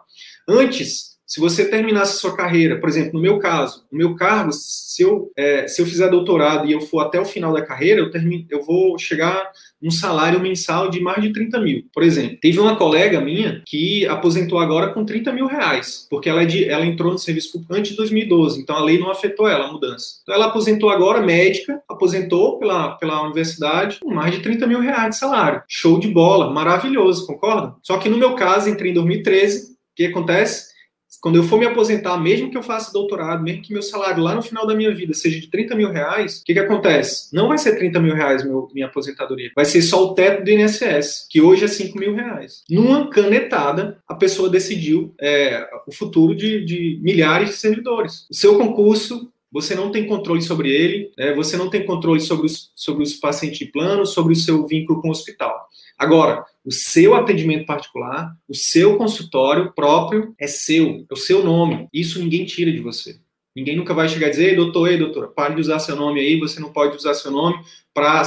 Antes, 0.48 1.07
se 1.28 1.40
você 1.40 1.66
terminasse 1.66 2.14
a 2.14 2.20
sua 2.20 2.34
carreira, 2.34 2.80
por 2.80 2.88
exemplo, 2.88 3.12
no 3.12 3.20
meu 3.20 3.38
caso, 3.38 3.84
no 3.92 3.98
meu 3.98 4.16
cargo, 4.16 4.50
se 4.50 5.02
eu, 5.02 5.30
é, 5.36 5.68
se 5.68 5.82
eu 5.82 5.84
fizer 5.84 6.08
doutorado 6.08 6.66
e 6.66 6.72
eu 6.72 6.80
for 6.80 7.00
até 7.00 7.20
o 7.20 7.24
final 7.26 7.52
da 7.52 7.60
carreira, 7.60 8.00
eu, 8.00 8.10
termino, 8.10 8.46
eu 8.48 8.64
vou 8.64 8.98
chegar 8.98 9.52
num 9.80 9.90
salário 9.90 10.40
mensal 10.40 10.88
de 10.88 11.00
mais 11.00 11.22
de 11.22 11.30
30 11.30 11.60
mil. 11.60 11.84
Por 11.92 12.02
exemplo, 12.02 12.38
teve 12.40 12.58
uma 12.58 12.76
colega 12.76 13.20
minha 13.20 13.62
que 13.66 14.06
aposentou 14.06 14.58
agora 14.58 14.94
com 14.94 15.04
30 15.04 15.30
mil 15.34 15.46
reais, 15.46 16.06
porque 16.08 16.30
ela, 16.30 16.44
é 16.44 16.46
de, 16.46 16.64
ela 16.64 16.86
entrou 16.86 17.12
no 17.12 17.18
serviço 17.18 17.52
público 17.52 17.74
antes 17.74 17.90
de 17.90 17.98
2012, 17.98 18.62
então 18.62 18.76
a 18.76 18.82
lei 18.82 18.98
não 18.98 19.10
afetou 19.10 19.46
ela, 19.46 19.66
a 19.66 19.72
mudança. 19.72 20.20
Então 20.22 20.34
ela 20.34 20.46
aposentou 20.46 20.88
agora, 20.88 21.20
médica, 21.20 21.78
aposentou 21.86 22.58
pela, 22.58 22.92
pela 22.96 23.22
universidade 23.22 24.00
com 24.00 24.14
mais 24.14 24.34
de 24.34 24.40
30 24.40 24.66
mil 24.66 24.80
reais 24.80 25.10
de 25.10 25.18
salário. 25.18 25.62
Show 25.68 26.00
de 26.00 26.08
bola, 26.08 26.50
maravilhoso, 26.50 27.26
concorda? 27.26 27.74
Só 27.82 27.98
que 27.98 28.08
no 28.08 28.16
meu 28.16 28.34
caso, 28.34 28.70
entrei 28.70 28.92
em 28.92 28.94
2013, 28.94 29.72
o 29.72 29.76
que 29.94 30.06
acontece? 30.06 30.67
Quando 31.20 31.36
eu 31.36 31.44
for 31.44 31.58
me 31.58 31.66
aposentar, 31.66 32.16
mesmo 32.18 32.50
que 32.50 32.56
eu 32.56 32.62
faça 32.62 32.92
doutorado, 32.92 33.42
mesmo 33.42 33.62
que 33.62 33.72
meu 33.72 33.82
salário 33.82 34.22
lá 34.22 34.34
no 34.34 34.42
final 34.42 34.66
da 34.66 34.74
minha 34.74 34.94
vida 34.94 35.14
seja 35.14 35.40
de 35.40 35.48
30 35.48 35.74
mil 35.74 35.90
reais, 35.90 36.40
o 36.40 36.44
que, 36.44 36.54
que 36.54 36.60
acontece? 36.60 37.34
Não 37.34 37.48
vai 37.48 37.58
ser 37.58 37.76
30 37.76 38.00
mil 38.00 38.14
reais 38.14 38.44
meu, 38.44 38.68
minha 38.72 38.86
aposentadoria. 38.86 39.50
Vai 39.54 39.64
ser 39.64 39.82
só 39.82 40.04
o 40.04 40.14
teto 40.14 40.44
do 40.44 40.50
INSS, 40.50 41.26
que 41.28 41.40
hoje 41.40 41.64
é 41.64 41.68
5 41.68 41.98
mil 41.98 42.14
reais. 42.14 42.62
Numa 42.70 43.08
canetada, 43.10 43.98
a 44.06 44.14
pessoa 44.14 44.48
decidiu 44.48 45.14
é, 45.20 45.68
o 45.86 45.92
futuro 45.92 46.34
de, 46.34 46.64
de 46.64 47.00
milhares 47.02 47.50
de 47.50 47.56
servidores. 47.56 48.26
O 48.30 48.34
seu 48.34 48.56
concurso 48.56 49.30
você 49.50 49.74
não 49.74 49.90
tem 49.90 50.06
controle 50.06 50.42
sobre 50.42 50.70
ele, 50.70 51.10
né? 51.16 51.34
você 51.34 51.56
não 51.56 51.70
tem 51.70 51.84
controle 51.84 52.20
sobre 52.20 52.46
os, 52.46 52.70
sobre 52.74 53.02
os 53.02 53.14
pacientes 53.14 53.58
de 53.58 53.66
plano, 53.66 54.04
sobre 54.04 54.32
o 54.32 54.36
seu 54.36 54.66
vínculo 54.66 55.00
com 55.00 55.08
o 55.08 55.10
hospital. 55.10 55.66
Agora, 55.96 56.44
o 56.64 56.70
seu 56.70 57.14
atendimento 57.14 57.66
particular, 57.66 58.32
o 58.48 58.54
seu 58.54 58.96
consultório 58.96 59.72
próprio 59.74 60.34
é 60.38 60.46
seu, 60.46 61.06
é 61.10 61.14
o 61.14 61.16
seu 61.16 61.42
nome. 61.42 61.88
Isso 61.92 62.20
ninguém 62.20 62.44
tira 62.44 62.70
de 62.70 62.80
você. 62.80 63.16
Ninguém 63.56 63.76
nunca 63.76 63.92
vai 63.92 64.08
chegar 64.08 64.28
e 64.28 64.30
dizer, 64.30 64.50
ei, 64.50 64.54
doutor, 64.54 64.88
ei, 64.88 64.96
doutora, 64.96 65.26
pare 65.26 65.56
de 65.56 65.60
usar 65.60 65.80
seu 65.80 65.96
nome 65.96 66.20
aí, 66.20 66.38
você 66.38 66.60
não 66.60 66.72
pode 66.72 66.96
usar 66.96 67.14
seu 67.14 67.32
nome 67.32 67.58
para 67.92 68.22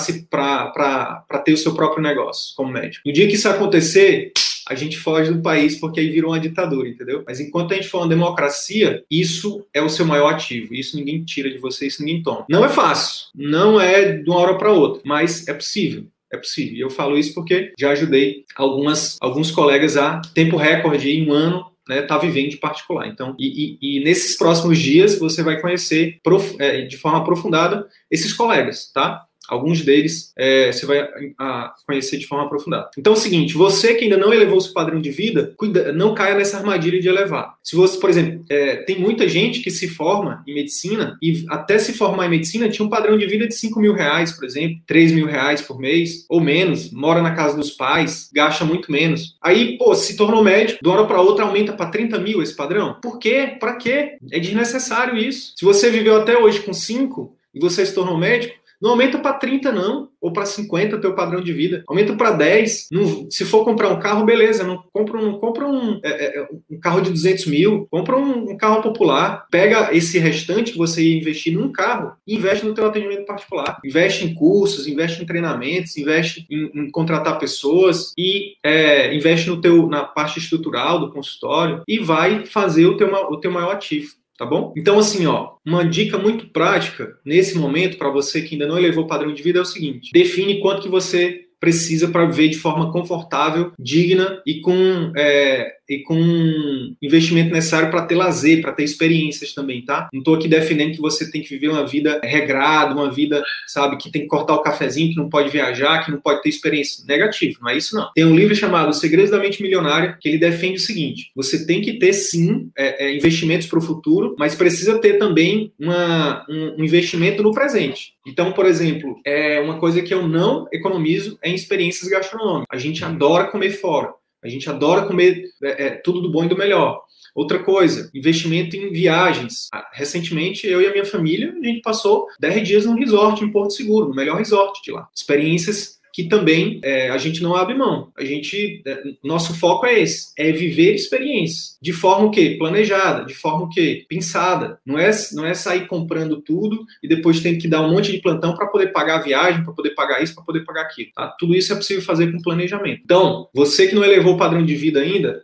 ter 1.45 1.53
o 1.53 1.57
seu 1.57 1.73
próprio 1.73 2.03
negócio 2.03 2.53
como 2.55 2.73
médico. 2.73 3.07
No 3.07 3.13
dia 3.13 3.27
que 3.27 3.35
isso 3.35 3.47
acontecer, 3.47 4.33
a 4.67 4.75
gente 4.75 4.97
foge 4.97 5.31
do 5.31 5.41
país 5.41 5.79
porque 5.79 5.99
aí 5.99 6.09
virou 6.09 6.31
uma 6.31 6.39
ditadura, 6.39 6.87
entendeu? 6.87 7.23
Mas 7.25 7.39
enquanto 7.39 7.73
a 7.73 7.75
gente 7.75 7.87
for 7.87 7.99
uma 7.99 8.07
democracia, 8.07 9.03
isso 9.09 9.65
é 9.73 9.81
o 9.81 9.89
seu 9.89 10.05
maior 10.05 10.33
ativo. 10.33 10.73
Isso 10.73 10.95
ninguém 10.95 11.23
tira 11.23 11.49
de 11.49 11.57
você, 11.57 11.87
isso 11.87 12.03
ninguém 12.03 12.23
toma. 12.23 12.45
Não 12.49 12.65
é 12.65 12.69
fácil, 12.69 13.27
não 13.35 13.79
é 13.79 14.17
de 14.17 14.29
uma 14.29 14.39
hora 14.39 14.57
para 14.57 14.71
outra, 14.71 15.01
mas 15.05 15.47
é 15.47 15.53
possível. 15.53 16.05
É 16.31 16.37
possível. 16.37 16.75
E 16.75 16.79
eu 16.79 16.89
falo 16.89 17.17
isso 17.17 17.33
porque 17.33 17.73
já 17.77 17.91
ajudei 17.91 18.45
algumas, 18.55 19.17
alguns 19.19 19.51
colegas 19.51 19.97
a 19.97 20.21
tempo 20.33 20.55
recorde 20.55 21.09
em 21.09 21.29
um 21.29 21.33
ano 21.33 21.71
né, 21.87 22.01
tá 22.01 22.17
vivendo 22.17 22.51
de 22.51 22.57
particular. 22.57 23.07
Então, 23.07 23.35
e, 23.37 23.77
e, 23.81 23.97
e, 23.97 24.03
nesses 24.03 24.37
próximos 24.37 24.79
dias 24.79 25.19
você 25.19 25.43
vai 25.43 25.59
conhecer 25.59 26.19
prof, 26.23 26.55
é, 26.59 26.81
de 26.81 26.97
forma 26.97 27.19
aprofundada 27.19 27.85
esses 28.09 28.33
colegas, 28.33 28.89
tá? 28.93 29.25
Alguns 29.49 29.81
deles 29.81 30.31
é, 30.37 30.71
você 30.71 30.85
vai 30.85 31.07
a, 31.37 31.73
conhecer 31.85 32.17
de 32.17 32.27
forma 32.27 32.45
aprofundada. 32.45 32.89
Então 32.97 33.13
é 33.13 33.15
o 33.15 33.19
seguinte: 33.19 33.53
você 33.53 33.95
que 33.95 34.05
ainda 34.05 34.17
não 34.17 34.33
elevou 34.33 34.61
seu 34.61 34.73
padrão 34.73 35.01
de 35.01 35.11
vida, 35.11 35.53
cuida, 35.57 35.91
não 35.91 36.13
caia 36.13 36.35
nessa 36.35 36.57
armadilha 36.57 37.01
de 37.01 37.07
elevar. 37.07 37.55
Se 37.63 37.75
você, 37.75 37.99
por 37.99 38.09
exemplo, 38.09 38.45
é, 38.49 38.77
tem 38.77 38.99
muita 38.99 39.27
gente 39.27 39.61
que 39.61 39.71
se 39.71 39.87
forma 39.87 40.43
em 40.47 40.53
medicina 40.53 41.17
e 41.21 41.45
até 41.49 41.77
se 41.79 41.93
formar 41.93 42.27
em 42.27 42.29
medicina 42.29 42.69
tinha 42.69 42.85
um 42.85 42.89
padrão 42.89 43.17
de 43.17 43.25
vida 43.25 43.47
de 43.47 43.55
5 43.55 43.79
mil 43.79 43.93
reais, 43.93 44.31
por 44.31 44.45
exemplo, 44.45 44.77
3 44.87 45.11
mil 45.11 45.25
reais 45.25 45.61
por 45.61 45.79
mês, 45.79 46.25
ou 46.29 46.39
menos, 46.39 46.91
mora 46.91 47.21
na 47.21 47.35
casa 47.35 47.57
dos 47.57 47.71
pais, 47.71 48.29
gasta 48.33 48.63
muito 48.63 48.91
menos. 48.91 49.37
Aí, 49.41 49.77
pô, 49.77 49.93
se 49.95 50.15
tornou 50.15 50.43
médico, 50.43 50.79
de 50.81 50.87
uma 50.87 50.97
hora 50.97 51.07
para 51.07 51.21
outra 51.21 51.45
aumenta 51.45 51.73
para 51.73 51.89
30 51.89 52.19
mil 52.19 52.41
esse 52.41 52.55
padrão. 52.55 52.97
Por 53.01 53.19
quê? 53.19 53.57
Para 53.59 53.75
quê? 53.75 54.17
É 54.31 54.39
desnecessário 54.39 55.17
isso. 55.17 55.53
Se 55.55 55.65
você 55.65 55.89
viveu 55.89 56.15
até 56.17 56.37
hoje 56.37 56.61
com 56.61 56.73
5 56.73 57.35
e 57.53 57.59
você 57.59 57.85
se 57.85 57.93
tornou 57.93 58.17
médico, 58.17 58.60
não 58.81 58.91
aumenta 58.91 59.19
para 59.19 59.33
30, 59.33 59.71
não, 59.71 60.09
ou 60.19 60.33
para 60.33 60.45
50 60.45 60.99
teu 60.99 61.13
padrão 61.13 61.41
de 61.41 61.53
vida. 61.53 61.83
Aumenta 61.87 62.13
para 62.13 62.31
10. 62.31 62.87
Não, 62.91 63.29
se 63.29 63.45
for 63.45 63.63
comprar 63.63 63.89
um 63.89 63.99
carro, 63.99 64.25
beleza. 64.25 64.63
Não 64.63 64.83
compra, 64.91 65.19
compra 65.33 65.67
um, 65.67 65.99
é, 66.03 66.39
é, 66.39 66.47
um 66.69 66.79
carro 66.79 67.01
de 67.01 67.11
200 67.11 67.45
mil. 67.47 67.87
Compra 67.91 68.17
um, 68.17 68.51
um, 68.51 68.57
carro 68.57 68.81
popular. 68.81 69.45
Pega 69.51 69.95
esse 69.95 70.17
restante 70.19 70.71
que 70.71 70.77
você 70.77 71.03
ia 71.03 71.17
investir 71.17 71.53
num 71.53 71.71
carro 71.71 72.13
e 72.25 72.35
investe 72.35 72.65
no 72.65 72.73
teu 72.73 72.85
atendimento 72.85 73.25
particular. 73.25 73.79
Investe 73.85 74.25
em 74.25 74.33
cursos, 74.33 74.87
investe 74.87 75.21
em 75.21 75.25
treinamentos, 75.25 75.97
investe 75.97 76.45
em, 76.49 76.71
em 76.73 76.91
contratar 76.91 77.39
pessoas 77.39 78.13
e 78.17 78.55
é, 78.63 79.15
investe 79.15 79.49
no 79.49 79.61
teu, 79.61 79.87
na 79.87 80.03
parte 80.03 80.39
estrutural 80.39 80.99
do 80.99 81.11
consultório 81.11 81.81
e 81.87 81.99
vai 81.99 82.45
fazer 82.45 82.85
o 82.85 82.97
teu, 82.97 83.11
o 83.11 83.37
teu 83.37 83.51
maior 83.51 83.73
ativo 83.73 84.20
tá 84.41 84.45
bom? 84.47 84.73
Então, 84.75 84.97
assim, 84.97 85.27
ó, 85.27 85.51
uma 85.63 85.85
dica 85.85 86.17
muito 86.17 86.47
prática 86.47 87.15
nesse 87.23 87.59
momento 87.59 87.99
para 87.99 88.09
você 88.09 88.41
que 88.41 88.55
ainda 88.55 88.65
não 88.65 88.75
elevou 88.75 89.03
o 89.03 89.07
padrão 89.07 89.31
de 89.31 89.43
vida 89.43 89.59
é 89.59 89.61
o 89.61 89.65
seguinte: 89.65 90.09
define 90.11 90.59
quanto 90.59 90.81
que 90.81 90.89
você 90.89 91.41
precisa 91.59 92.07
para 92.07 92.25
viver 92.25 92.49
de 92.49 92.57
forma 92.57 92.91
confortável, 92.91 93.71
digna 93.77 94.41
e 94.47 94.59
com 94.61 95.13
é, 95.15 95.73
e 95.91 95.99
com 96.03 96.95
investimento 97.01 97.53
necessário 97.53 97.91
para 97.91 98.05
ter 98.05 98.15
lazer, 98.15 98.61
para 98.61 98.71
ter 98.71 98.83
experiências 98.83 99.53
também, 99.53 99.83
tá? 99.83 100.07
Não 100.13 100.19
estou 100.19 100.35
aqui 100.35 100.47
defendendo 100.47 100.93
que 100.93 101.01
você 101.01 101.29
tem 101.29 101.41
que 101.41 101.49
viver 101.49 101.67
uma 101.67 101.85
vida 101.85 102.21
regrada, 102.23 102.93
uma 102.93 103.11
vida, 103.11 103.43
sabe, 103.67 103.97
que 103.97 104.09
tem 104.09 104.21
que 104.21 104.27
cortar 104.29 104.55
o 104.55 104.61
cafezinho, 104.61 105.09
que 105.11 105.17
não 105.17 105.29
pode 105.29 105.49
viajar, 105.49 106.05
que 106.05 106.11
não 106.11 106.21
pode 106.21 106.41
ter 106.41 106.47
experiência. 106.47 107.03
Negativo, 107.05 107.59
não 107.61 107.69
é 107.69 107.75
isso 107.75 107.93
não. 107.93 108.09
Tem 108.15 108.23
um 108.23 108.35
livro 108.35 108.55
chamado 108.55 108.93
Segredos 108.93 109.31
da 109.31 109.37
Mente 109.37 109.61
Milionária 109.61 110.17
que 110.19 110.29
ele 110.29 110.37
defende 110.37 110.77
o 110.77 110.81
seguinte: 110.81 111.29
você 111.35 111.65
tem 111.65 111.81
que 111.81 111.99
ter 111.99 112.13
sim 112.13 112.69
é, 112.77 113.07
é, 113.07 113.15
investimentos 113.15 113.67
para 113.67 113.79
o 113.79 113.81
futuro, 113.81 114.33
mas 114.39 114.55
precisa 114.55 114.97
ter 114.97 115.17
também 115.17 115.73
uma, 115.77 116.45
um, 116.49 116.75
um 116.79 116.83
investimento 116.85 117.43
no 117.43 117.51
presente. 117.51 118.13
Então, 118.25 118.53
por 118.53 118.65
exemplo, 118.65 119.19
é 119.25 119.59
uma 119.59 119.77
coisa 119.77 120.01
que 120.01 120.13
eu 120.13 120.25
não 120.27 120.67
economizo 120.71 121.37
é 121.41 121.49
em 121.49 121.55
experiências 121.55 122.09
gastronômicas. 122.09 122.67
A 122.69 122.77
gente 122.77 123.03
adora 123.03 123.47
comer 123.47 123.71
fora. 123.71 124.13
A 124.43 124.47
gente 124.47 124.69
adora 124.69 125.05
comer 125.05 125.49
é, 125.63 125.85
é, 125.85 125.89
tudo 125.91 126.21
do 126.21 126.31
bom 126.31 126.45
e 126.45 126.49
do 126.49 126.57
melhor. 126.57 127.03
Outra 127.33 127.59
coisa, 127.59 128.09
investimento 128.13 128.75
em 128.75 128.91
viagens. 128.91 129.69
Ah, 129.73 129.89
recentemente, 129.93 130.67
eu 130.67 130.81
e 130.81 130.87
a 130.87 130.91
minha 130.91 131.05
família, 131.05 131.53
a 131.57 131.65
gente 131.65 131.81
passou 131.81 132.27
10 132.39 132.67
dias 132.67 132.85
num 132.85 132.95
resort 132.95 133.43
em 133.43 133.51
Porto 133.51 133.73
Seguro, 133.73 134.09
no 134.09 134.15
melhor 134.15 134.37
resort 134.37 134.81
de 134.83 134.91
lá. 134.91 135.07
Experiências 135.15 136.00
que 136.13 136.25
também 136.25 136.79
é, 136.83 137.09
a 137.09 137.17
gente 137.17 137.41
não 137.41 137.55
abre 137.55 137.73
mão. 137.73 138.11
A 138.17 138.23
gente, 138.23 138.81
é, 138.85 139.03
nosso 139.23 139.53
foco 139.57 139.85
é 139.85 139.99
esse, 139.99 140.31
é 140.37 140.51
viver 140.51 140.93
experiências 140.93 141.77
de 141.81 141.91
forma 141.91 142.27
o 142.27 142.31
quê? 142.31 142.55
Planejada, 142.59 143.25
de 143.25 143.33
forma 143.33 143.65
o 143.65 143.69
quê? 143.69 144.05
Pensada. 144.07 144.79
Não 144.85 144.99
é, 144.99 145.09
não 145.33 145.45
é 145.45 145.53
sair 145.53 145.87
comprando 145.87 146.41
tudo 146.41 146.85
e 147.01 147.07
depois 147.07 147.39
tem 147.39 147.57
que 147.57 147.67
dar 147.67 147.81
um 147.81 147.91
monte 147.91 148.11
de 148.11 148.21
plantão 148.21 148.55
para 148.55 148.67
poder 148.67 148.87
pagar 148.87 149.19
a 149.19 149.23
viagem, 149.23 149.63
para 149.63 149.73
poder 149.73 149.91
pagar 149.91 150.21
isso, 150.21 150.35
para 150.35 150.43
poder 150.43 150.63
pagar 150.63 150.83
aquilo. 150.83 151.09
Tá? 151.15 151.35
Tudo 151.39 151.55
isso 151.55 151.73
é 151.73 151.75
possível 151.75 152.03
fazer 152.03 152.31
com 152.31 152.41
planejamento. 152.41 153.01
Então, 153.03 153.49
você 153.53 153.87
que 153.87 153.95
não 153.95 154.03
elevou 154.03 154.35
o 154.35 154.37
padrão 154.37 154.63
de 154.63 154.75
vida 154.75 154.99
ainda, 154.99 155.41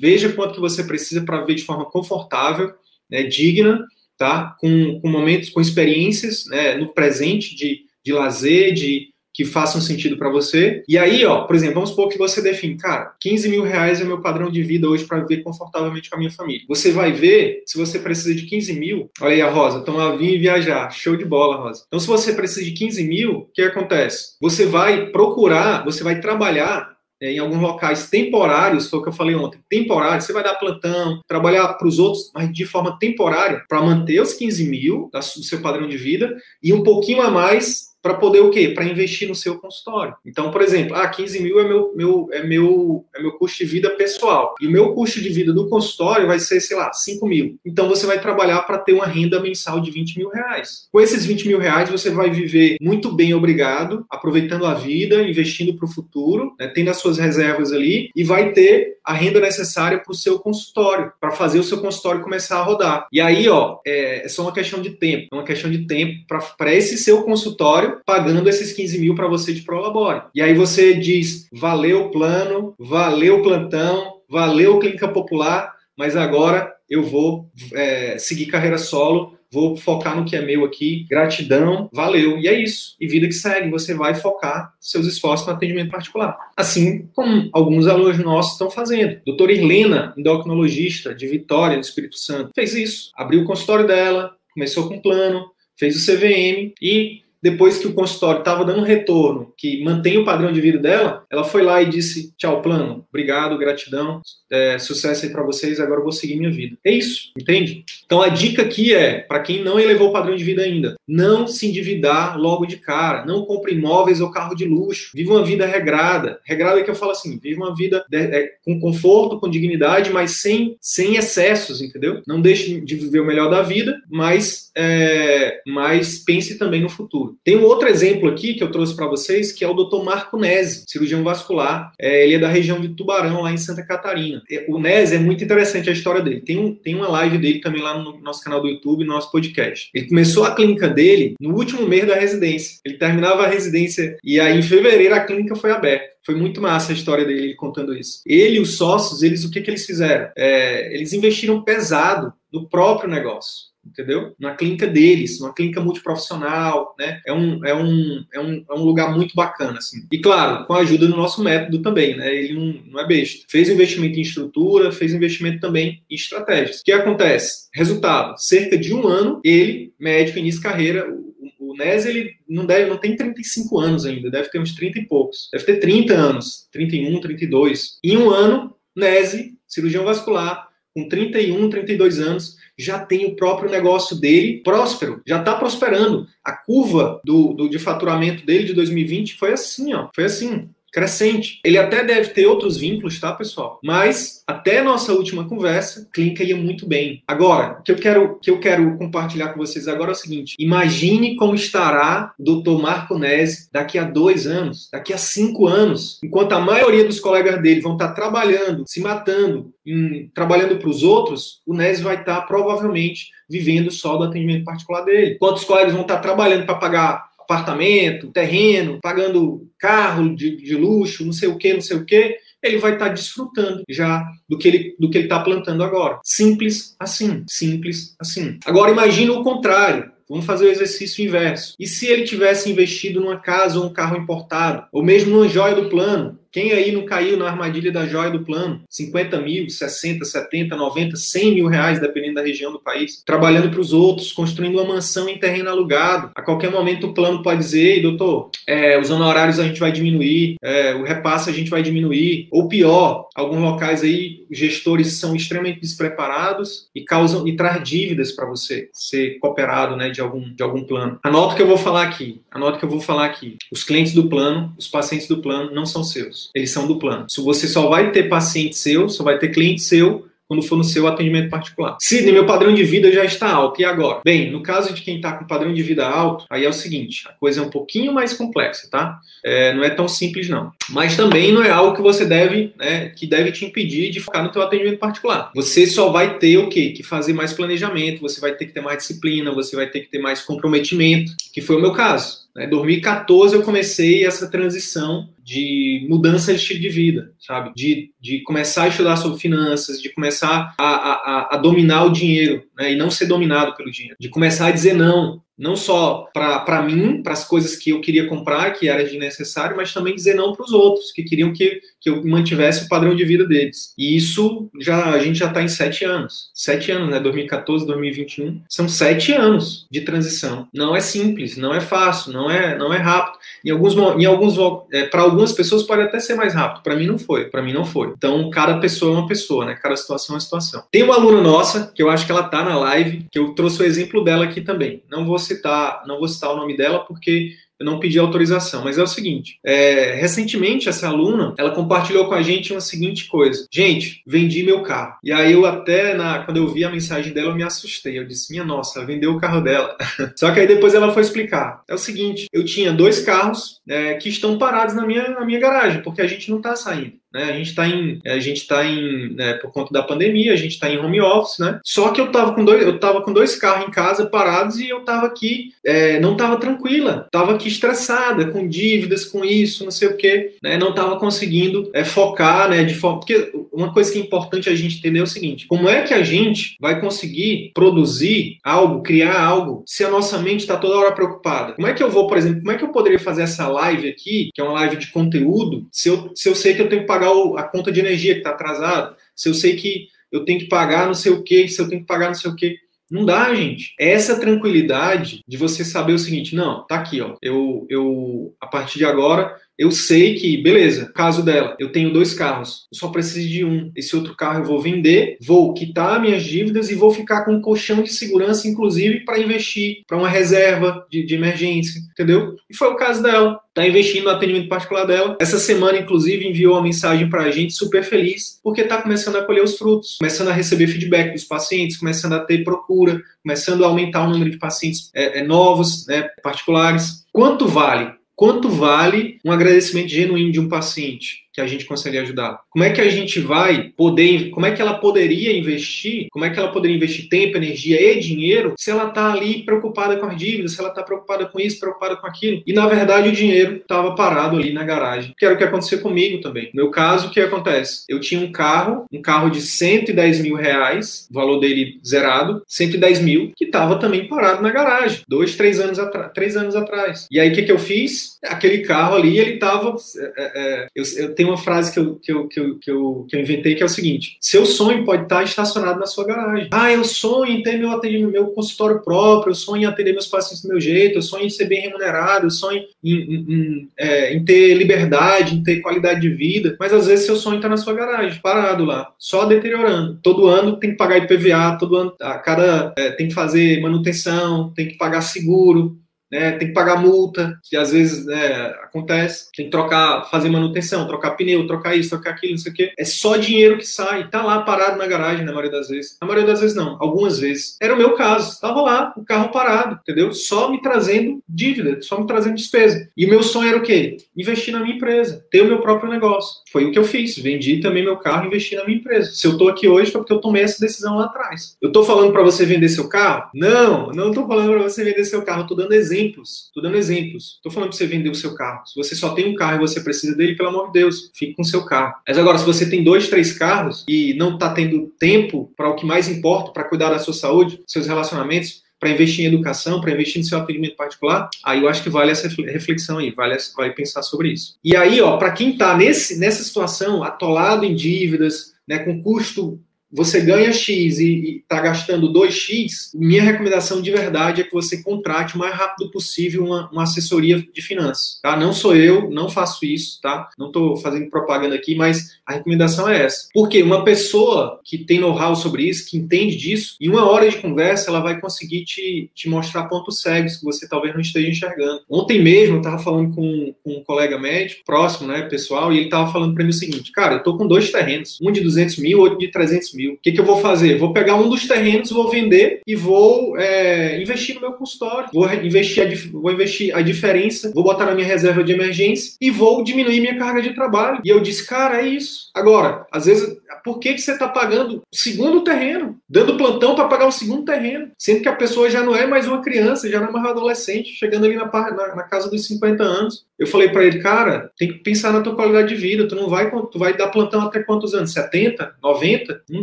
veja 0.00 0.32
quanto 0.32 0.54
que 0.54 0.60
você 0.60 0.82
precisa 0.84 1.22
para 1.22 1.40
viver 1.40 1.56
de 1.56 1.64
forma 1.64 1.84
confortável, 1.84 2.72
né, 3.10 3.24
digna, 3.24 3.84
tá? 4.16 4.56
Com, 4.58 5.00
com 5.00 5.08
momentos, 5.08 5.50
com 5.50 5.60
experiências 5.60 6.44
né, 6.46 6.74
no 6.74 6.92
presente 6.92 7.54
de, 7.54 7.82
de 8.04 8.12
lazer, 8.12 8.72
de 8.72 9.08
que 9.38 9.44
façam 9.44 9.80
sentido 9.80 10.18
para 10.18 10.28
você. 10.28 10.82
E 10.88 10.98
aí, 10.98 11.24
ó, 11.24 11.44
por 11.44 11.54
exemplo, 11.54 11.76
vamos 11.76 11.90
supor 11.90 12.08
que 12.08 12.18
você 12.18 12.42
define, 12.42 12.76
cara, 12.76 13.14
15 13.20 13.48
mil 13.48 13.62
reais 13.62 14.00
é 14.00 14.04
meu 14.04 14.20
padrão 14.20 14.50
de 14.50 14.64
vida 14.64 14.88
hoje 14.88 15.04
para 15.04 15.20
viver 15.20 15.44
confortavelmente 15.44 16.10
com 16.10 16.16
a 16.16 16.18
minha 16.18 16.32
família. 16.32 16.62
Você 16.68 16.90
vai 16.90 17.12
ver 17.12 17.62
se 17.64 17.78
você 17.78 18.00
precisa 18.00 18.34
de 18.34 18.46
15 18.46 18.72
mil. 18.72 19.08
Olha 19.20 19.34
aí 19.34 19.40
a 19.40 19.48
Rosa, 19.48 19.84
tomar 19.84 20.16
vinho 20.16 20.34
e 20.34 20.38
viajar. 20.38 20.90
Show 20.90 21.16
de 21.16 21.24
bola, 21.24 21.54
Rosa. 21.54 21.84
Então, 21.86 22.00
se 22.00 22.08
você 22.08 22.32
precisa 22.32 22.64
de 22.64 22.72
15 22.72 23.04
mil, 23.04 23.32
o 23.32 23.46
que 23.54 23.62
acontece? 23.62 24.36
Você 24.40 24.66
vai 24.66 25.06
procurar, 25.12 25.84
você 25.84 26.02
vai 26.02 26.18
trabalhar 26.18 26.98
é, 27.22 27.32
em 27.32 27.38
alguns 27.38 27.60
locais 27.60 28.10
temporários, 28.10 28.90
foi 28.90 28.98
o 28.98 29.02
que 29.02 29.08
eu 29.08 29.12
falei 29.12 29.36
ontem, 29.36 29.60
temporários, 29.68 30.24
você 30.24 30.32
vai 30.32 30.42
dar 30.42 30.54
plantão, 30.54 31.20
trabalhar 31.26 31.74
para 31.74 31.86
os 31.86 31.98
outros, 31.98 32.30
mas 32.34 32.52
de 32.52 32.64
forma 32.64 32.98
temporária, 32.98 33.64
para 33.68 33.82
manter 33.82 34.20
os 34.20 34.32
15 34.32 34.64
mil 34.64 35.10
do 35.12 35.42
seu 35.44 35.60
padrão 35.60 35.88
de 35.88 35.96
vida 35.96 36.36
e 36.62 36.72
um 36.72 36.82
pouquinho 36.82 37.22
a 37.22 37.30
mais 37.30 37.87
para 38.02 38.14
poder 38.14 38.40
o 38.40 38.50
quê? 38.50 38.68
Para 38.68 38.84
investir 38.84 39.28
no 39.28 39.34
seu 39.34 39.58
consultório. 39.58 40.14
Então, 40.24 40.50
por 40.50 40.62
exemplo, 40.62 40.96
ah, 40.96 41.08
15 41.08 41.42
mil 41.42 41.60
é 41.60 41.66
meu, 41.66 41.92
meu, 41.94 42.28
é, 42.32 42.42
meu, 42.42 43.04
é 43.14 43.22
meu 43.22 43.32
custo 43.32 43.58
de 43.58 43.64
vida 43.64 43.90
pessoal. 43.90 44.54
E 44.60 44.66
o 44.66 44.70
meu 44.70 44.94
custo 44.94 45.20
de 45.20 45.28
vida 45.28 45.52
do 45.52 45.68
consultório 45.68 46.26
vai 46.26 46.38
ser, 46.38 46.60
sei 46.60 46.76
lá, 46.76 46.92
5 46.92 47.26
mil. 47.26 47.58
Então 47.64 47.88
você 47.88 48.06
vai 48.06 48.20
trabalhar 48.20 48.62
para 48.62 48.78
ter 48.78 48.92
uma 48.92 49.06
renda 49.06 49.40
mensal 49.40 49.80
de 49.80 49.90
20 49.90 50.18
mil 50.18 50.28
reais. 50.28 50.88
Com 50.92 51.00
esses 51.00 51.24
20 51.24 51.48
mil 51.48 51.58
reais, 51.58 51.90
você 51.90 52.10
vai 52.10 52.30
viver 52.30 52.76
muito 52.80 53.12
bem, 53.12 53.34
obrigado, 53.34 54.04
aproveitando 54.10 54.66
a 54.66 54.74
vida, 54.74 55.22
investindo 55.22 55.74
para 55.74 55.86
o 55.86 55.90
futuro, 55.90 56.54
né, 56.58 56.68
tendo 56.68 56.90
as 56.90 56.98
suas 56.98 57.18
reservas 57.18 57.72
ali, 57.72 58.10
e 58.14 58.22
vai 58.24 58.52
ter 58.52 58.98
a 59.04 59.12
renda 59.12 59.40
necessária 59.40 59.98
para 59.98 60.12
o 60.12 60.14
seu 60.14 60.38
consultório, 60.38 61.12
para 61.20 61.30
fazer 61.30 61.58
o 61.58 61.64
seu 61.64 61.80
consultório 61.80 62.20
começar 62.20 62.58
a 62.58 62.62
rodar. 62.62 63.06
E 63.10 63.20
aí, 63.20 63.48
ó, 63.48 63.78
é, 63.86 64.26
é 64.26 64.28
só 64.28 64.42
uma 64.42 64.52
questão 64.52 64.82
de 64.82 64.90
tempo, 64.90 65.28
é 65.32 65.34
uma 65.34 65.44
questão 65.44 65.70
de 65.70 65.86
tempo 65.86 66.24
para 66.56 66.74
esse 66.74 66.98
seu 66.98 67.22
consultório 67.22 67.87
pagando 68.04 68.48
esses 68.48 68.72
15 68.72 68.98
mil 68.98 69.14
para 69.14 69.28
você 69.28 69.52
de 69.52 69.62
Prolabore. 69.62 70.22
E 70.34 70.40
aí 70.40 70.54
você 70.54 70.94
diz, 70.94 71.48
valeu 71.52 72.06
o 72.06 72.10
plano, 72.10 72.74
valeu 72.78 73.38
o 73.38 73.42
plantão, 73.42 74.18
valeu 74.28 74.78
Clínica 74.78 75.08
Popular, 75.08 75.74
mas 75.96 76.16
agora 76.16 76.72
eu 76.88 77.02
vou 77.02 77.50
é, 77.74 78.16
seguir 78.18 78.46
carreira 78.46 78.78
solo, 78.78 79.38
vou 79.50 79.76
focar 79.76 80.16
no 80.16 80.24
que 80.24 80.36
é 80.36 80.40
meu 80.40 80.64
aqui, 80.64 81.06
gratidão, 81.08 81.88
valeu, 81.92 82.38
e 82.38 82.46
é 82.46 82.52
isso. 82.52 82.96
E 83.00 83.06
vida 83.06 83.26
que 83.26 83.32
segue, 83.32 83.70
você 83.70 83.94
vai 83.94 84.14
focar 84.14 84.72
seus 84.80 85.06
esforços 85.06 85.46
no 85.46 85.54
atendimento 85.54 85.90
particular. 85.90 86.36
Assim 86.56 87.08
como 87.14 87.48
alguns 87.52 87.86
alunos 87.86 88.18
nossos 88.18 88.52
estão 88.52 88.70
fazendo. 88.70 89.20
Doutora 89.24 89.52
Irlena, 89.52 90.14
endocrinologista 90.16 91.14
de 91.14 91.26
Vitória, 91.26 91.76
no 91.76 91.82
Espírito 91.82 92.16
Santo, 92.16 92.50
fez 92.54 92.74
isso. 92.74 93.10
Abriu 93.16 93.42
o 93.42 93.44
consultório 93.44 93.86
dela, 93.86 94.34
começou 94.52 94.88
com 94.88 95.00
plano, 95.00 95.50
fez 95.78 95.96
o 95.96 96.04
CVM 96.04 96.72
e 96.80 97.22
depois 97.42 97.78
que 97.78 97.86
o 97.86 97.94
consultório 97.94 98.40
estava 98.40 98.64
dando 98.64 98.82
retorno, 98.82 99.52
que 99.56 99.82
mantém 99.82 100.18
o 100.18 100.24
padrão 100.24 100.52
de 100.52 100.60
vida 100.60 100.78
dela, 100.78 101.24
ela 101.30 101.44
foi 101.44 101.62
lá 101.62 101.82
e 101.82 101.88
disse: 101.88 102.32
tchau, 102.36 102.62
plano, 102.62 103.04
obrigado, 103.08 103.58
gratidão, 103.58 104.20
é, 104.50 104.78
sucesso 104.78 105.24
aí 105.24 105.32
para 105.32 105.42
vocês, 105.42 105.80
agora 105.80 106.00
eu 106.00 106.04
vou 106.04 106.12
seguir 106.12 106.36
minha 106.36 106.50
vida. 106.50 106.76
É 106.84 106.92
isso, 106.92 107.32
entende? 107.38 107.84
Então 108.04 108.22
a 108.22 108.28
dica 108.28 108.62
aqui 108.62 108.94
é, 108.94 109.20
para 109.20 109.40
quem 109.40 109.62
não 109.62 109.78
elevou 109.78 110.08
o 110.08 110.12
padrão 110.12 110.36
de 110.36 110.44
vida 110.44 110.62
ainda, 110.62 110.96
não 111.06 111.46
se 111.46 111.66
endividar 111.66 112.38
logo 112.38 112.66
de 112.66 112.76
cara, 112.76 113.24
não 113.24 113.44
compre 113.44 113.74
imóveis 113.74 114.20
ou 114.20 114.30
carro 114.30 114.54
de 114.54 114.64
luxo, 114.64 115.10
viva 115.14 115.32
uma 115.32 115.44
vida 115.44 115.66
regrada. 115.66 116.40
Regrada 116.44 116.80
é 116.80 116.82
que 116.82 116.90
eu 116.90 116.94
falo 116.94 117.12
assim, 117.12 117.38
viva 117.38 117.64
uma 117.64 117.74
vida 117.74 118.04
de, 118.08 118.18
é, 118.18 118.50
com 118.64 118.80
conforto, 118.80 119.38
com 119.38 119.48
dignidade, 119.48 120.10
mas 120.10 120.40
sem, 120.40 120.76
sem 120.80 121.16
excessos, 121.16 121.80
entendeu? 121.80 122.22
Não 122.26 122.40
deixe 122.40 122.80
de 122.80 122.96
viver 122.96 123.20
o 123.20 123.26
melhor 123.26 123.50
da 123.50 123.62
vida, 123.62 123.96
mas, 124.10 124.70
é, 124.76 125.60
mas 125.66 126.18
pense 126.18 126.58
também 126.58 126.80
no 126.80 126.88
futuro. 126.88 127.27
Tem 127.44 127.56
um 127.56 127.64
outro 127.64 127.88
exemplo 127.88 128.28
aqui 128.28 128.54
que 128.54 128.62
eu 128.62 128.70
trouxe 128.70 128.94
para 128.94 129.06
vocês, 129.06 129.52
que 129.52 129.64
é 129.64 129.68
o 129.68 129.74
Dr. 129.74 130.02
Marco 130.02 130.38
Nese, 130.38 130.84
cirurgião 130.86 131.22
vascular. 131.22 131.92
É, 131.98 132.24
ele 132.24 132.34
é 132.34 132.38
da 132.38 132.48
região 132.48 132.80
de 132.80 132.88
Tubarão, 132.88 133.42
lá 133.42 133.52
em 133.52 133.56
Santa 133.56 133.84
Catarina. 133.84 134.42
É, 134.50 134.66
o 134.68 134.78
Nese 134.78 135.16
é 135.16 135.18
muito 135.18 135.42
interessante 135.42 135.88
a 135.88 135.92
história 135.92 136.22
dele. 136.22 136.40
Tem, 136.40 136.58
um, 136.58 136.74
tem 136.74 136.94
uma 136.94 137.08
live 137.08 137.38
dele 137.38 137.60
também 137.60 137.82
lá 137.82 137.98
no 137.98 138.20
nosso 138.20 138.42
canal 138.42 138.60
do 138.60 138.68
YouTube, 138.68 139.04
no 139.04 139.14
nosso 139.14 139.30
podcast. 139.30 139.90
Ele 139.94 140.08
começou 140.08 140.44
a 140.44 140.54
clínica 140.54 140.88
dele 140.88 141.34
no 141.40 141.54
último 141.54 141.86
mês 141.86 142.06
da 142.06 142.14
residência. 142.14 142.78
Ele 142.84 142.96
terminava 142.96 143.44
a 143.44 143.48
residência 143.48 144.16
e 144.22 144.38
aí 144.40 144.58
em 144.58 144.62
fevereiro 144.62 145.14
a 145.14 145.20
clínica 145.20 145.56
foi 145.56 145.70
aberta. 145.70 146.18
Foi 146.24 146.34
muito 146.34 146.60
massa 146.60 146.92
a 146.92 146.94
história 146.94 147.24
dele 147.24 147.54
contando 147.54 147.96
isso. 147.96 148.20
Ele 148.26 148.56
e 148.56 148.60
os 148.60 148.76
sócios, 148.76 149.22
eles 149.22 149.44
o 149.44 149.50
que, 149.50 149.62
que 149.62 149.70
eles 149.70 149.86
fizeram? 149.86 150.30
É, 150.36 150.94
eles 150.94 151.12
investiram 151.12 151.62
pesado 151.62 152.32
no 152.52 152.68
próprio 152.68 153.08
negócio 153.08 153.68
entendeu? 153.88 154.34
Na 154.38 154.54
clínica 154.54 154.86
deles, 154.86 155.40
uma 155.40 155.52
clínica 155.52 155.80
multiprofissional, 155.80 156.94
né? 156.98 157.20
É 157.26 157.32
um, 157.32 157.64
é 157.64 157.74
um, 157.74 158.24
é 158.32 158.40
um, 158.40 158.64
é 158.68 158.74
um 158.74 158.84
lugar 158.84 159.14
muito 159.14 159.34
bacana, 159.34 159.78
assim. 159.78 160.06
E 160.10 160.18
claro, 160.18 160.64
com 160.66 160.74
a 160.74 160.80
ajuda 160.80 161.06
do 161.06 161.16
nosso 161.16 161.42
método 161.42 161.80
também, 161.82 162.16
né? 162.16 162.34
Ele 162.34 162.54
não, 162.54 162.92
não 162.92 163.00
é 163.00 163.06
besta. 163.06 163.44
Fez 163.48 163.68
investimento 163.68 164.18
em 164.18 164.22
estrutura, 164.22 164.92
fez 164.92 165.12
investimento 165.12 165.60
também 165.60 166.02
em 166.10 166.14
estratégias. 166.14 166.80
O 166.80 166.84
que 166.84 166.92
acontece? 166.92 167.68
Resultado, 167.74 168.38
cerca 168.38 168.76
de 168.76 168.94
um 168.94 169.06
ano, 169.06 169.40
ele, 169.44 169.92
médico, 169.98 170.38
início 170.38 170.62
carreira, 170.62 171.08
o, 171.10 171.34
o 171.58 171.76
Nes, 171.76 172.06
ele 172.06 172.34
não, 172.48 172.66
deve, 172.66 172.88
não 172.88 172.96
tem 172.96 173.16
35 173.16 173.78
anos 173.78 174.06
ainda, 174.06 174.30
deve 174.30 174.48
ter 174.50 174.60
uns 174.60 174.74
30 174.74 174.98
e 174.98 175.06
poucos. 175.06 175.48
Deve 175.52 175.64
ter 175.64 175.76
30 175.78 176.14
anos, 176.14 176.68
31, 176.72 177.20
32. 177.20 177.98
Em 178.02 178.16
um 178.16 178.30
ano, 178.30 178.74
Nese, 178.96 179.54
cirurgião 179.66 180.04
vascular, 180.04 180.68
com 180.94 181.08
31, 181.08 181.70
32 181.70 182.18
anos, 182.18 182.56
já 182.78 182.98
tem 182.98 183.26
o 183.26 183.34
próprio 183.34 183.70
negócio 183.70 184.16
dele 184.16 184.62
próspero, 184.62 185.20
já 185.26 185.40
está 185.40 185.56
prosperando. 185.56 186.26
A 186.44 186.52
curva 186.52 187.20
do, 187.24 187.52
do, 187.52 187.68
de 187.68 187.78
faturamento 187.78 188.46
dele 188.46 188.64
de 188.64 188.74
2020 188.74 189.36
foi 189.36 189.52
assim, 189.52 189.92
ó, 189.94 190.08
foi 190.14 190.24
assim 190.24 190.70
crescente. 190.92 191.60
Ele 191.64 191.78
até 191.78 192.04
deve 192.04 192.30
ter 192.30 192.46
outros 192.46 192.76
vínculos, 192.76 193.20
tá, 193.20 193.32
pessoal? 193.32 193.78
Mas 193.82 194.42
até 194.46 194.82
nossa 194.82 195.12
última 195.12 195.46
conversa, 195.46 196.08
clínica 196.12 196.42
ia 196.42 196.56
muito 196.56 196.86
bem. 196.86 197.22
Agora, 197.26 197.78
o 197.80 197.82
que 197.82 197.92
eu 197.92 197.96
quero 197.96 198.38
que 198.40 198.50
eu 198.50 198.58
quero 198.58 198.96
compartilhar 198.96 199.48
com 199.48 199.58
vocês 199.58 199.86
agora 199.86 200.10
é 200.10 200.12
o 200.12 200.16
seguinte: 200.16 200.54
imagine 200.58 201.36
como 201.36 201.54
estará 201.54 202.32
o 202.38 202.62
Dr. 202.62 202.80
Marco 202.80 203.18
Nese 203.18 203.68
daqui 203.72 203.98
a 203.98 204.04
dois 204.04 204.46
anos, 204.46 204.88
daqui 204.92 205.12
a 205.12 205.18
cinco 205.18 205.66
anos, 205.66 206.18
enquanto 206.22 206.52
a 206.52 206.60
maioria 206.60 207.04
dos 207.04 207.20
colegas 207.20 207.60
dele 207.60 207.80
vão 207.80 207.92
estar 207.92 208.12
trabalhando, 208.12 208.84
se 208.86 209.00
matando, 209.00 209.72
em, 209.86 210.30
trabalhando 210.34 210.78
para 210.78 210.88
os 210.88 211.02
outros, 211.02 211.60
o 211.66 211.74
Nese 211.74 212.02
vai 212.02 212.16
estar 212.16 212.40
provavelmente 212.42 213.28
vivendo 213.48 213.90
só 213.90 214.16
do 214.16 214.24
atendimento 214.24 214.64
particular 214.64 215.02
dele. 215.02 215.34
Enquanto 215.34 215.56
os 215.56 215.64
colegas 215.64 215.92
vão 215.92 216.02
estar 216.02 216.18
trabalhando 216.18 216.66
para 216.66 216.74
pagar 216.74 217.27
apartamento, 217.48 218.30
terreno, 218.30 218.98
pagando 219.02 219.66
carro 219.78 220.34
de, 220.34 220.56
de 220.56 220.74
luxo, 220.74 221.24
não 221.24 221.32
sei 221.32 221.48
o 221.48 221.56
que, 221.56 221.72
não 221.72 221.80
sei 221.80 221.96
o 221.96 222.04
que, 222.04 222.36
ele 222.62 222.78
vai 222.78 222.92
estar 222.92 223.06
tá 223.06 223.12
desfrutando 223.12 223.82
já 223.88 224.24
do 224.48 224.58
que 224.58 224.68
ele 224.68 224.96
do 224.98 225.08
que 225.08 225.16
ele 225.16 225.24
está 225.24 225.40
plantando 225.40 225.82
agora. 225.82 226.18
Simples 226.22 226.94
assim, 226.98 227.44
simples 227.48 228.14
assim. 228.20 228.58
Agora 228.66 228.90
imagine 228.90 229.30
o 229.30 229.42
contrário. 229.42 230.10
Vamos 230.28 230.44
fazer 230.44 230.66
o 230.66 230.70
exercício 230.70 231.24
inverso. 231.24 231.74
E 231.80 231.86
se 231.86 232.06
ele 232.06 232.24
tivesse 232.24 232.70
investido 232.70 233.18
numa 233.18 233.38
casa 233.38 233.78
ou 233.78 233.86
um 233.86 233.92
carro 233.92 234.18
importado, 234.18 234.86
ou 234.92 235.02
mesmo 235.02 235.30
numa 235.30 235.48
joia 235.48 235.74
do 235.74 235.88
plano, 235.88 236.37
quem 236.50 236.72
aí 236.72 236.92
não 236.92 237.04
caiu 237.04 237.36
na 237.36 237.46
armadilha 237.46 237.92
da 237.92 238.06
joia 238.06 238.30
do 238.30 238.44
plano? 238.44 238.80
50 238.88 239.40
mil, 239.40 239.68
60, 239.68 240.24
70, 240.24 240.76
90, 240.76 241.16
100 241.16 241.54
mil 241.54 241.66
reais, 241.66 242.00
dependendo 242.00 242.34
da 242.34 242.42
região 242.42 242.72
do 242.72 242.80
país, 242.80 243.22
trabalhando 243.24 243.70
para 243.70 243.80
os 243.80 243.92
outros, 243.92 244.32
construindo 244.32 244.74
uma 244.78 244.94
mansão 244.94 245.28
em 245.28 245.38
terreno 245.38 245.68
alugado. 245.68 246.30
A 246.34 246.42
qualquer 246.42 246.70
momento 246.70 247.08
o 247.08 247.14
plano 247.14 247.42
pode 247.42 247.60
dizer, 247.60 248.00
doutor, 248.00 248.50
é, 248.66 248.98
os 248.98 249.10
honorários 249.10 249.58
a 249.58 249.64
gente 249.64 249.80
vai 249.80 249.92
diminuir, 249.92 250.56
é, 250.62 250.94
o 250.94 251.02
repasse 251.02 251.50
a 251.50 251.52
gente 251.52 251.70
vai 251.70 251.82
diminuir. 251.82 252.48
Ou 252.50 252.68
pior, 252.68 253.28
alguns 253.34 253.60
locais 253.60 254.02
aí, 254.02 254.46
gestores 254.50 255.18
são 255.18 255.36
extremamente 255.36 255.80
despreparados 255.80 256.88
e 256.94 257.04
causam 257.04 257.46
e 257.46 257.56
traz 257.56 257.82
dívidas 257.86 258.32
para 258.32 258.46
você 258.46 258.88
ser 258.92 259.38
cooperado 259.38 259.96
né, 259.96 260.08
de, 260.08 260.20
algum, 260.20 260.52
de 260.54 260.62
algum 260.62 260.82
plano. 260.84 261.18
Anota 261.22 261.52
o 261.52 261.56
que 261.56 261.62
eu 261.62 261.66
vou 261.66 261.78
falar 261.78 262.04
aqui. 262.04 262.40
Anota 262.50 262.76
o 262.76 262.78
que 262.78 262.84
eu 262.84 262.90
vou 262.90 263.00
falar 263.00 263.26
aqui. 263.26 263.56
Os 263.70 263.84
clientes 263.84 264.14
do 264.14 264.28
plano, 264.28 264.74
os 264.78 264.88
pacientes 264.88 265.28
do 265.28 265.42
plano 265.42 265.74
não 265.74 265.84
são 265.84 266.02
seus 266.02 266.37
eles 266.54 266.70
são 266.70 266.86
do 266.86 266.98
plano. 266.98 267.26
Se 267.28 267.40
você 267.40 267.66
só 267.66 267.88
vai 267.88 268.10
ter 268.10 268.28
paciente 268.28 268.76
seu, 268.76 269.08
só 269.08 269.24
vai 269.24 269.38
ter 269.38 269.48
cliente 269.48 269.82
seu 269.82 270.28
quando 270.48 270.62
for 270.62 270.76
no 270.76 270.84
seu 270.84 271.06
atendimento 271.06 271.50
particular. 271.50 271.98
Sidney, 272.00 272.32
meu 272.32 272.46
padrão 272.46 272.72
de 272.72 272.82
vida 272.82 273.12
já 273.12 273.22
está 273.22 273.52
alto, 273.52 273.82
e 273.82 273.84
agora? 273.84 274.22
Bem, 274.24 274.50
no 274.50 274.62
caso 274.62 274.94
de 274.94 275.02
quem 275.02 275.16
está 275.16 275.32
com 275.34 275.46
padrão 275.46 275.74
de 275.74 275.82
vida 275.82 276.06
alto, 276.06 276.46
aí 276.48 276.64
é 276.64 276.68
o 276.68 276.72
seguinte, 276.72 277.24
a 277.28 277.32
coisa 277.32 277.60
é 277.60 277.62
um 277.62 277.68
pouquinho 277.68 278.12
mais 278.14 278.32
complexa, 278.32 278.88
tá? 278.90 279.20
É, 279.44 279.74
não 279.74 279.84
é 279.84 279.90
tão 279.90 280.08
simples 280.08 280.48
não. 280.48 280.72
Mas 280.88 281.16
também 281.16 281.52
não 281.52 281.62
é 281.62 281.70
algo 281.70 281.94
que 281.94 282.00
você 282.00 282.24
deve, 282.24 282.72
né, 282.78 283.10
que 283.10 283.26
deve 283.26 283.52
te 283.52 283.66
impedir 283.66 284.10
de 284.10 284.20
focar 284.20 284.42
no 284.42 284.50
teu 284.50 284.62
atendimento 284.62 284.98
particular. 284.98 285.52
Você 285.54 285.86
só 285.86 286.10
vai 286.10 286.38
ter 286.38 286.56
o 286.56 286.70
quê? 286.70 286.90
Que 286.90 287.02
fazer 287.02 287.34
mais 287.34 287.52
planejamento, 287.52 288.22
você 288.22 288.40
vai 288.40 288.52
ter 288.52 288.64
que 288.66 288.72
ter 288.72 288.80
mais 288.80 288.98
disciplina, 288.98 289.52
você 289.52 289.76
vai 289.76 289.86
ter 289.86 290.00
que 290.00 290.08
ter 290.08 290.18
mais 290.18 290.40
comprometimento, 290.40 291.32
que 291.52 291.60
foi 291.60 291.76
o 291.76 291.80
meu 291.80 291.92
caso. 291.92 292.48
Em 292.56 292.68
2014 292.68 293.54
eu 293.54 293.62
comecei 293.62 294.24
essa 294.24 294.50
transição 294.50 295.28
de 295.48 296.06
mudança 296.10 296.52
de 296.52 296.60
estilo 296.60 296.78
de 296.78 296.90
vida, 296.90 297.32
sabe? 297.38 297.72
De, 297.74 298.10
de 298.20 298.42
começar 298.42 298.82
a 298.82 298.88
estudar 298.88 299.16
sobre 299.16 299.40
finanças, 299.40 299.98
de 299.98 300.12
começar 300.12 300.74
a, 300.78 300.84
a, 300.84 301.48
a 301.54 301.56
dominar 301.56 302.04
o 302.04 302.12
dinheiro, 302.12 302.64
né? 302.76 302.92
E 302.92 302.96
não 302.96 303.10
ser 303.10 303.24
dominado 303.24 303.74
pelo 303.74 303.90
dinheiro. 303.90 304.16
De 304.20 304.28
começar 304.28 304.66
a 304.66 304.70
dizer 304.70 304.92
não, 304.92 305.40
não 305.56 305.74
só 305.74 306.28
para 306.34 306.82
mim, 306.82 307.22
para 307.22 307.32
as 307.32 307.44
coisas 307.44 307.76
que 307.76 307.90
eu 307.90 308.00
queria 308.02 308.26
comprar, 308.26 308.72
que 308.72 308.90
era 308.90 309.02
desnecessário, 309.02 309.74
mas 309.74 309.94
também 309.94 310.14
dizer 310.14 310.34
não 310.34 310.52
para 310.52 310.66
os 310.66 310.72
outros, 310.72 311.12
que 311.12 311.24
queriam 311.24 311.50
que, 311.50 311.80
que 312.00 312.10
eu 312.10 312.24
mantivesse 312.24 312.84
o 312.84 312.88
padrão 312.88 313.14
de 313.14 313.24
vida 313.24 313.46
deles. 313.46 313.92
E 313.96 314.16
isso 314.16 314.68
já 314.80 315.10
a 315.10 315.18
gente 315.18 315.38
já 315.38 315.46
está 315.46 315.62
em 315.62 315.68
sete 315.68 316.04
anos. 316.04 316.50
Sete 316.54 316.90
anos, 316.90 317.10
né? 317.10 317.20
2014, 317.20 317.86
2021. 317.86 318.62
São 318.68 318.88
sete 318.88 319.32
anos 319.32 319.86
de 319.90 320.00
transição. 320.02 320.68
Não 320.72 320.94
é 320.94 321.00
simples, 321.00 321.56
não 321.56 321.74
é 321.74 321.80
fácil, 321.80 322.32
não 322.32 322.50
é, 322.50 322.76
não 322.76 322.92
é 322.92 322.98
rápido. 322.98 323.38
Em 323.64 323.70
alguns, 323.70 323.94
em 323.94 324.24
alguns 324.24 324.56
é, 324.92 325.04
para 325.06 325.22
algumas 325.22 325.52
pessoas 325.52 325.82
pode 325.82 326.02
até 326.02 326.20
ser 326.20 326.34
mais 326.34 326.54
rápido. 326.54 326.82
Para 326.82 326.96
mim 326.96 327.06
não 327.06 327.18
foi. 327.18 327.46
Para 327.46 327.62
mim 327.62 327.72
não 327.72 327.84
foi. 327.84 328.12
Então, 328.16 328.48
cada 328.50 328.78
pessoa 328.78 329.14
é 329.14 329.18
uma 329.18 329.28
pessoa, 329.28 329.64
né? 329.64 329.74
Cada 329.74 329.96
situação 329.96 330.34
é 330.34 330.36
uma 330.36 330.40
situação. 330.40 330.84
Tem 330.90 331.02
uma 331.02 331.14
aluna 331.14 331.40
nossa, 331.40 331.92
que 331.94 332.02
eu 332.02 332.10
acho 332.10 332.26
que 332.26 332.32
ela 332.32 332.42
tá 332.42 332.64
na 332.64 332.78
live, 332.78 333.26
que 333.30 333.38
eu 333.38 333.54
trouxe 333.54 333.82
o 333.82 333.84
exemplo 333.84 334.22
dela 334.22 334.44
aqui 334.44 334.60
também. 334.60 335.02
Não 335.10 335.24
vou 335.24 335.38
citar, 335.38 336.02
não 336.06 336.18
vou 336.18 336.28
citar 336.28 336.50
o 336.50 336.56
nome 336.56 336.76
dela 336.76 337.00
porque 337.00 337.52
eu 337.78 337.86
não 337.86 338.00
pedi 338.00 338.18
autorização, 338.18 338.84
mas 338.84 338.98
é 338.98 339.02
o 339.02 339.06
seguinte: 339.06 339.58
é, 339.64 340.14
recentemente 340.14 340.88
essa 340.88 341.08
aluna 341.08 341.54
ela 341.58 341.70
compartilhou 341.70 342.26
com 342.26 342.34
a 342.34 342.42
gente 342.42 342.72
uma 342.72 342.80
seguinte 342.80 343.26
coisa: 343.26 343.66
gente, 343.72 344.22
vendi 344.26 344.62
meu 344.62 344.82
carro. 344.82 345.16
E 345.22 345.32
aí 345.32 345.52
eu 345.52 345.64
até 345.64 346.14
na, 346.14 346.40
quando 346.40 346.56
eu 346.56 346.68
vi 346.68 346.84
a 346.84 346.90
mensagem 346.90 347.32
dela 347.32 347.50
eu 347.50 347.56
me 347.56 347.62
assustei. 347.62 348.18
Eu 348.18 348.26
disse: 348.26 348.52
minha 348.52 348.64
nossa, 348.64 349.04
vendeu 349.04 349.32
o 349.32 349.40
carro 349.40 349.60
dela. 349.60 349.96
Só 350.36 350.52
que 350.52 350.60
aí 350.60 350.66
depois 350.66 350.94
ela 350.94 351.12
foi 351.12 351.22
explicar. 351.22 351.82
É 351.88 351.94
o 351.94 351.98
seguinte: 351.98 352.46
eu 352.52 352.64
tinha 352.64 352.92
dois 352.92 353.20
carros 353.20 353.80
é, 353.88 354.14
que 354.14 354.28
estão 354.28 354.58
parados 354.58 354.94
na 354.94 355.06
minha, 355.06 355.28
na 355.30 355.44
minha 355.44 355.60
garagem 355.60 356.02
porque 356.02 356.22
a 356.22 356.26
gente 356.26 356.50
não 356.50 356.58
está 356.58 356.74
saindo. 356.74 357.12
Né? 357.32 357.44
A 357.44 357.52
gente 357.52 357.68
está 357.68 357.86
em, 357.86 358.20
a 358.26 358.38
gente 358.38 358.66
tá 358.66 358.84
em, 358.84 359.34
né, 359.34 359.54
por 359.54 359.72
conta 359.72 359.92
da 359.92 360.02
pandemia, 360.02 360.52
a 360.52 360.56
gente 360.56 360.72
está 360.72 360.88
em 360.88 360.98
home 360.98 361.20
office, 361.20 361.58
né? 361.58 361.78
Só 361.84 362.10
que 362.10 362.20
eu 362.20 362.26
estava 362.26 362.54
com 362.54 362.64
dois, 362.64 362.82
eu 362.82 362.98
tava 362.98 363.22
com 363.22 363.32
dois 363.32 363.56
carros 363.56 363.86
em 363.86 363.90
casa 363.90 364.26
parados 364.26 364.78
e 364.78 364.88
eu 364.88 365.00
estava 365.00 365.26
aqui, 365.26 365.72
é, 365.84 366.18
não 366.20 366.32
estava 366.32 366.56
tranquila, 366.58 367.24
estava 367.26 367.54
aqui 367.54 367.68
estressada, 367.68 368.46
com 368.50 368.66
dívidas, 368.66 369.24
com 369.24 369.44
isso, 369.44 369.84
não 369.84 369.90
sei 369.90 370.08
o 370.08 370.16
quê, 370.16 370.56
né? 370.62 370.78
Não 370.78 370.90
estava 370.90 371.18
conseguindo 371.18 371.90
é, 371.92 372.04
focar, 372.04 372.68
né? 372.70 372.82
De 372.82 372.94
forma, 372.94 373.20
porque 373.20 373.52
uma 373.72 373.92
coisa 373.92 374.10
que 374.10 374.18
é 374.18 374.22
importante 374.22 374.68
a 374.68 374.74
gente 374.74 374.98
entender 374.98 375.20
é 375.20 375.22
o 375.22 375.26
seguinte: 375.26 375.66
como 375.66 375.88
é 375.88 376.02
que 376.02 376.14
a 376.14 376.22
gente 376.22 376.76
vai 376.80 377.00
conseguir 377.00 377.70
produzir 377.74 378.58
algo, 378.64 379.02
criar 379.02 379.40
algo, 379.40 379.82
se 379.86 380.04
a 380.04 380.10
nossa 380.10 380.38
mente 380.38 380.60
está 380.60 380.76
toda 380.76 380.96
hora 380.96 381.12
preocupada? 381.12 381.74
Como 381.74 381.86
é 381.86 381.92
que 381.92 382.02
eu 382.02 382.10
vou, 382.10 382.26
por 382.26 382.36
exemplo, 382.36 382.60
como 382.60 382.72
é 382.72 382.76
que 382.76 382.84
eu 382.84 382.92
poderia 382.92 383.18
fazer 383.18 383.42
essa 383.42 383.68
live 383.68 384.08
aqui, 384.08 384.50
que 384.54 384.60
é 384.60 384.64
uma 384.64 384.74
live 384.74 384.96
de 384.96 385.08
conteúdo, 385.08 385.86
se 385.92 386.08
eu, 386.08 386.32
se 386.34 386.48
eu 386.48 386.54
sei 386.54 386.74
que 386.74 386.82
eu 386.82 386.88
tenho 386.88 387.06
pagar 387.18 387.58
a 387.58 387.62
conta 387.64 387.90
de 387.90 388.00
energia 388.00 388.34
que 388.34 388.40
está 388.40 388.50
atrasada, 388.50 389.16
se 389.34 389.48
eu 389.48 389.54
sei 389.54 389.76
que 389.76 390.08
eu 390.30 390.44
tenho 390.44 390.60
que 390.60 390.68
pagar 390.68 391.06
não 391.06 391.14
sei 391.14 391.32
o 391.32 391.42
que, 391.42 391.68
se 391.68 391.80
eu 391.80 391.88
tenho 391.88 392.02
que 392.02 392.06
pagar 392.06 392.28
não 392.28 392.34
sei 392.34 392.50
o 392.50 392.56
que. 392.56 392.76
Não 393.10 393.24
dá, 393.24 393.54
gente. 393.54 393.94
É 393.98 394.10
essa 394.10 394.38
tranquilidade 394.38 395.42
de 395.48 395.56
você 395.56 395.82
saber 395.82 396.12
o 396.12 396.18
seguinte, 396.18 396.54
não, 396.54 396.86
tá 396.86 396.96
aqui, 396.96 397.22
ó. 397.22 397.36
Eu, 397.40 397.86
eu 397.88 398.54
a 398.60 398.66
partir 398.66 398.98
de 398.98 399.06
agora 399.06 399.56
eu 399.78 399.92
sei 399.92 400.34
que, 400.34 400.56
beleza, 400.56 401.12
caso 401.14 401.44
dela, 401.44 401.76
eu 401.78 401.92
tenho 401.92 402.12
dois 402.12 402.34
carros, 402.34 402.88
eu 402.92 402.98
só 402.98 403.08
preciso 403.08 403.48
de 403.48 403.64
um. 403.64 403.92
Esse 403.94 404.16
outro 404.16 404.34
carro 404.34 404.60
eu 404.60 404.64
vou 404.64 404.80
vender, 404.80 405.38
vou 405.40 405.72
quitar 405.72 406.20
minhas 406.20 406.42
dívidas 406.42 406.90
e 406.90 406.96
vou 406.96 407.12
ficar 407.12 407.44
com 407.44 407.52
um 407.52 407.60
colchão 407.60 408.02
de 408.02 408.12
segurança, 408.12 408.66
inclusive, 408.66 409.20
para 409.24 409.38
investir, 409.38 410.02
para 410.06 410.18
uma 410.18 410.28
reserva 410.28 411.06
de, 411.08 411.24
de, 411.24 411.34
emergência, 411.36 412.00
entendeu? 412.10 412.56
E 412.68 412.76
foi 412.76 412.88
o 412.88 412.96
caso 412.96 413.22
dela. 413.22 413.60
Tá 413.72 413.86
investindo 413.86 414.24
no 414.24 414.30
atendimento 414.30 414.68
particular 414.68 415.04
dela. 415.04 415.36
Essa 415.40 415.56
semana, 415.56 415.98
inclusive, 415.98 416.44
enviou 416.44 416.74
uma 416.74 416.82
mensagem 416.82 417.30
para 417.30 417.44
a 417.44 417.50
gente 417.52 417.72
super 417.74 418.02
feliz, 418.02 418.58
porque 418.60 418.80
está 418.80 419.00
começando 419.00 419.36
a 419.36 419.44
colher 419.44 419.62
os 419.62 419.78
frutos, 419.78 420.16
começando 420.18 420.48
a 420.48 420.52
receber 420.52 420.88
feedback 420.88 421.32
dos 421.32 421.44
pacientes, 421.44 421.96
começando 421.96 422.32
a 422.32 422.40
ter 422.40 422.64
procura, 422.64 423.22
começando 423.40 423.84
a 423.84 423.86
aumentar 423.86 424.26
o 424.26 424.30
número 424.30 424.50
de 424.50 424.58
pacientes 424.58 425.10
é, 425.14 425.38
é, 425.38 425.44
novos, 425.44 426.04
né, 426.08 426.28
particulares. 426.42 427.24
Quanto 427.30 427.68
vale? 427.68 428.17
Quanto 428.38 428.68
vale 428.68 429.40
um 429.44 429.50
agradecimento 429.50 430.10
genuíno 430.10 430.52
de 430.52 430.60
um 430.60 430.68
paciente? 430.68 431.47
Que 431.52 431.60
a 431.60 431.66
gente 431.66 431.84
consegue 431.84 432.18
ajudar? 432.18 432.60
Como 432.70 432.84
é 432.84 432.90
que 432.90 433.00
a 433.00 433.08
gente 433.08 433.40
vai 433.40 433.90
poder, 433.96 434.50
como 434.50 434.66
é 434.66 434.72
que 434.72 434.80
ela 434.80 434.94
poderia 434.94 435.56
investir, 435.56 436.28
como 436.30 436.44
é 436.44 436.50
que 436.50 436.58
ela 436.58 436.72
poderia 436.72 436.96
investir 436.96 437.28
tempo, 437.28 437.56
energia 437.56 438.00
e 438.00 438.20
dinheiro 438.20 438.74
se 438.76 438.90
ela 438.90 439.08
está 439.08 439.32
ali 439.32 439.64
preocupada 439.64 440.16
com 440.16 440.26
as 440.26 440.36
dívidas, 440.36 440.72
se 440.72 440.80
ela 440.80 440.90
está 440.90 441.02
preocupada 441.02 441.46
com 441.46 441.58
isso, 441.58 441.80
preocupada 441.80 442.16
com 442.16 442.26
aquilo? 442.26 442.62
E 442.66 442.72
na 442.72 442.86
verdade 442.86 443.28
o 443.28 443.32
dinheiro 443.32 443.76
estava 443.76 444.14
parado 444.14 444.56
ali 444.56 444.72
na 444.72 444.84
garagem, 444.84 445.34
que 445.36 445.44
era 445.44 445.54
o 445.54 445.58
que 445.58 445.64
aconteceu 445.64 446.00
comigo 446.00 446.40
também. 446.40 446.70
No 446.74 446.82
meu 446.82 446.90
caso, 446.90 447.28
o 447.28 447.30
que 447.30 447.40
acontece? 447.40 448.04
Eu 448.08 448.20
tinha 448.20 448.40
um 448.40 448.52
carro, 448.52 449.06
um 449.12 449.20
carro 449.20 449.50
de 449.50 449.60
110 449.60 450.40
mil 450.40 450.54
reais, 450.54 451.28
valor 451.30 451.58
dele 451.58 452.00
zerado, 452.06 452.62
110 452.66 453.20
mil, 453.20 453.52
que 453.56 453.64
estava 453.64 453.98
também 453.98 454.28
parado 454.28 454.62
na 454.62 454.70
garagem, 454.70 455.22
dois, 455.28 455.56
três 455.56 455.80
anos, 455.80 455.98
três 456.34 456.56
anos 456.56 456.76
atrás. 456.76 457.26
E 457.30 457.40
aí 457.40 457.50
o 457.50 457.54
que, 457.54 457.62
que 457.62 457.72
eu 457.72 457.78
fiz? 457.78 458.38
Aquele 458.44 458.78
carro 458.78 459.16
ali, 459.16 459.38
ele 459.38 459.54
estava. 459.54 459.96
É, 460.36 460.52
é, 460.54 460.86
eu, 460.94 461.04
eu 461.16 461.34
tenho 461.34 461.47
uma 461.48 461.58
frase 461.58 461.92
que 461.92 461.98
eu, 461.98 462.16
que, 462.16 462.32
eu, 462.32 462.48
que, 462.48 462.60
eu, 462.60 462.78
que, 462.78 462.90
eu, 462.90 463.26
que 463.28 463.36
eu 463.36 463.40
inventei 463.40 463.74
que 463.74 463.82
é 463.82 463.86
o 463.86 463.88
seguinte: 463.88 464.36
seu 464.40 464.64
sonho 464.64 465.04
pode 465.04 465.24
estar 465.24 465.42
estacionado 465.42 465.98
na 465.98 466.06
sua 466.06 466.26
garagem. 466.26 466.68
Ah, 466.72 466.92
eu 466.92 467.04
sonho 467.04 467.52
em 467.52 467.62
ter 467.62 467.78
meu 467.78 467.90
atendimento, 467.90 468.32
meu 468.32 468.46
consultório 468.48 469.02
próprio, 469.02 469.50
eu 469.50 469.54
sonho 469.54 469.82
em 469.82 469.86
atender 469.86 470.12
meus 470.12 470.26
pacientes 470.26 470.62
do 470.62 470.68
meu 470.68 470.80
jeito, 470.80 471.18
eu 471.18 471.22
sonho 471.22 471.46
em 471.46 471.50
ser 471.50 471.66
bem 471.66 471.80
remunerado, 471.80 472.46
eu 472.46 472.50
sonho 472.50 472.82
em, 473.02 473.14
em, 473.14 473.34
em, 473.34 473.88
é, 473.98 474.34
em 474.34 474.44
ter 474.44 474.74
liberdade, 474.74 475.54
em 475.54 475.62
ter 475.62 475.80
qualidade 475.80 476.20
de 476.20 476.30
vida. 476.30 476.76
Mas 476.78 476.92
às 476.92 477.06
vezes 477.06 477.26
seu 477.26 477.36
sonho 477.36 477.56
está 477.56 477.68
na 477.68 477.76
sua 477.76 477.94
garagem, 477.94 478.40
parado 478.40 478.84
lá, 478.84 479.12
só 479.18 479.44
deteriorando. 479.44 480.18
Todo 480.22 480.46
ano 480.46 480.76
tem 480.76 480.90
que 480.90 480.96
pagar 480.96 481.18
IPVA, 481.18 481.76
todo 481.78 481.96
ano, 481.96 482.14
a 482.20 482.38
cada 482.38 482.92
é, 482.96 483.10
tem 483.10 483.28
que 483.28 483.34
fazer 483.34 483.80
manutenção, 483.80 484.72
tem 484.74 484.88
que 484.88 484.96
pagar 484.96 485.20
seguro 485.20 485.98
né, 486.30 486.52
tem 486.52 486.68
que 486.68 486.74
pagar 486.74 487.00
multa, 487.00 487.58
que 487.64 487.76
às 487.76 487.92
vezes 487.92 488.26
né, 488.26 488.66
acontece, 488.82 489.50
tem 489.54 489.66
que 489.66 489.70
trocar, 489.70 490.28
fazer 490.30 490.48
manutenção, 490.48 491.06
trocar 491.06 491.32
pneu, 491.32 491.66
trocar 491.66 491.96
isso, 491.96 492.10
trocar 492.10 492.30
aquilo, 492.30 492.52
não 492.52 492.58
sei 492.58 492.72
o 492.72 492.74
quê. 492.74 492.92
É 492.98 493.04
só 493.04 493.36
dinheiro 493.36 493.78
que 493.78 493.86
sai, 493.86 494.28
tá 494.28 494.42
lá 494.42 494.62
parado 494.62 494.98
na 494.98 495.06
garagem 495.06 495.44
na 495.44 495.52
maioria 495.52 495.70
das 495.70 495.88
vezes. 495.88 496.16
Na 496.20 496.26
maioria 496.26 496.46
das 496.46 496.60
vezes 496.60 496.76
não, 496.76 496.96
algumas 497.00 497.38
vezes. 497.38 497.76
Era 497.80 497.94
o 497.94 497.96
meu 497.96 498.14
caso, 498.14 498.52
estava 498.52 498.80
lá, 498.82 499.12
o 499.16 499.24
carro 499.24 499.50
parado, 499.50 499.98
entendeu? 500.02 500.32
Só 500.32 500.70
me 500.70 500.80
trazendo 500.80 501.42
dívida, 501.48 502.00
só 502.02 502.20
me 502.20 502.26
trazendo 502.26 502.56
despesa. 502.56 503.08
E 503.16 503.24
o 503.24 503.28
meu 503.28 503.42
sonho 503.42 503.68
era 503.68 503.78
o 503.78 503.82
quê? 503.82 504.18
Investir 504.36 504.72
na 504.72 504.80
minha 504.80 504.96
empresa, 504.96 505.44
ter 505.50 505.62
o 505.62 505.66
meu 505.66 505.80
próprio 505.80 506.10
negócio. 506.10 506.60
Foi 506.70 506.84
o 506.84 506.92
que 506.92 506.98
eu 506.98 507.04
fiz, 507.04 507.38
vendi 507.38 507.80
também 507.80 508.04
meu 508.04 508.16
carro 508.16 508.44
e 508.44 508.46
investi 508.48 508.76
na 508.76 508.84
minha 508.84 508.98
empresa. 508.98 509.30
Se 509.32 509.46
eu 509.46 509.56
tô 509.56 509.68
aqui 509.68 509.88
hoje 509.88 510.10
foi 510.10 510.20
porque 510.20 510.32
eu 510.32 510.40
tomei 510.40 510.62
essa 510.62 510.80
decisão 510.80 511.16
lá 511.16 511.26
atrás. 511.26 511.76
Eu 511.80 511.90
tô 511.90 512.04
falando 512.04 512.32
para 512.32 512.42
você 512.42 512.64
vender 512.64 512.88
seu 512.88 513.08
carro? 513.08 513.50
Não, 513.54 514.10
não 514.10 514.32
tô 514.32 514.46
falando 514.46 514.72
para 514.72 514.82
você 514.82 515.04
vender 515.04 515.24
seu 515.24 515.42
carro, 515.42 515.62
eu 515.62 515.66
tô 515.66 515.74
dando 515.74 515.92
exemplo 515.92 516.17
exemplos. 516.18 516.66
Estou 516.66 516.82
dando 516.82 516.96
exemplos. 516.96 517.54
Estou 517.56 517.70
falando 517.70 517.90
para 517.90 517.98
você 517.98 518.06
vender 518.06 518.30
o 518.30 518.34
seu 518.34 518.54
carro. 518.54 518.86
Se 518.86 518.94
você 518.96 519.14
só 519.14 519.30
tem 519.30 519.46
um 519.46 519.54
carro 519.54 519.76
e 519.76 519.88
você 519.88 520.00
precisa 520.00 520.36
dele, 520.36 520.56
pelo 520.56 520.70
amor 520.70 520.86
de 520.86 521.00
Deus, 521.00 521.30
fique 521.34 521.54
com 521.54 521.62
o 521.62 521.64
seu 521.64 521.84
carro. 521.84 522.14
Mas 522.26 522.36
agora, 522.36 522.58
se 522.58 522.66
você 522.66 522.88
tem 522.88 523.04
dois, 523.04 523.28
três 523.28 523.52
carros 523.52 524.04
e 524.08 524.34
não 524.34 524.54
está 524.54 524.72
tendo 524.72 525.12
tempo 525.18 525.72
para 525.76 525.88
o 525.88 525.94
que 525.94 526.04
mais 526.04 526.28
importa, 526.28 526.72
para 526.72 526.84
cuidar 526.84 527.10
da 527.10 527.18
sua 527.18 527.34
saúde, 527.34 527.80
seus 527.86 528.06
relacionamentos, 528.06 528.82
para 529.00 529.10
investir 529.10 529.44
em 529.44 529.48
educação, 529.48 530.00
para 530.00 530.10
investir 530.10 530.42
no 530.42 530.48
seu 530.48 530.58
atendimento 530.58 530.96
particular, 530.96 531.48
aí 531.64 531.82
eu 531.82 531.88
acho 531.88 532.02
que 532.02 532.10
vale 532.10 532.32
essa 532.32 532.48
reflexão 532.48 533.18
aí, 533.18 533.30
vale, 533.30 533.56
vale 533.76 533.92
pensar 533.92 534.22
sobre 534.22 534.52
isso. 534.52 534.74
E 534.82 534.96
aí, 534.96 535.20
ó, 535.20 535.36
para 535.36 535.52
quem 535.52 535.70
está 535.70 535.96
nessa 535.96 536.64
situação, 536.64 537.22
atolado 537.22 537.84
em 537.84 537.94
dívidas, 537.94 538.72
né, 538.88 538.98
com 538.98 539.22
custo 539.22 539.80
você 540.10 540.40
ganha 540.40 540.72
X 540.72 541.18
e 541.18 541.62
está 541.62 541.80
gastando 541.80 542.32
2X, 542.32 543.10
minha 543.14 543.42
recomendação 543.42 544.00
de 544.00 544.10
verdade 544.10 544.60
é 544.60 544.64
que 544.64 544.72
você 544.72 545.02
contrate 545.02 545.54
o 545.54 545.58
mais 545.58 545.74
rápido 545.74 546.10
possível 546.10 546.64
uma, 546.64 546.90
uma 546.90 547.02
assessoria 547.02 547.58
de 547.58 547.82
finanças. 547.82 548.38
Tá? 548.42 548.56
Não 548.56 548.72
sou 548.72 548.96
eu, 548.96 549.30
não 549.30 549.48
faço 549.48 549.84
isso, 549.84 550.18
tá? 550.20 550.48
Não 550.58 550.68
estou 550.68 550.96
fazendo 550.96 551.28
propaganda 551.28 551.74
aqui, 551.74 551.94
mas 551.94 552.38
a 552.46 552.54
recomendação 552.54 553.08
é 553.08 553.24
essa. 553.24 553.48
Porque 553.52 553.82
uma 553.82 554.04
pessoa 554.04 554.80
que 554.82 554.98
tem 554.98 555.20
know-how 555.20 555.54
sobre 555.54 555.84
isso, 555.84 556.08
que 556.08 556.16
entende 556.16 556.56
disso, 556.56 556.96
em 557.00 557.08
uma 557.08 557.28
hora 557.28 557.48
de 557.48 557.58
conversa, 557.58 558.10
ela 558.10 558.20
vai 558.20 558.40
conseguir 558.40 558.84
te, 558.84 559.30
te 559.34 559.48
mostrar 559.48 559.84
pontos 559.84 560.22
cegos 560.22 560.56
que 560.56 560.64
você 560.64 560.88
talvez 560.88 561.14
não 561.14 561.20
esteja 561.20 561.48
enxergando. 561.48 562.02
Ontem 562.08 562.42
mesmo, 562.42 562.76
eu 562.76 562.78
estava 562.78 562.98
falando 562.98 563.34
com, 563.34 563.74
com, 563.84 563.98
um 563.98 564.04
colega 564.04 564.38
médico, 564.38 564.82
próximo, 564.84 565.28
né, 565.28 565.42
pessoal, 565.42 565.92
e 565.92 565.96
ele 565.96 566.04
estava 566.06 566.32
falando 566.32 566.54
para 566.54 566.64
mim 566.64 566.70
o 566.70 566.74
seguinte, 566.74 567.12
cara, 567.12 567.34
eu 567.34 567.38
estou 567.38 567.58
com 567.58 567.66
dois 567.66 567.90
terrenos, 567.90 568.38
um 568.40 568.50
de 568.50 568.60
200 568.60 568.98
mil, 568.98 569.20
outro 569.20 569.38
de 569.38 569.48
300 569.50 569.94
mil 569.94 569.97
mil. 569.98 570.14
O 570.14 570.18
que, 570.22 570.32
que 570.32 570.40
eu 570.40 570.44
vou 570.44 570.58
fazer? 570.58 570.96
Vou 570.96 571.12
pegar 571.12 571.34
um 571.34 571.48
dos 571.48 571.66
terrenos, 571.66 572.10
vou 572.10 572.30
vender 572.30 572.80
e 572.86 572.94
vou 572.94 573.58
é, 573.58 574.20
investir 574.22 574.54
no 574.54 574.60
meu 574.60 574.72
consultório. 574.72 575.28
Vou 575.34 575.52
investir, 575.52 576.02
a, 576.02 576.30
vou 576.32 576.52
investir 576.52 576.94
a 576.96 577.02
diferença, 577.02 577.72
vou 577.74 577.82
botar 577.82 578.06
na 578.06 578.14
minha 578.14 578.26
reserva 578.26 578.62
de 578.62 578.72
emergência 578.72 579.34
e 579.40 579.50
vou 579.50 579.82
diminuir 579.82 580.20
minha 580.20 580.38
carga 580.38 580.62
de 580.62 580.74
trabalho. 580.74 581.20
E 581.24 581.28
eu 581.28 581.40
disse, 581.40 581.66
cara, 581.66 582.00
é 582.00 582.06
isso. 582.06 582.50
Agora, 582.54 583.06
às 583.12 583.26
vezes, 583.26 583.58
por 583.84 583.98
que, 583.98 584.14
que 584.14 584.20
você 584.20 584.32
está 584.32 584.48
pagando 584.48 584.98
o 584.98 585.16
segundo 585.16 585.64
terreno? 585.64 586.18
Dando 586.28 586.56
plantão 586.56 586.94
para 586.94 587.08
pagar 587.08 587.26
o 587.26 587.32
segundo 587.32 587.64
terreno? 587.64 588.10
Sendo 588.18 588.42
que 588.42 588.48
a 588.48 588.54
pessoa 588.54 588.88
já 588.88 589.02
não 589.02 589.16
é 589.16 589.26
mais 589.26 589.48
uma 589.48 589.62
criança, 589.62 590.08
já 590.08 590.20
não 590.20 590.28
é 590.28 590.32
mais 590.32 590.46
adolescente, 590.46 591.14
chegando 591.14 591.46
ali 591.46 591.56
na, 591.56 591.66
na, 591.66 592.16
na 592.16 592.22
casa 592.22 592.50
dos 592.50 592.66
50 592.66 593.02
anos. 593.02 593.47
Eu 593.58 593.66
falei 593.66 593.88
para 593.88 594.04
ele, 594.04 594.20
cara, 594.20 594.70
tem 594.78 594.88
que 594.88 594.98
pensar 594.98 595.32
na 595.32 595.40
tua 595.40 595.54
qualidade 595.54 595.88
de 595.88 595.94
vida. 595.96 596.28
Tu 596.28 596.34
não 596.34 596.48
vai, 596.48 596.70
tu 596.70 596.98
vai 596.98 597.16
dar 597.16 597.28
plantão 597.28 597.62
até 597.62 597.82
quantos 597.82 598.14
anos? 598.14 598.32
70? 598.32 598.96
90? 599.02 599.62
Não 599.68 599.82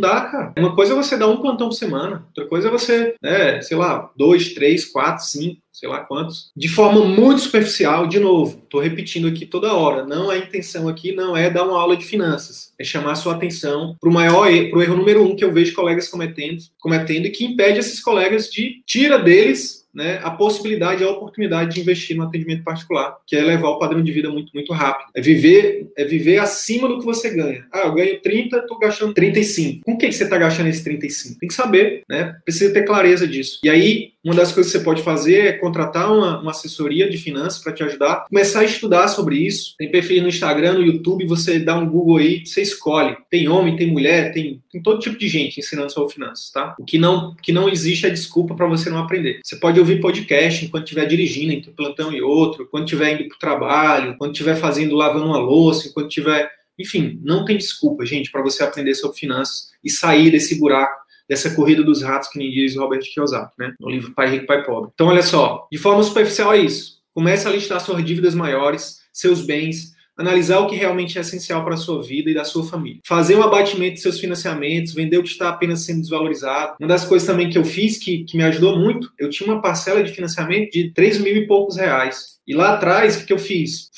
dá, 0.00 0.20
cara. 0.22 0.52
Uma 0.58 0.74
coisa 0.74 0.92
é 0.92 0.96
você 0.96 1.16
dar 1.16 1.28
um 1.28 1.36
plantão 1.36 1.68
por 1.68 1.74
semana, 1.74 2.24
outra 2.28 2.46
coisa 2.46 2.68
é 2.68 2.70
você, 2.70 3.14
né, 3.22 3.60
sei 3.60 3.76
lá, 3.76 4.10
dois, 4.16 4.54
três, 4.54 4.84
quatro, 4.84 5.24
cinco 5.24 5.60
sei 5.76 5.90
lá 5.90 6.00
quantos, 6.00 6.50
de 6.56 6.68
forma 6.68 7.04
muito 7.04 7.42
superficial, 7.42 8.06
de 8.06 8.18
novo, 8.18 8.62
estou 8.64 8.80
repetindo 8.80 9.28
aqui 9.28 9.44
toda 9.44 9.74
hora, 9.74 10.06
não 10.06 10.30
a 10.30 10.38
intenção 10.38 10.88
aqui 10.88 11.12
não 11.12 11.36
é 11.36 11.50
dar 11.50 11.64
uma 11.64 11.78
aula 11.78 11.98
de 11.98 12.04
finanças, 12.06 12.72
é 12.78 12.84
chamar 12.84 13.12
a 13.12 13.14
sua 13.14 13.34
atenção 13.34 13.94
para 14.00 14.08
o 14.08 14.12
maior 14.12 14.50
erro, 14.50 14.70
para 14.70 14.78
o 14.78 14.82
erro 14.82 14.96
número 14.96 15.22
um 15.22 15.36
que 15.36 15.44
eu 15.44 15.52
vejo 15.52 15.74
colegas 15.74 16.08
cometendo, 16.08 16.62
cometendo 16.80 17.26
e 17.26 17.30
que 17.30 17.44
impede 17.44 17.78
esses 17.78 18.00
colegas 18.00 18.48
de, 18.48 18.82
tira 18.86 19.18
deles 19.18 19.75
né, 19.96 20.20
a 20.22 20.30
possibilidade, 20.30 21.02
a 21.02 21.08
oportunidade 21.08 21.74
de 21.74 21.80
investir 21.80 22.14
no 22.14 22.24
atendimento 22.24 22.62
particular, 22.62 23.16
que 23.26 23.34
é 23.34 23.42
levar 23.42 23.70
o 23.70 23.78
padrão 23.78 24.02
de 24.02 24.12
vida 24.12 24.28
muito, 24.28 24.52
muito 24.52 24.72
rápido. 24.74 25.08
É 25.14 25.22
viver, 25.22 25.90
é 25.96 26.04
viver 26.04 26.36
acima 26.36 26.86
do 26.86 26.98
que 26.98 27.04
você 27.04 27.34
ganha. 27.34 27.64
Ah, 27.72 27.86
eu 27.86 27.94
ganho 27.94 28.20
30, 28.20 28.58
estou 28.58 28.78
gastando 28.78 29.14
35. 29.14 29.82
Com 29.84 29.94
o 29.94 29.98
que, 29.98 30.08
que 30.08 30.12
você 30.12 30.24
está 30.24 30.36
gastando 30.36 30.68
esse 30.68 30.84
35? 30.84 31.40
Tem 31.40 31.48
que 31.48 31.54
saber, 31.54 32.02
né? 32.06 32.36
Precisa 32.44 32.74
ter 32.74 32.84
clareza 32.84 33.26
disso. 33.26 33.58
E 33.64 33.70
aí, 33.70 34.12
uma 34.26 34.34
das 34.34 34.50
coisas 34.50 34.72
que 34.72 34.78
você 34.78 34.84
pode 34.84 35.02
fazer 35.04 35.46
é 35.46 35.52
contratar 35.52 36.12
uma, 36.12 36.40
uma 36.40 36.50
assessoria 36.50 37.08
de 37.08 37.16
finanças 37.16 37.62
para 37.62 37.72
te 37.72 37.84
ajudar, 37.84 38.26
começar 38.28 38.60
a 38.60 38.64
estudar 38.64 39.06
sobre 39.06 39.36
isso. 39.36 39.76
Tem 39.78 39.88
perfil 39.88 40.20
no 40.20 40.28
Instagram, 40.28 40.72
no 40.72 40.82
YouTube, 40.82 41.24
você 41.26 41.60
dá 41.60 41.78
um 41.78 41.88
Google 41.88 42.16
aí, 42.16 42.44
você 42.44 42.60
escolhe. 42.60 43.16
Tem 43.30 43.46
homem, 43.46 43.76
tem 43.76 43.86
mulher, 43.86 44.32
tem, 44.32 44.60
tem 44.68 44.82
todo 44.82 44.98
tipo 44.98 45.16
de 45.16 45.28
gente 45.28 45.60
ensinando 45.60 45.92
sobre 45.92 46.14
finanças, 46.14 46.50
tá? 46.50 46.74
O 46.76 46.84
que 46.84 46.98
não, 46.98 47.36
que 47.40 47.52
não 47.52 47.68
existe 47.68 48.04
é 48.04 48.10
desculpa 48.10 48.56
para 48.56 48.66
você 48.66 48.90
não 48.90 48.98
aprender. 48.98 49.38
Você 49.44 49.54
pode 49.54 49.78
ouvir 49.78 50.00
podcast 50.00 50.64
enquanto 50.64 50.86
estiver 50.86 51.06
dirigindo 51.06 51.52
entre 51.52 51.70
um 51.70 51.74
plantão 51.74 52.12
e 52.12 52.20
outro, 52.20 52.66
quando 52.66 52.82
estiver 52.82 53.12
indo 53.12 53.28
para 53.28 53.36
o 53.36 53.38
trabalho, 53.38 54.16
quando 54.18 54.32
estiver 54.32 54.56
fazendo, 54.56 54.96
lavando 54.96 55.26
uma 55.26 55.38
louça, 55.38 55.86
enquanto 55.86 56.08
estiver. 56.08 56.50
Enfim, 56.76 57.20
não 57.22 57.44
tem 57.44 57.56
desculpa, 57.56 58.04
gente, 58.04 58.32
para 58.32 58.42
você 58.42 58.64
aprender 58.64 58.96
sobre 58.96 59.16
finanças 59.16 59.68
e 59.84 59.88
sair 59.88 60.32
desse 60.32 60.58
buraco 60.58 61.05
dessa 61.28 61.54
corrida 61.54 61.82
dos 61.82 62.02
ratos 62.02 62.28
que 62.28 62.38
nem 62.38 62.50
diz 62.50 62.76
Robert 62.76 63.00
Kiyosaki, 63.00 63.52
né? 63.58 63.74
No 63.80 63.90
livro 63.90 64.12
Pai 64.14 64.30
Rico, 64.30 64.46
Pai 64.46 64.64
Pobre. 64.64 64.90
Então, 64.94 65.08
olha 65.08 65.22
só, 65.22 65.66
de 65.70 65.78
forma 65.78 66.02
superficial 66.02 66.52
é 66.52 66.58
isso. 66.58 67.00
Comece 67.12 67.48
a 67.48 67.50
listar 67.50 67.80
suas 67.80 68.04
dívidas 68.04 68.34
maiores, 68.34 69.00
seus 69.12 69.40
bens, 69.40 69.95
analisar 70.16 70.60
o 70.60 70.66
que 70.66 70.76
realmente 70.76 71.18
é 71.18 71.20
essencial 71.20 71.64
para 71.64 71.74
a 71.74 71.78
sua 71.78 72.02
vida 72.02 72.30
e 72.30 72.34
da 72.34 72.44
sua 72.44 72.64
família. 72.64 73.00
Fazer 73.06 73.36
um 73.36 73.42
abatimento 73.42 73.94
de 73.94 74.00
seus 74.00 74.18
financiamentos, 74.18 74.94
vender 74.94 75.18
o 75.18 75.22
que 75.22 75.28
está 75.28 75.48
apenas 75.48 75.84
sendo 75.84 76.00
desvalorizado. 76.00 76.76
Uma 76.80 76.88
das 76.88 77.04
coisas 77.04 77.26
também 77.26 77.50
que 77.50 77.58
eu 77.58 77.64
fiz 77.64 77.98
que, 77.98 78.24
que 78.24 78.36
me 78.36 78.44
ajudou 78.44 78.78
muito, 78.78 79.12
eu 79.18 79.28
tinha 79.28 79.52
uma 79.52 79.60
parcela 79.60 80.02
de 80.02 80.12
financiamento 80.12 80.70
de 80.70 80.92
3 80.92 81.20
mil 81.20 81.36
e 81.36 81.46
poucos 81.46 81.76
reais. 81.76 82.36
E 82.46 82.54
lá 82.54 82.74
atrás, 82.74 83.16
o 83.16 83.26
que 83.26 83.32
eu 83.32 83.38
fiz? 83.38 83.90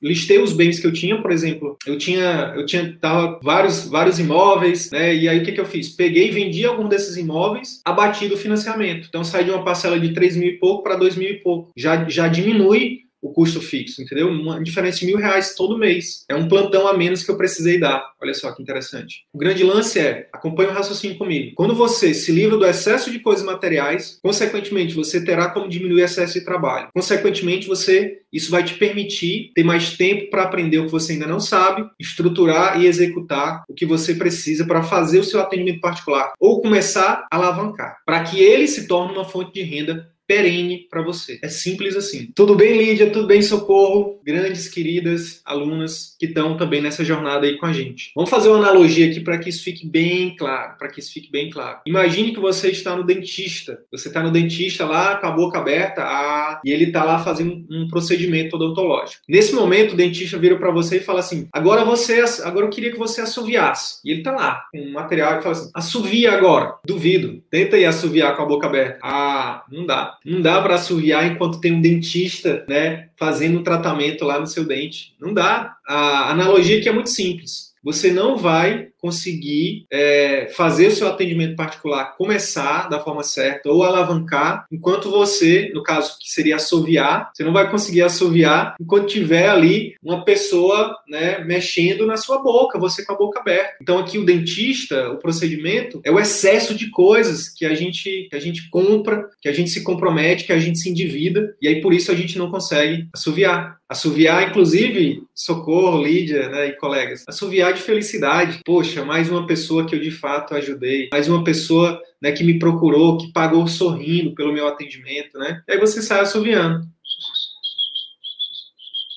listei 0.00 0.38
os 0.38 0.52
bens 0.52 0.80
que 0.80 0.86
eu 0.86 0.92
tinha, 0.92 1.20
por 1.20 1.30
exemplo, 1.30 1.76
eu 1.86 1.98
tinha, 1.98 2.54
eu 2.56 2.64
tinha 2.64 2.96
tava 2.98 3.38
vários, 3.42 3.86
vários 3.86 4.18
imóveis, 4.18 4.90
né? 4.90 5.14
E 5.14 5.28
aí 5.28 5.40
o 5.40 5.44
que, 5.44 5.52
que 5.52 5.60
eu 5.60 5.66
fiz? 5.66 5.90
Peguei 5.90 6.28
e 6.28 6.30
vendi 6.30 6.64
algum 6.64 6.88
desses 6.88 7.16
imóveis, 7.16 7.80
abati 7.84 8.28
do 8.28 8.36
financiamento. 8.36 9.06
Então 9.08 9.22
saí 9.22 9.44
de 9.44 9.50
uma 9.50 9.64
parcela 9.64 10.00
de 10.00 10.14
3 10.14 10.36
mil 10.36 10.48
e 10.48 10.58
pouco 10.58 10.82
para 10.82 10.96
2 10.96 11.16
mil 11.16 11.28
e 11.28 11.34
pouco. 11.34 11.70
Já, 11.76 12.08
já 12.08 12.28
diminui 12.28 13.00
o 13.22 13.32
custo 13.32 13.60
fixo, 13.60 14.02
entendeu? 14.02 14.28
Uma 14.28 14.62
diferença 14.62 14.98
de 14.98 15.06
mil 15.06 15.16
reais 15.16 15.54
todo 15.54 15.78
mês. 15.78 16.24
É 16.28 16.34
um 16.34 16.48
plantão 16.48 16.88
a 16.88 16.96
menos 16.96 17.22
que 17.22 17.30
eu 17.30 17.36
precisei 17.36 17.78
dar. 17.78 18.12
Olha 18.20 18.34
só 18.34 18.50
que 18.52 18.60
interessante. 18.60 19.24
O 19.32 19.38
grande 19.38 19.62
lance 19.62 20.00
é, 20.00 20.28
acompanhe 20.32 20.70
o 20.70 20.72
raciocínio 20.72 21.16
comigo. 21.16 21.52
Quando 21.54 21.74
você 21.74 22.12
se 22.12 22.32
livra 22.32 22.56
do 22.56 22.66
excesso 22.66 23.10
de 23.10 23.20
coisas 23.20 23.44
materiais, 23.44 24.18
consequentemente, 24.20 24.94
você 24.94 25.24
terá 25.24 25.48
como 25.48 25.68
diminuir 25.68 26.02
o 26.02 26.04
excesso 26.04 26.34
de 26.34 26.44
trabalho. 26.44 26.88
Consequentemente, 26.92 27.68
você 27.68 28.18
isso 28.32 28.50
vai 28.50 28.64
te 28.64 28.74
permitir 28.74 29.52
ter 29.54 29.62
mais 29.62 29.96
tempo 29.96 30.30
para 30.30 30.44
aprender 30.44 30.78
o 30.78 30.86
que 30.86 30.90
você 30.90 31.12
ainda 31.12 31.26
não 31.26 31.38
sabe, 31.38 31.86
estruturar 32.00 32.80
e 32.80 32.86
executar 32.86 33.62
o 33.68 33.74
que 33.74 33.84
você 33.84 34.14
precisa 34.14 34.64
para 34.64 34.82
fazer 34.82 35.18
o 35.18 35.24
seu 35.24 35.38
atendimento 35.38 35.80
particular 35.80 36.32
ou 36.40 36.62
começar 36.62 37.26
a 37.30 37.36
alavancar, 37.36 37.98
para 38.06 38.24
que 38.24 38.40
ele 38.40 38.66
se 38.66 38.86
torne 38.86 39.12
uma 39.12 39.24
fonte 39.24 39.52
de 39.52 39.62
renda 39.62 40.10
perene 40.32 40.86
para 40.90 41.02
você. 41.02 41.38
É 41.42 41.48
simples 41.48 41.94
assim. 41.94 42.30
Tudo 42.34 42.54
bem, 42.54 42.74
Lídia? 42.76 43.10
Tudo 43.10 43.26
bem, 43.26 43.42
Socorro? 43.42 44.18
Grandes, 44.24 44.66
queridas 44.66 45.42
alunas 45.44 46.16
que 46.18 46.24
estão 46.24 46.56
também 46.56 46.80
nessa 46.80 47.04
jornada 47.04 47.46
aí 47.46 47.58
com 47.58 47.66
a 47.66 47.72
gente. 47.72 48.12
Vamos 48.16 48.30
fazer 48.30 48.48
uma 48.48 48.56
analogia 48.56 49.10
aqui 49.10 49.20
para 49.20 49.36
que 49.36 49.50
isso 49.50 49.62
fique 49.62 49.86
bem 49.86 50.34
claro, 50.34 50.78
para 50.78 50.88
que 50.88 51.00
isso 51.00 51.12
fique 51.12 51.30
bem 51.30 51.50
claro. 51.50 51.80
Imagine 51.86 52.32
que 52.32 52.40
você 52.40 52.70
está 52.70 52.96
no 52.96 53.04
dentista. 53.04 53.78
Você 53.90 54.08
está 54.08 54.22
no 54.22 54.30
dentista 54.30 54.86
lá 54.86 55.16
com 55.16 55.26
a 55.26 55.30
boca 55.30 55.58
aberta, 55.58 56.02
ah, 56.02 56.60
e 56.64 56.70
ele 56.70 56.84
está 56.84 57.04
lá 57.04 57.18
fazendo 57.18 57.66
um 57.70 57.86
procedimento 57.88 58.56
odontológico. 58.56 59.22
Nesse 59.28 59.54
momento, 59.54 59.92
o 59.92 59.96
dentista 59.96 60.38
vira 60.38 60.56
para 60.56 60.70
você 60.70 60.96
e 60.96 61.00
fala 61.00 61.20
assim: 61.20 61.46
"Agora 61.52 61.84
você, 61.84 62.24
agora 62.42 62.66
eu 62.66 62.70
queria 62.70 62.90
que 62.90 62.98
você 62.98 63.20
assoviasse". 63.20 64.00
E 64.02 64.10
ele 64.10 64.20
está 64.20 64.32
lá 64.32 64.64
com 64.72 64.80
um 64.80 64.92
material 64.92 65.38
e 65.38 65.42
fala 65.42 65.54
assim: 65.54 65.70
"Assovia 65.74 66.32
agora". 66.32 66.76
Duvido. 66.86 67.42
Tenta 67.50 67.76
aí 67.76 67.84
assoviar 67.84 68.34
com 68.34 68.42
a 68.42 68.46
boca 68.46 68.66
aberta. 68.66 68.98
Ah, 69.02 69.64
não 69.70 69.84
dá. 69.84 70.16
Não 70.24 70.40
dá 70.40 70.60
para 70.62 70.76
assoviar 70.76 71.26
enquanto 71.26 71.60
tem 71.60 71.72
um 71.72 71.80
dentista, 71.80 72.64
né, 72.68 73.08
fazendo 73.16 73.58
um 73.58 73.62
tratamento 73.62 74.24
lá 74.24 74.38
no 74.38 74.46
seu 74.46 74.64
dente. 74.64 75.14
Não 75.20 75.34
dá. 75.34 75.76
A 75.86 76.30
analogia 76.30 76.78
aqui 76.78 76.88
é 76.88 76.92
muito 76.92 77.10
simples. 77.10 77.71
Você 77.82 78.12
não 78.12 78.36
vai 78.36 78.88
conseguir 79.02 79.84
é, 79.90 80.48
fazer 80.54 80.86
o 80.86 80.92
seu 80.92 81.08
atendimento 81.08 81.56
particular 81.56 82.16
começar 82.16 82.88
da 82.88 83.00
forma 83.00 83.24
certa 83.24 83.68
ou 83.68 83.82
alavancar, 83.82 84.64
enquanto 84.70 85.10
você, 85.10 85.72
no 85.74 85.82
caso 85.82 86.16
que 86.20 86.30
seria 86.30 86.56
assoviar, 86.56 87.30
você 87.34 87.42
não 87.42 87.52
vai 87.52 87.68
conseguir 87.68 88.02
assoviar 88.02 88.76
enquanto 88.80 89.08
tiver 89.08 89.48
ali 89.48 89.94
uma 90.00 90.24
pessoa 90.24 90.96
né, 91.08 91.42
mexendo 91.44 92.06
na 92.06 92.16
sua 92.16 92.40
boca, 92.40 92.78
você 92.78 93.04
com 93.04 93.12
a 93.12 93.18
boca 93.18 93.40
aberta. 93.40 93.74
Então 93.82 93.98
aqui 93.98 94.18
o 94.18 94.24
dentista, 94.24 95.10
o 95.10 95.18
procedimento 95.18 96.00
é 96.04 96.10
o 96.12 96.20
excesso 96.20 96.72
de 96.72 96.88
coisas 96.90 97.48
que 97.48 97.66
a 97.66 97.74
gente 97.74 98.28
que 98.30 98.36
a 98.36 98.40
gente 98.40 98.70
compra, 98.70 99.28
que 99.40 99.48
a 99.48 99.52
gente 99.52 99.70
se 99.70 99.82
compromete, 99.82 100.44
que 100.44 100.52
a 100.52 100.60
gente 100.60 100.78
se 100.78 100.88
endivida 100.88 101.56
e 101.60 101.66
aí 101.66 101.80
por 101.80 101.92
isso 101.92 102.12
a 102.12 102.14
gente 102.14 102.38
não 102.38 102.50
consegue 102.50 103.08
assoviar. 103.12 103.80
Assoviar, 103.88 104.48
inclusive, 104.48 105.22
socorro, 105.34 106.02
Lídia 106.02 106.48
né, 106.48 106.68
e 106.68 106.76
colegas, 106.76 107.24
assoviar 107.28 107.71
de 107.72 107.82
felicidade. 107.82 108.60
Poxa, 108.64 109.04
mais 109.04 109.30
uma 109.30 109.46
pessoa 109.46 109.86
que 109.86 109.94
eu 109.94 110.00
de 110.00 110.10
fato 110.10 110.54
ajudei, 110.54 111.08
mais 111.12 111.28
uma 111.28 111.42
pessoa 111.42 112.00
né, 112.20 112.32
que 112.32 112.44
me 112.44 112.58
procurou, 112.58 113.18
que 113.18 113.32
pagou 113.32 113.66
sorrindo 113.66 114.34
pelo 114.34 114.52
meu 114.52 114.68
atendimento, 114.68 115.38
né? 115.38 115.62
E 115.66 115.72
aí 115.72 115.78
você 115.78 116.00
sai 116.00 116.20
assoviando. 116.20 116.86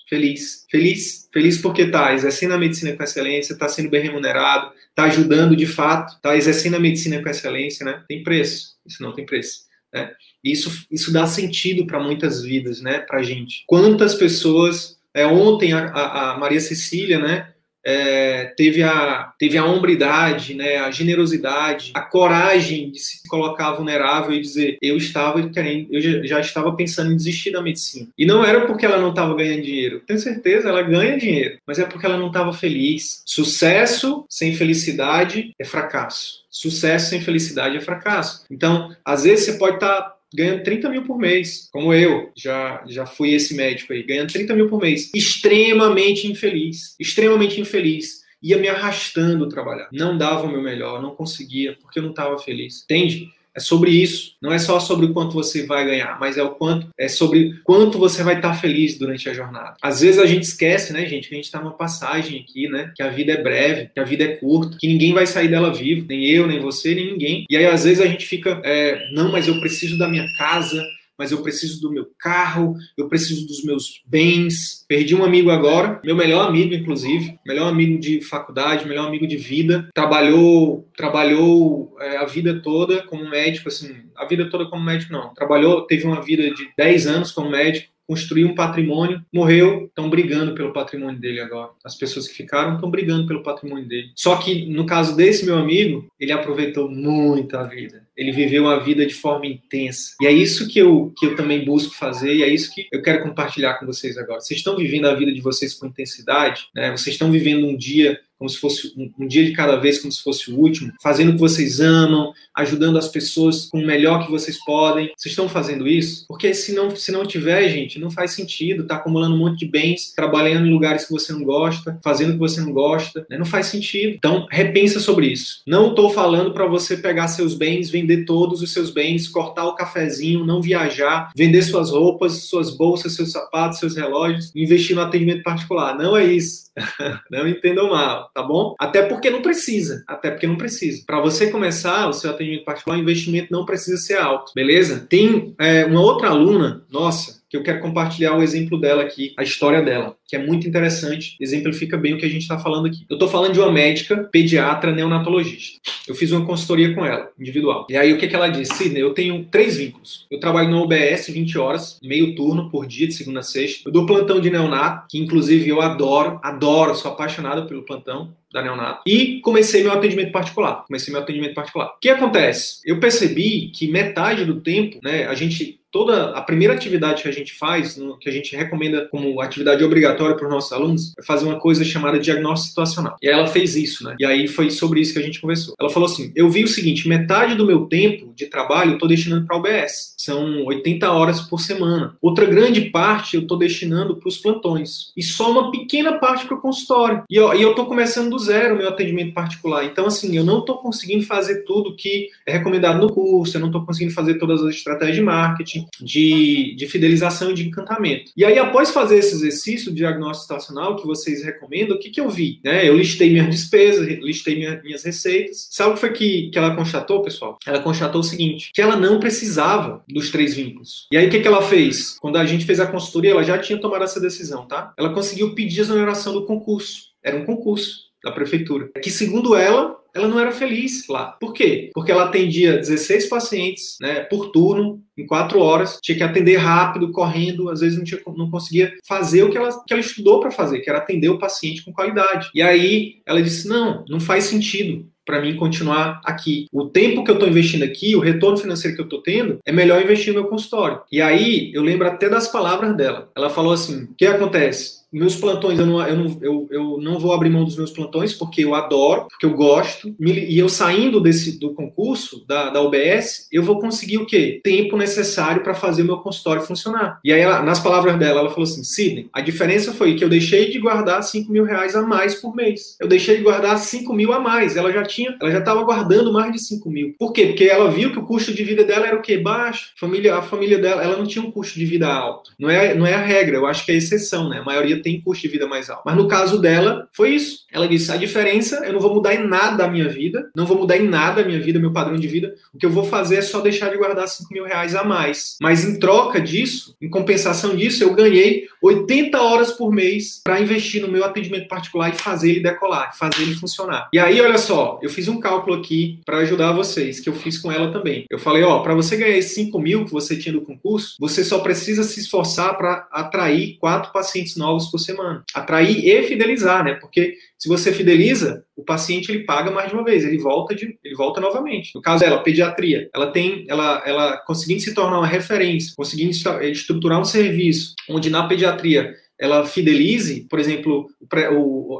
Feliz, 0.07 0.65
feliz, 0.69 1.29
feliz 1.33 1.57
porque 1.57 1.81
está 1.83 2.13
exercendo 2.13 2.53
a 2.53 2.57
medicina 2.57 2.95
com 2.95 3.03
excelência, 3.03 3.53
está 3.53 3.67
sendo 3.67 3.89
bem 3.89 4.03
remunerado, 4.03 4.71
está 4.89 5.05
ajudando 5.05 5.55
de 5.55 5.65
fato, 5.65 6.15
está 6.15 6.37
exercendo 6.37 6.75
a 6.75 6.79
medicina 6.79 7.21
com 7.21 7.29
excelência, 7.29 7.85
né? 7.85 8.03
Tem 8.07 8.23
preço, 8.23 8.75
isso 8.85 9.01
não 9.01 9.13
tem 9.13 9.25
preço. 9.25 9.65
Né? 9.93 10.11
Isso, 10.43 10.85
isso 10.91 11.11
dá 11.11 11.25
sentido 11.25 11.87
para 11.87 11.99
muitas 11.99 12.43
vidas, 12.43 12.81
né? 12.81 12.99
Para 12.99 13.23
gente. 13.23 13.63
Quantas 13.65 14.13
pessoas? 14.13 14.99
É, 15.13 15.25
ontem 15.25 15.71
a, 15.71 16.33
a 16.33 16.37
Maria 16.37 16.59
Cecília, 16.59 17.17
né? 17.17 17.54
É, 17.85 18.45
teve, 18.57 18.81
a, 18.81 19.31
teve 19.37 19.57
a 19.57 19.65
hombridade, 19.65 20.55
né, 20.55 20.77
a 20.77 20.89
generosidade, 20.89 21.91
a 21.93 22.01
coragem 22.01 22.91
de 22.91 22.99
se 22.99 23.27
colocar 23.27 23.73
vulnerável 23.73 24.33
e 24.33 24.41
dizer 24.41 24.77
eu 24.81 24.97
estava 24.97 25.47
querendo, 25.49 25.87
eu 25.91 26.27
já, 26.27 26.39
estava 26.39 26.75
pensando 26.75 27.11
em 27.11 27.15
desistir 27.15 27.51
da 27.51 27.61
medicina. 27.61 28.07
E 28.17 28.25
não 28.25 28.43
era 28.43 28.65
porque 28.65 28.85
ela 28.85 28.97
não 28.97 29.09
estava 29.09 29.35
ganhando 29.35 29.63
dinheiro. 29.63 30.01
Tenho 30.07 30.19
certeza, 30.19 30.69
ela 30.69 30.81
ganha 30.81 31.17
dinheiro, 31.17 31.59
mas 31.67 31.77
é 31.77 31.85
porque 31.85 32.05
ela 32.05 32.17
não 32.17 32.27
estava 32.27 32.51
feliz. 32.53 33.21
Sucesso 33.25 34.25
sem 34.29 34.55
felicidade 34.55 35.53
é 35.59 35.65
fracasso. 35.65 36.45
Sucesso 36.49 37.09
sem 37.09 37.19
felicidade 37.19 37.77
é 37.77 37.81
fracasso. 37.81 38.45
Então, 38.49 38.95
às 39.03 39.23
vezes 39.23 39.45
você 39.45 39.53
pode 39.57 39.75
estar 39.75 40.01
tá 40.01 40.14
ganhando 40.35 40.63
30 40.63 40.89
mil 40.89 41.03
por 41.03 41.17
mês, 41.17 41.69
como 41.71 41.93
eu, 41.93 42.31
já, 42.35 42.83
já 42.87 43.05
fui 43.05 43.33
esse 43.33 43.55
médico 43.55 43.93
aí, 43.93 44.03
ganhando 44.03 44.31
30 44.31 44.53
mil 44.53 44.67
por 44.67 44.81
mês, 44.81 45.11
extremamente 45.13 46.27
infeliz, 46.27 46.95
extremamente 46.99 47.59
infeliz, 47.59 48.23
ia 48.41 48.57
me 48.57 48.67
arrastando 48.67 49.49
trabalhar, 49.49 49.89
não 49.91 50.17
dava 50.17 50.45
o 50.45 50.51
meu 50.51 50.61
melhor, 50.61 51.01
não 51.01 51.15
conseguia, 51.15 51.77
porque 51.81 51.99
eu 51.99 52.03
não 52.03 52.11
estava 52.11 52.37
feliz, 52.37 52.83
entende? 52.83 53.29
É 53.55 53.59
sobre 53.59 53.91
isso. 53.91 54.33
Não 54.41 54.51
é 54.51 54.59
só 54.59 54.79
sobre 54.79 55.05
o 55.05 55.13
quanto 55.13 55.33
você 55.33 55.65
vai 55.65 55.85
ganhar, 55.85 56.19
mas 56.19 56.37
é 56.37 56.43
o 56.43 56.51
quanto 56.51 56.89
é 56.97 57.07
sobre 57.07 57.59
quanto 57.63 57.97
você 57.97 58.21
vai 58.21 58.35
estar 58.35 58.53
feliz 58.55 58.97
durante 58.97 59.29
a 59.29 59.33
jornada. 59.33 59.75
Às 59.81 60.01
vezes 60.01 60.19
a 60.19 60.25
gente 60.25 60.43
esquece, 60.43 60.91
né, 60.91 61.05
gente, 61.05 61.29
que 61.29 61.35
a 61.35 61.37
gente 61.37 61.45
está 61.45 61.59
numa 61.59 61.73
passagem 61.73 62.41
aqui, 62.41 62.67
né? 62.67 62.91
Que 62.95 63.01
a 63.01 63.09
vida 63.09 63.31
é 63.31 63.41
breve, 63.41 63.89
que 63.93 63.99
a 63.99 64.03
vida 64.03 64.23
é 64.23 64.35
curta, 64.35 64.77
que 64.77 64.87
ninguém 64.87 65.13
vai 65.13 65.25
sair 65.25 65.47
dela 65.47 65.73
vivo, 65.73 66.05
nem 66.07 66.25
eu, 66.25 66.45
nem 66.45 66.59
você, 66.59 66.93
nem 66.93 67.11
ninguém. 67.11 67.45
E 67.49 67.55
aí 67.55 67.65
às 67.65 67.83
vezes 67.85 68.01
a 68.01 68.07
gente 68.07 68.25
fica, 68.25 68.61
é, 68.63 69.09
não, 69.13 69.31
mas 69.31 69.47
eu 69.47 69.59
preciso 69.59 69.97
da 69.97 70.07
minha 70.07 70.27
casa, 70.37 70.83
mas 71.17 71.31
eu 71.31 71.41
preciso 71.41 71.81
do 71.81 71.91
meu 71.91 72.07
carro, 72.19 72.75
eu 72.97 73.07
preciso 73.07 73.47
dos 73.47 73.63
meus 73.63 74.01
bens. 74.05 74.85
Perdi 74.87 75.15
um 75.15 75.23
amigo 75.23 75.49
agora, 75.49 75.99
meu 76.03 76.15
melhor 76.15 76.47
amigo, 76.47 76.73
inclusive, 76.73 77.39
melhor 77.45 77.67
amigo 77.67 77.99
de 77.99 78.21
faculdade, 78.21 78.87
melhor 78.87 79.07
amigo 79.07 79.27
de 79.27 79.37
vida. 79.37 79.89
Trabalhou, 79.93 80.87
trabalhou 80.95 81.95
é, 81.99 82.17
a 82.17 82.25
vida 82.25 82.61
toda 82.61 83.03
como 83.03 83.29
médico, 83.29 83.69
assim, 83.69 83.95
a 84.15 84.25
vida 84.25 84.49
toda 84.49 84.69
como 84.69 84.83
médico 84.83 85.13
não. 85.13 85.33
Trabalhou, 85.33 85.85
teve 85.87 86.05
uma 86.05 86.21
vida 86.21 86.49
de 86.51 86.69
10 86.77 87.07
anos 87.07 87.31
como 87.31 87.49
médico, 87.49 87.94
construiu 88.07 88.47
um 88.47 88.55
patrimônio, 88.55 89.23
morreu, 89.33 89.85
estão 89.85 90.09
brigando 90.09 90.53
pelo 90.53 90.73
patrimônio 90.73 91.19
dele 91.19 91.39
agora. 91.39 91.71
As 91.83 91.95
pessoas 91.95 92.27
que 92.27 92.35
ficaram 92.35 92.75
estão 92.75 92.89
brigando 92.89 93.27
pelo 93.27 93.43
patrimônio 93.43 93.87
dele. 93.87 94.11
Só 94.15 94.37
que 94.37 94.65
no 94.65 94.85
caso 94.85 95.15
desse 95.15 95.45
meu 95.45 95.57
amigo, 95.57 96.07
ele 96.19 96.31
aproveitou 96.31 96.89
muito 96.89 97.57
a 97.57 97.63
vida. 97.63 98.05
Ele 98.15 98.31
viveu 98.31 98.69
a 98.69 98.79
vida 98.79 99.05
de 99.05 99.13
forma 99.13 99.45
intensa. 99.45 100.15
E 100.21 100.25
é 100.25 100.31
isso 100.31 100.67
que 100.67 100.79
eu, 100.79 101.13
que 101.17 101.25
eu 101.25 101.35
também 101.35 101.65
busco 101.65 101.95
fazer, 101.95 102.35
e 102.35 102.43
é 102.43 102.47
isso 102.47 102.73
que 102.73 102.87
eu 102.91 103.01
quero 103.01 103.23
compartilhar 103.23 103.75
com 103.75 103.85
vocês 103.85 104.17
agora. 104.17 104.39
Vocês 104.39 104.59
estão 104.59 104.75
vivendo 104.75 105.05
a 105.05 105.13
vida 105.13 105.33
de 105.33 105.41
vocês 105.41 105.73
com 105.73 105.87
intensidade, 105.87 106.67
né? 106.73 106.91
Vocês 106.91 107.15
estão 107.15 107.31
vivendo 107.31 107.67
um 107.67 107.75
dia 107.75 108.19
como 108.37 108.49
se 108.49 108.57
fosse 108.57 108.93
um, 108.97 109.11
um, 109.23 109.27
dia 109.27 109.45
de 109.45 109.53
cada 109.53 109.77
vez, 109.77 109.99
como 109.99 110.11
se 110.11 110.21
fosse 110.21 110.51
o 110.51 110.57
último, 110.57 110.91
fazendo 111.01 111.29
o 111.29 111.33
que 111.33 111.39
vocês 111.39 111.79
amam, 111.79 112.33
ajudando 112.55 112.97
as 112.97 113.07
pessoas 113.07 113.65
com 113.65 113.79
o 113.79 113.85
melhor 113.85 114.25
que 114.25 114.31
vocês 114.31 114.63
podem. 114.63 115.11
Vocês 115.15 115.31
estão 115.31 115.47
fazendo 115.47 115.87
isso? 115.87 116.25
Porque 116.27 116.53
se 116.53 116.73
não, 116.73 116.95
se 116.95 117.11
não 117.11 117.25
tiver, 117.25 117.67
gente, 117.69 117.99
não 117.99 118.09
faz 118.09 118.31
sentido. 118.31 118.85
Tá 118.85 118.95
acumulando 118.95 119.35
um 119.35 119.39
monte 119.39 119.59
de 119.59 119.71
bens, 119.71 120.13
trabalhando 120.13 120.67
em 120.67 120.71
lugares 120.71 121.05
que 121.05 121.11
você 121.11 121.33
não 121.33 121.43
gosta, 121.43 121.99
fazendo 122.03 122.29
o 122.29 122.33
que 122.33 122.39
você 122.39 122.61
não 122.61 122.71
gosta, 122.71 123.25
né? 123.29 123.37
não 123.37 123.45
faz 123.45 123.67
sentido. 123.67 124.15
Então, 124.15 124.47
repensa 124.51 124.99
sobre 124.99 125.27
isso. 125.27 125.61
Não 125.65 125.89
estou 125.89 126.09
falando 126.09 126.53
para 126.53 126.65
você 126.65 126.97
pegar 126.97 127.27
seus 127.27 127.53
bens, 127.53 127.89
vender 127.89 128.25
todos 128.25 128.61
os 128.61 128.71
seus 128.71 128.89
bens, 128.89 129.27
cortar 129.27 129.65
o 129.65 129.75
cafezinho, 129.75 130.45
não 130.45 130.61
viajar, 130.61 131.31
vender 131.35 131.61
suas 131.61 131.91
roupas, 131.91 132.43
suas 132.43 132.75
bolsas, 132.75 133.13
seus 133.13 133.31
sapatos, 133.31 133.79
seus 133.79 133.95
relógios, 133.95 134.51
investir 134.55 134.95
no 134.95 135.01
atendimento 135.01 135.43
particular. 135.43 135.97
Não 135.97 136.15
é 136.15 136.25
isso. 136.25 136.65
não 137.31 137.47
entendam 137.47 137.89
mal, 137.89 138.29
tá 138.35 138.43
bom? 138.43 138.75
Até 138.77 139.03
porque 139.03 139.29
não 139.29 139.41
precisa. 139.41 140.03
Até 140.05 140.29
porque 140.29 140.45
não 140.45 140.57
precisa. 140.57 141.01
Para 141.07 141.21
você 141.21 141.49
começar 141.49 142.09
o 142.09 142.13
seu 142.13 142.31
atendimento 142.31 142.65
particular, 142.65 142.97
o 142.97 143.01
investimento 143.01 143.47
não 143.49 143.65
precisa 143.65 143.95
ser 143.95 144.17
alto, 144.17 144.51
beleza? 144.53 145.07
Tem 145.09 145.55
é, 145.57 145.85
uma 145.85 146.01
outra 146.01 146.27
aluna, 146.27 146.83
nossa, 146.91 147.34
que 147.49 147.57
eu 147.57 147.63
quero 147.63 147.79
compartilhar 147.79 148.35
o 148.35 148.43
exemplo 148.43 148.79
dela 148.79 149.03
aqui, 149.03 149.33
a 149.37 149.43
história 149.43 149.81
dela, 149.81 150.15
que 150.27 150.35
é 150.35 150.39
muito 150.39 150.67
interessante, 150.67 151.35
exemplifica 151.39 151.97
bem 151.97 152.13
o 152.13 152.17
que 152.17 152.25
a 152.25 152.29
gente 152.29 152.41
está 152.41 152.57
falando 152.57 152.87
aqui. 152.87 153.05
Eu 153.09 153.15
estou 153.15 153.27
falando 153.27 153.53
de 153.53 153.59
uma 153.59 153.71
médica, 153.71 154.27
pediatra, 154.31 154.91
neonatologista. 154.91 155.79
Eu 156.07 156.15
fiz 156.15 156.31
uma 156.31 156.45
consultoria 156.45 156.93
com 156.93 157.05
ela, 157.05 157.29
individual. 157.39 157.85
E 157.89 157.97
aí 157.97 158.13
o 158.13 158.17
que, 158.17 158.27
que 158.27 158.35
ela 158.35 158.47
disse? 158.47 158.73
Sidney, 158.73 159.01
eu 159.01 159.13
tenho 159.13 159.45
três 159.45 159.77
vínculos. 159.77 160.25
Eu 160.29 160.39
trabalho 160.39 160.69
no 160.69 160.81
OBS 160.81 161.27
20 161.27 161.57
horas, 161.57 161.99
meio 162.03 162.35
turno 162.35 162.69
por 162.69 162.85
dia, 162.85 163.07
de 163.07 163.13
segunda 163.13 163.39
a 163.39 163.43
sexta. 163.43 163.87
Eu 163.87 163.91
dou 163.91 164.05
plantão 164.05 164.39
de 164.39 164.49
neonato, 164.49 165.07
que 165.09 165.17
inclusive 165.17 165.69
eu 165.69 165.81
adoro, 165.81 166.39
adoro, 166.43 166.95
sou 166.95 167.11
apaixonado 167.11 167.67
pelo 167.67 167.83
plantão 167.83 168.33
da 168.55 168.61
neonato. 168.61 169.01
E 169.05 169.41
comecei 169.41 169.83
meu 169.83 169.91
atendimento 169.91 170.31
particular. 170.31 170.85
Comecei 170.87 171.11
meu 171.11 171.21
atendimento 171.21 171.53
particular. 171.53 171.87
O 171.87 171.99
que 171.99 172.09
acontece? 172.09 172.79
Eu 172.85 172.99
percebi 172.99 173.69
que 173.69 173.91
metade 173.91 174.45
do 174.45 174.61
tempo, 174.61 174.97
né, 175.03 175.27
a 175.27 175.33
gente 175.35 175.79
toda 175.95 176.31
a 176.31 176.41
primeira 176.41 176.73
atividade 176.73 177.23
que 177.23 177.29
a 177.29 177.31
gente 177.31 177.53
faz, 177.53 177.97
que 178.19 178.27
a 178.27 178.31
gente 178.31 178.53
recomenda 178.53 179.07
como 179.09 179.39
atividade 179.39 179.81
obrigatória 179.81 180.35
para 180.35 180.45
os 180.45 180.53
nossos 180.53 180.73
alunos, 180.73 181.13
é 181.17 181.23
fazer 181.23 181.45
uma 181.45 181.57
coisa 181.57 181.85
chamada 181.85 182.19
diagnóstico 182.19 182.67
situacional. 182.67 183.15
E 183.21 183.29
aí 183.29 183.33
ela 183.33 183.47
fez 183.47 183.77
isso, 183.77 184.03
né? 184.03 184.13
E 184.19 184.25
aí 184.25 184.45
foi 184.45 184.69
sobre 184.69 184.99
isso 184.99 185.13
que 185.13 185.19
a 185.19 185.21
gente 185.21 185.39
conversou. 185.39 185.73
Ela 185.79 185.89
falou 185.89 186.09
assim: 186.09 186.33
eu 186.35 186.49
vi 186.49 186.65
o 186.65 186.67
seguinte, 186.67 187.07
metade 187.07 187.55
do 187.55 187.65
meu 187.65 187.85
tempo 187.85 188.33
de 188.35 188.47
trabalho 188.47 188.89
eu 188.89 188.93
estou 188.95 189.07
destinando 189.07 189.45
para 189.45 189.55
o 189.55 189.59
OBS. 189.59 190.15
São 190.17 190.65
80 190.65 191.09
horas 191.09 191.39
por 191.39 191.61
semana. 191.61 192.17
Outra 192.21 192.45
grande 192.45 192.89
parte 192.89 193.37
eu 193.37 193.43
estou 193.43 193.57
destinando 193.57 194.17
para 194.17 194.27
os 194.27 194.37
plantões. 194.37 195.13
E 195.15 195.23
só 195.23 195.49
uma 195.49 195.71
pequena 195.71 196.19
parte 196.19 196.45
para 196.45 196.57
o 196.57 196.61
consultório. 196.61 197.23
E 197.29 197.37
eu 197.37 197.69
estou 197.69 197.85
começando 197.85 198.31
do 198.31 198.39
zero 198.45 198.77
meu 198.77 198.87
atendimento 198.87 199.33
particular. 199.33 199.83
Então, 199.85 200.05
assim, 200.05 200.35
eu 200.35 200.43
não 200.43 200.59
estou 200.59 200.77
conseguindo 200.77 201.25
fazer 201.25 201.63
tudo 201.63 201.95
que 201.95 202.29
é 202.45 202.53
recomendado 202.53 202.99
no 202.99 203.11
curso, 203.11 203.57
eu 203.57 203.61
não 203.61 203.67
estou 203.67 203.85
conseguindo 203.85 204.13
fazer 204.13 204.35
todas 204.35 204.61
as 204.63 204.75
estratégias 204.75 205.17
de 205.17 205.21
marketing 205.21 205.85
de, 206.01 206.75
de 206.75 206.87
fidelização 206.87 207.51
e 207.51 207.53
de 207.53 207.67
encantamento. 207.67 208.31
E 208.35 208.45
aí, 208.45 208.57
após 208.57 208.91
fazer 208.91 209.17
esse 209.17 209.35
exercício 209.35 209.91
de 209.91 210.05
diagnóstico 210.05 210.53
estacional 210.53 210.95
que 210.95 211.05
vocês 211.05 211.43
recomendam, 211.43 211.95
o 211.95 211.99
que, 211.99 212.09
que 212.09 212.21
eu 212.21 212.29
vi? 212.29 212.59
Né? 212.63 212.87
Eu 212.87 212.95
listei 212.95 213.29
minhas 213.29 213.49
despesas, 213.49 214.07
listei 214.21 214.55
minha, 214.55 214.81
minhas 214.83 215.03
receitas. 215.03 215.67
Sabe 215.71 215.91
o 215.91 215.93
que 215.95 215.99
foi 215.99 216.11
que, 216.11 216.49
que 216.49 216.57
ela 216.57 216.75
constatou, 216.75 217.21
pessoal? 217.21 217.57
Ela 217.65 217.79
constatou 217.79 218.21
o 218.21 218.23
seguinte, 218.23 218.71
que 218.73 218.81
ela 218.81 218.95
não 218.95 219.19
precisava 219.19 220.03
dos 220.07 220.29
três 220.29 220.53
vínculos. 220.53 221.07
E 221.11 221.17
aí, 221.17 221.27
o 221.27 221.29
que, 221.29 221.39
que 221.39 221.47
ela 221.47 221.61
fez? 221.61 222.17
Quando 222.19 222.37
a 222.37 222.45
gente 222.45 222.65
fez 222.65 222.79
a 222.79 222.87
consultoria, 222.87 223.31
ela 223.31 223.43
já 223.43 223.57
tinha 223.57 223.79
tomado 223.79 224.03
essa 224.03 224.19
decisão, 224.19 224.67
tá? 224.67 224.93
Ela 224.97 225.13
conseguiu 225.13 225.53
pedir 225.55 225.79
a 225.79 225.83
exoneração 225.83 226.33
do 226.33 226.45
concurso. 226.45 227.15
Era 227.23 227.37
um 227.37 227.45
concurso 227.45 228.04
da 228.25 228.31
prefeitura. 228.31 228.89
Que, 229.01 229.11
segundo 229.11 229.55
ela, 229.55 229.95
ela 230.15 230.27
não 230.27 230.39
era 230.39 230.51
feliz 230.51 231.07
lá. 231.07 231.35
Por 231.39 231.53
quê? 231.53 231.91
Porque 231.93 232.11
ela 232.11 232.23
atendia 232.23 232.77
16 232.77 233.29
pacientes 233.29 233.97
né, 234.01 234.21
por 234.21 234.49
turno, 234.49 235.01
em 235.15 235.27
quatro 235.27 235.59
horas, 235.59 235.99
tinha 236.01 236.17
que 236.17 236.23
atender 236.23 236.55
rápido, 236.55 237.11
correndo, 237.11 237.69
às 237.69 237.81
vezes 237.81 237.97
não, 237.97 238.03
tinha, 238.03 238.19
não 238.35 238.49
conseguia 238.49 238.93
fazer 239.07 239.43
o 239.43 239.49
que 239.49 239.57
ela, 239.57 239.69
que 239.85 239.93
ela 239.93 240.01
estudou 240.01 240.39
para 240.39 240.49
fazer, 240.49 240.79
que 240.79 240.89
era 240.89 240.99
atender 240.99 241.29
o 241.29 241.37
paciente 241.37 241.85
com 241.85 241.93
qualidade. 241.93 242.49
E 242.55 242.61
aí 242.61 243.17
ela 243.25 243.41
disse: 243.41 243.67
não, 243.67 244.03
não 244.09 244.19
faz 244.19 244.45
sentido 244.45 245.05
para 245.25 245.41
mim 245.41 245.55
continuar 245.55 246.21
aqui. 246.23 246.67
O 246.71 246.85
tempo 246.85 247.23
que 247.23 247.31
eu 247.31 247.35
estou 247.35 247.49
investindo 247.49 247.83
aqui, 247.83 248.15
o 248.15 248.19
retorno 248.19 248.57
financeiro 248.57 248.95
que 248.95 249.01
eu 249.01 249.05
estou 249.05 249.21
tendo, 249.21 249.59
é 249.65 249.71
melhor 249.71 250.01
investir 250.01 250.33
no 250.33 250.41
meu 250.41 250.49
consultório. 250.49 251.01
E 251.11 251.21
aí 251.21 251.71
eu 251.73 251.81
lembro 251.81 252.07
até 252.07 252.29
das 252.29 252.47
palavras 252.47 252.95
dela. 252.95 253.29
Ela 253.35 253.49
falou 253.49 253.73
assim: 253.73 254.03
o 254.03 254.15
que 254.15 254.25
acontece? 254.25 255.04
Meus 255.19 255.35
plantões, 255.35 255.79
eu 255.79 255.85
não, 255.85 256.05
eu, 256.05 256.17
não, 256.17 256.37
eu, 256.41 256.67
eu 256.71 256.97
não 257.01 257.19
vou 257.19 257.33
abrir 257.33 257.49
mão 257.49 257.63
dos 257.63 257.77
meus 257.77 257.91
plantões, 257.91 258.33
porque 258.33 258.63
eu 258.63 258.75
adoro, 258.75 259.27
porque 259.29 259.45
eu 259.45 259.53
gosto. 259.53 260.13
E 260.19 260.57
eu 260.57 260.67
saindo 260.67 261.21
desse 261.21 261.59
do 261.59 261.73
concurso, 261.73 262.45
da, 262.47 262.69
da 262.69 262.81
UBS, 262.81 263.47
eu 263.51 263.63
vou 263.63 263.79
conseguir 263.79 264.17
o 264.17 264.25
quê? 264.25 264.59
Tempo 264.63 264.97
necessário 264.97 265.63
para 265.63 265.73
fazer 265.73 266.01
o 266.01 266.05
meu 266.05 266.17
consultório 266.17 266.61
funcionar. 266.61 267.19
E 267.23 267.31
aí, 267.31 267.39
ela, 267.39 267.61
nas 267.61 267.79
palavras 267.79 268.17
dela, 268.17 268.41
ela 268.41 268.49
falou 268.49 268.63
assim: 268.63 268.83
Sidney, 268.83 269.29
a 269.31 269.41
diferença 269.41 269.93
foi 269.93 270.15
que 270.15 270.23
eu 270.23 270.29
deixei 270.29 270.69
de 270.69 270.79
guardar 270.79 271.23
5 271.23 271.51
mil 271.51 271.63
reais 271.63 271.95
a 271.95 272.01
mais 272.01 272.35
por 272.35 272.55
mês. 272.55 272.97
Eu 272.99 273.07
deixei 273.07 273.37
de 273.37 273.43
guardar 273.43 273.77
5 273.77 274.13
mil 274.13 274.33
a 274.33 274.39
mais. 274.39 274.75
Ela 274.75 274.91
já 274.91 275.03
tinha, 275.03 275.35
ela 275.41 275.51
já 275.51 275.59
estava 275.59 275.83
guardando 275.83 276.33
mais 276.33 276.51
de 276.51 276.59
5 276.59 276.89
mil. 276.89 277.15
Por 277.17 277.31
quê? 277.31 277.47
Porque 277.47 277.65
ela 277.65 277.89
viu 277.89 278.11
que 278.11 278.19
o 278.19 278.25
custo 278.25 278.53
de 278.53 278.63
vida 278.63 278.83
dela 278.83 279.07
era 279.07 279.15
o 279.15 279.21
quê? 279.21 279.37
Baixo. 279.37 279.91
Família, 279.95 280.35
a 280.35 280.41
família 280.41 280.77
dela, 280.77 281.03
ela 281.03 281.17
não 281.17 281.25
tinha 281.25 281.43
um 281.43 281.51
custo 281.51 281.79
de 281.79 281.85
vida 281.85 282.07
alto. 282.07 282.51
Não 282.59 282.69
é, 282.69 282.93
não 282.93 283.05
é 283.05 283.13
a 283.13 283.21
regra, 283.21 283.55
eu 283.57 283.65
acho 283.65 283.85
que 283.85 283.91
é 283.91 283.95
exceção, 283.95 284.49
né? 284.49 284.59
A 284.59 284.63
maioria 284.63 285.01
tem 285.05 285.21
custo 285.21 285.43
de 285.43 285.49
vida 285.49 285.67
mais 285.67 285.87
alto. 285.87 286.01
Mas 286.03 286.17
no 286.17 286.27
caso 286.27 286.59
dela, 286.59 287.07
foi 287.13 287.35
isso. 287.35 287.64
Ela 287.75 287.87
disse: 287.87 288.11
a 288.11 288.17
diferença, 288.17 288.83
eu 288.85 288.93
não 288.93 288.99
vou 288.99 289.13
mudar 289.13 289.35
em 289.35 289.47
nada 289.47 289.85
a 289.85 289.87
minha 289.87 290.07
vida, 290.07 290.49
não 290.55 290.65
vou 290.65 290.77
mudar 290.77 290.97
em 290.97 291.07
nada 291.07 291.41
a 291.41 291.45
minha 291.45 291.59
vida, 291.59 291.79
meu 291.79 291.91
padrão 291.91 292.15
de 292.15 292.27
vida. 292.27 292.55
O 292.73 292.77
que 292.77 292.85
eu 292.85 292.89
vou 292.89 293.03
fazer 293.03 293.35
é 293.35 293.41
só 293.41 293.59
deixar 293.59 293.89
de 293.89 293.97
guardar 293.97 294.27
5 294.27 294.53
mil 294.53 294.63
reais 294.63 294.95
a 294.95 295.03
mais. 295.03 295.57
Mas 295.61 295.83
em 295.83 295.99
troca 295.99 296.39
disso, 296.39 296.95
em 297.01 297.09
compensação 297.09 297.75
disso, 297.75 298.03
eu 298.03 298.13
ganhei 298.13 298.67
80 298.81 299.41
horas 299.41 299.71
por 299.71 299.91
mês 299.91 300.41
para 300.43 300.59
investir 300.59 301.01
no 301.01 301.07
meu 301.07 301.23
atendimento 301.23 301.67
particular 301.67 302.09
e 302.09 302.17
fazer 302.17 302.51
ele 302.51 302.59
decolar, 302.61 303.17
fazer 303.17 303.41
ele 303.41 303.55
funcionar. 303.55 304.09
E 304.13 304.19
aí, 304.19 304.39
olha 304.39 304.57
só, 304.57 304.99
eu 305.01 305.09
fiz 305.09 305.27
um 305.27 305.39
cálculo 305.39 305.75
aqui 305.75 306.19
para 306.25 306.37
ajudar 306.39 306.71
vocês, 306.71 307.19
que 307.19 307.29
eu 307.29 307.33
fiz 307.33 307.57
com 307.57 307.71
ela 307.71 307.91
também. 307.91 308.25
Eu 308.29 308.39
falei: 308.39 308.63
ó, 308.63 308.79
para 308.79 308.93
você 308.93 309.17
ganhar 309.17 309.35
esses 309.35 309.55
5 309.55 309.79
mil 309.79 310.05
que 310.05 310.11
você 310.11 310.37
tinha 310.37 310.53
no 310.53 310.61
concurso, 310.61 311.15
você 311.19 311.43
só 311.43 311.59
precisa 311.59 312.03
se 312.03 312.19
esforçar 312.19 312.77
para 312.77 313.07
atrair 313.11 313.77
quatro 313.79 314.11
pacientes 314.11 314.55
novos 314.55 314.87
por 314.87 314.99
semana 314.99 315.43
atrair 315.53 316.05
e 316.05 316.23
fidelizar, 316.23 316.83
né? 316.83 316.93
Porque 316.93 317.37
se 317.65 317.69
você 317.69 317.91
fideliza, 317.91 318.63
o 318.75 318.83
paciente 318.83 319.31
ele 319.31 319.43
paga 319.43 319.71
mais 319.71 319.89
de 319.89 319.95
uma 319.95 320.03
vez, 320.03 320.23
ele 320.23 320.37
volta 320.37 320.75
de, 320.75 320.99
ele 321.03 321.15
volta 321.15 321.41
novamente. 321.41 321.89
No 321.95 322.01
caso 322.01 322.23
dela, 322.23 322.43
pediatria, 322.43 323.09
ela 323.11 323.31
tem, 323.31 323.65
ela, 323.67 324.03
ela 324.05 324.37
conseguindo 324.37 324.81
se 324.81 324.93
tornar 324.93 325.17
uma 325.17 325.25
referência, 325.25 325.95
conseguindo 325.97 326.29
estruturar 326.61 327.19
um 327.19 327.25
serviço 327.25 327.95
onde 328.07 328.29
na 328.29 328.47
pediatria 328.47 329.15
ela 329.39 329.65
fidelize, 329.65 330.45
por 330.49 330.59
exemplo, 330.59 331.09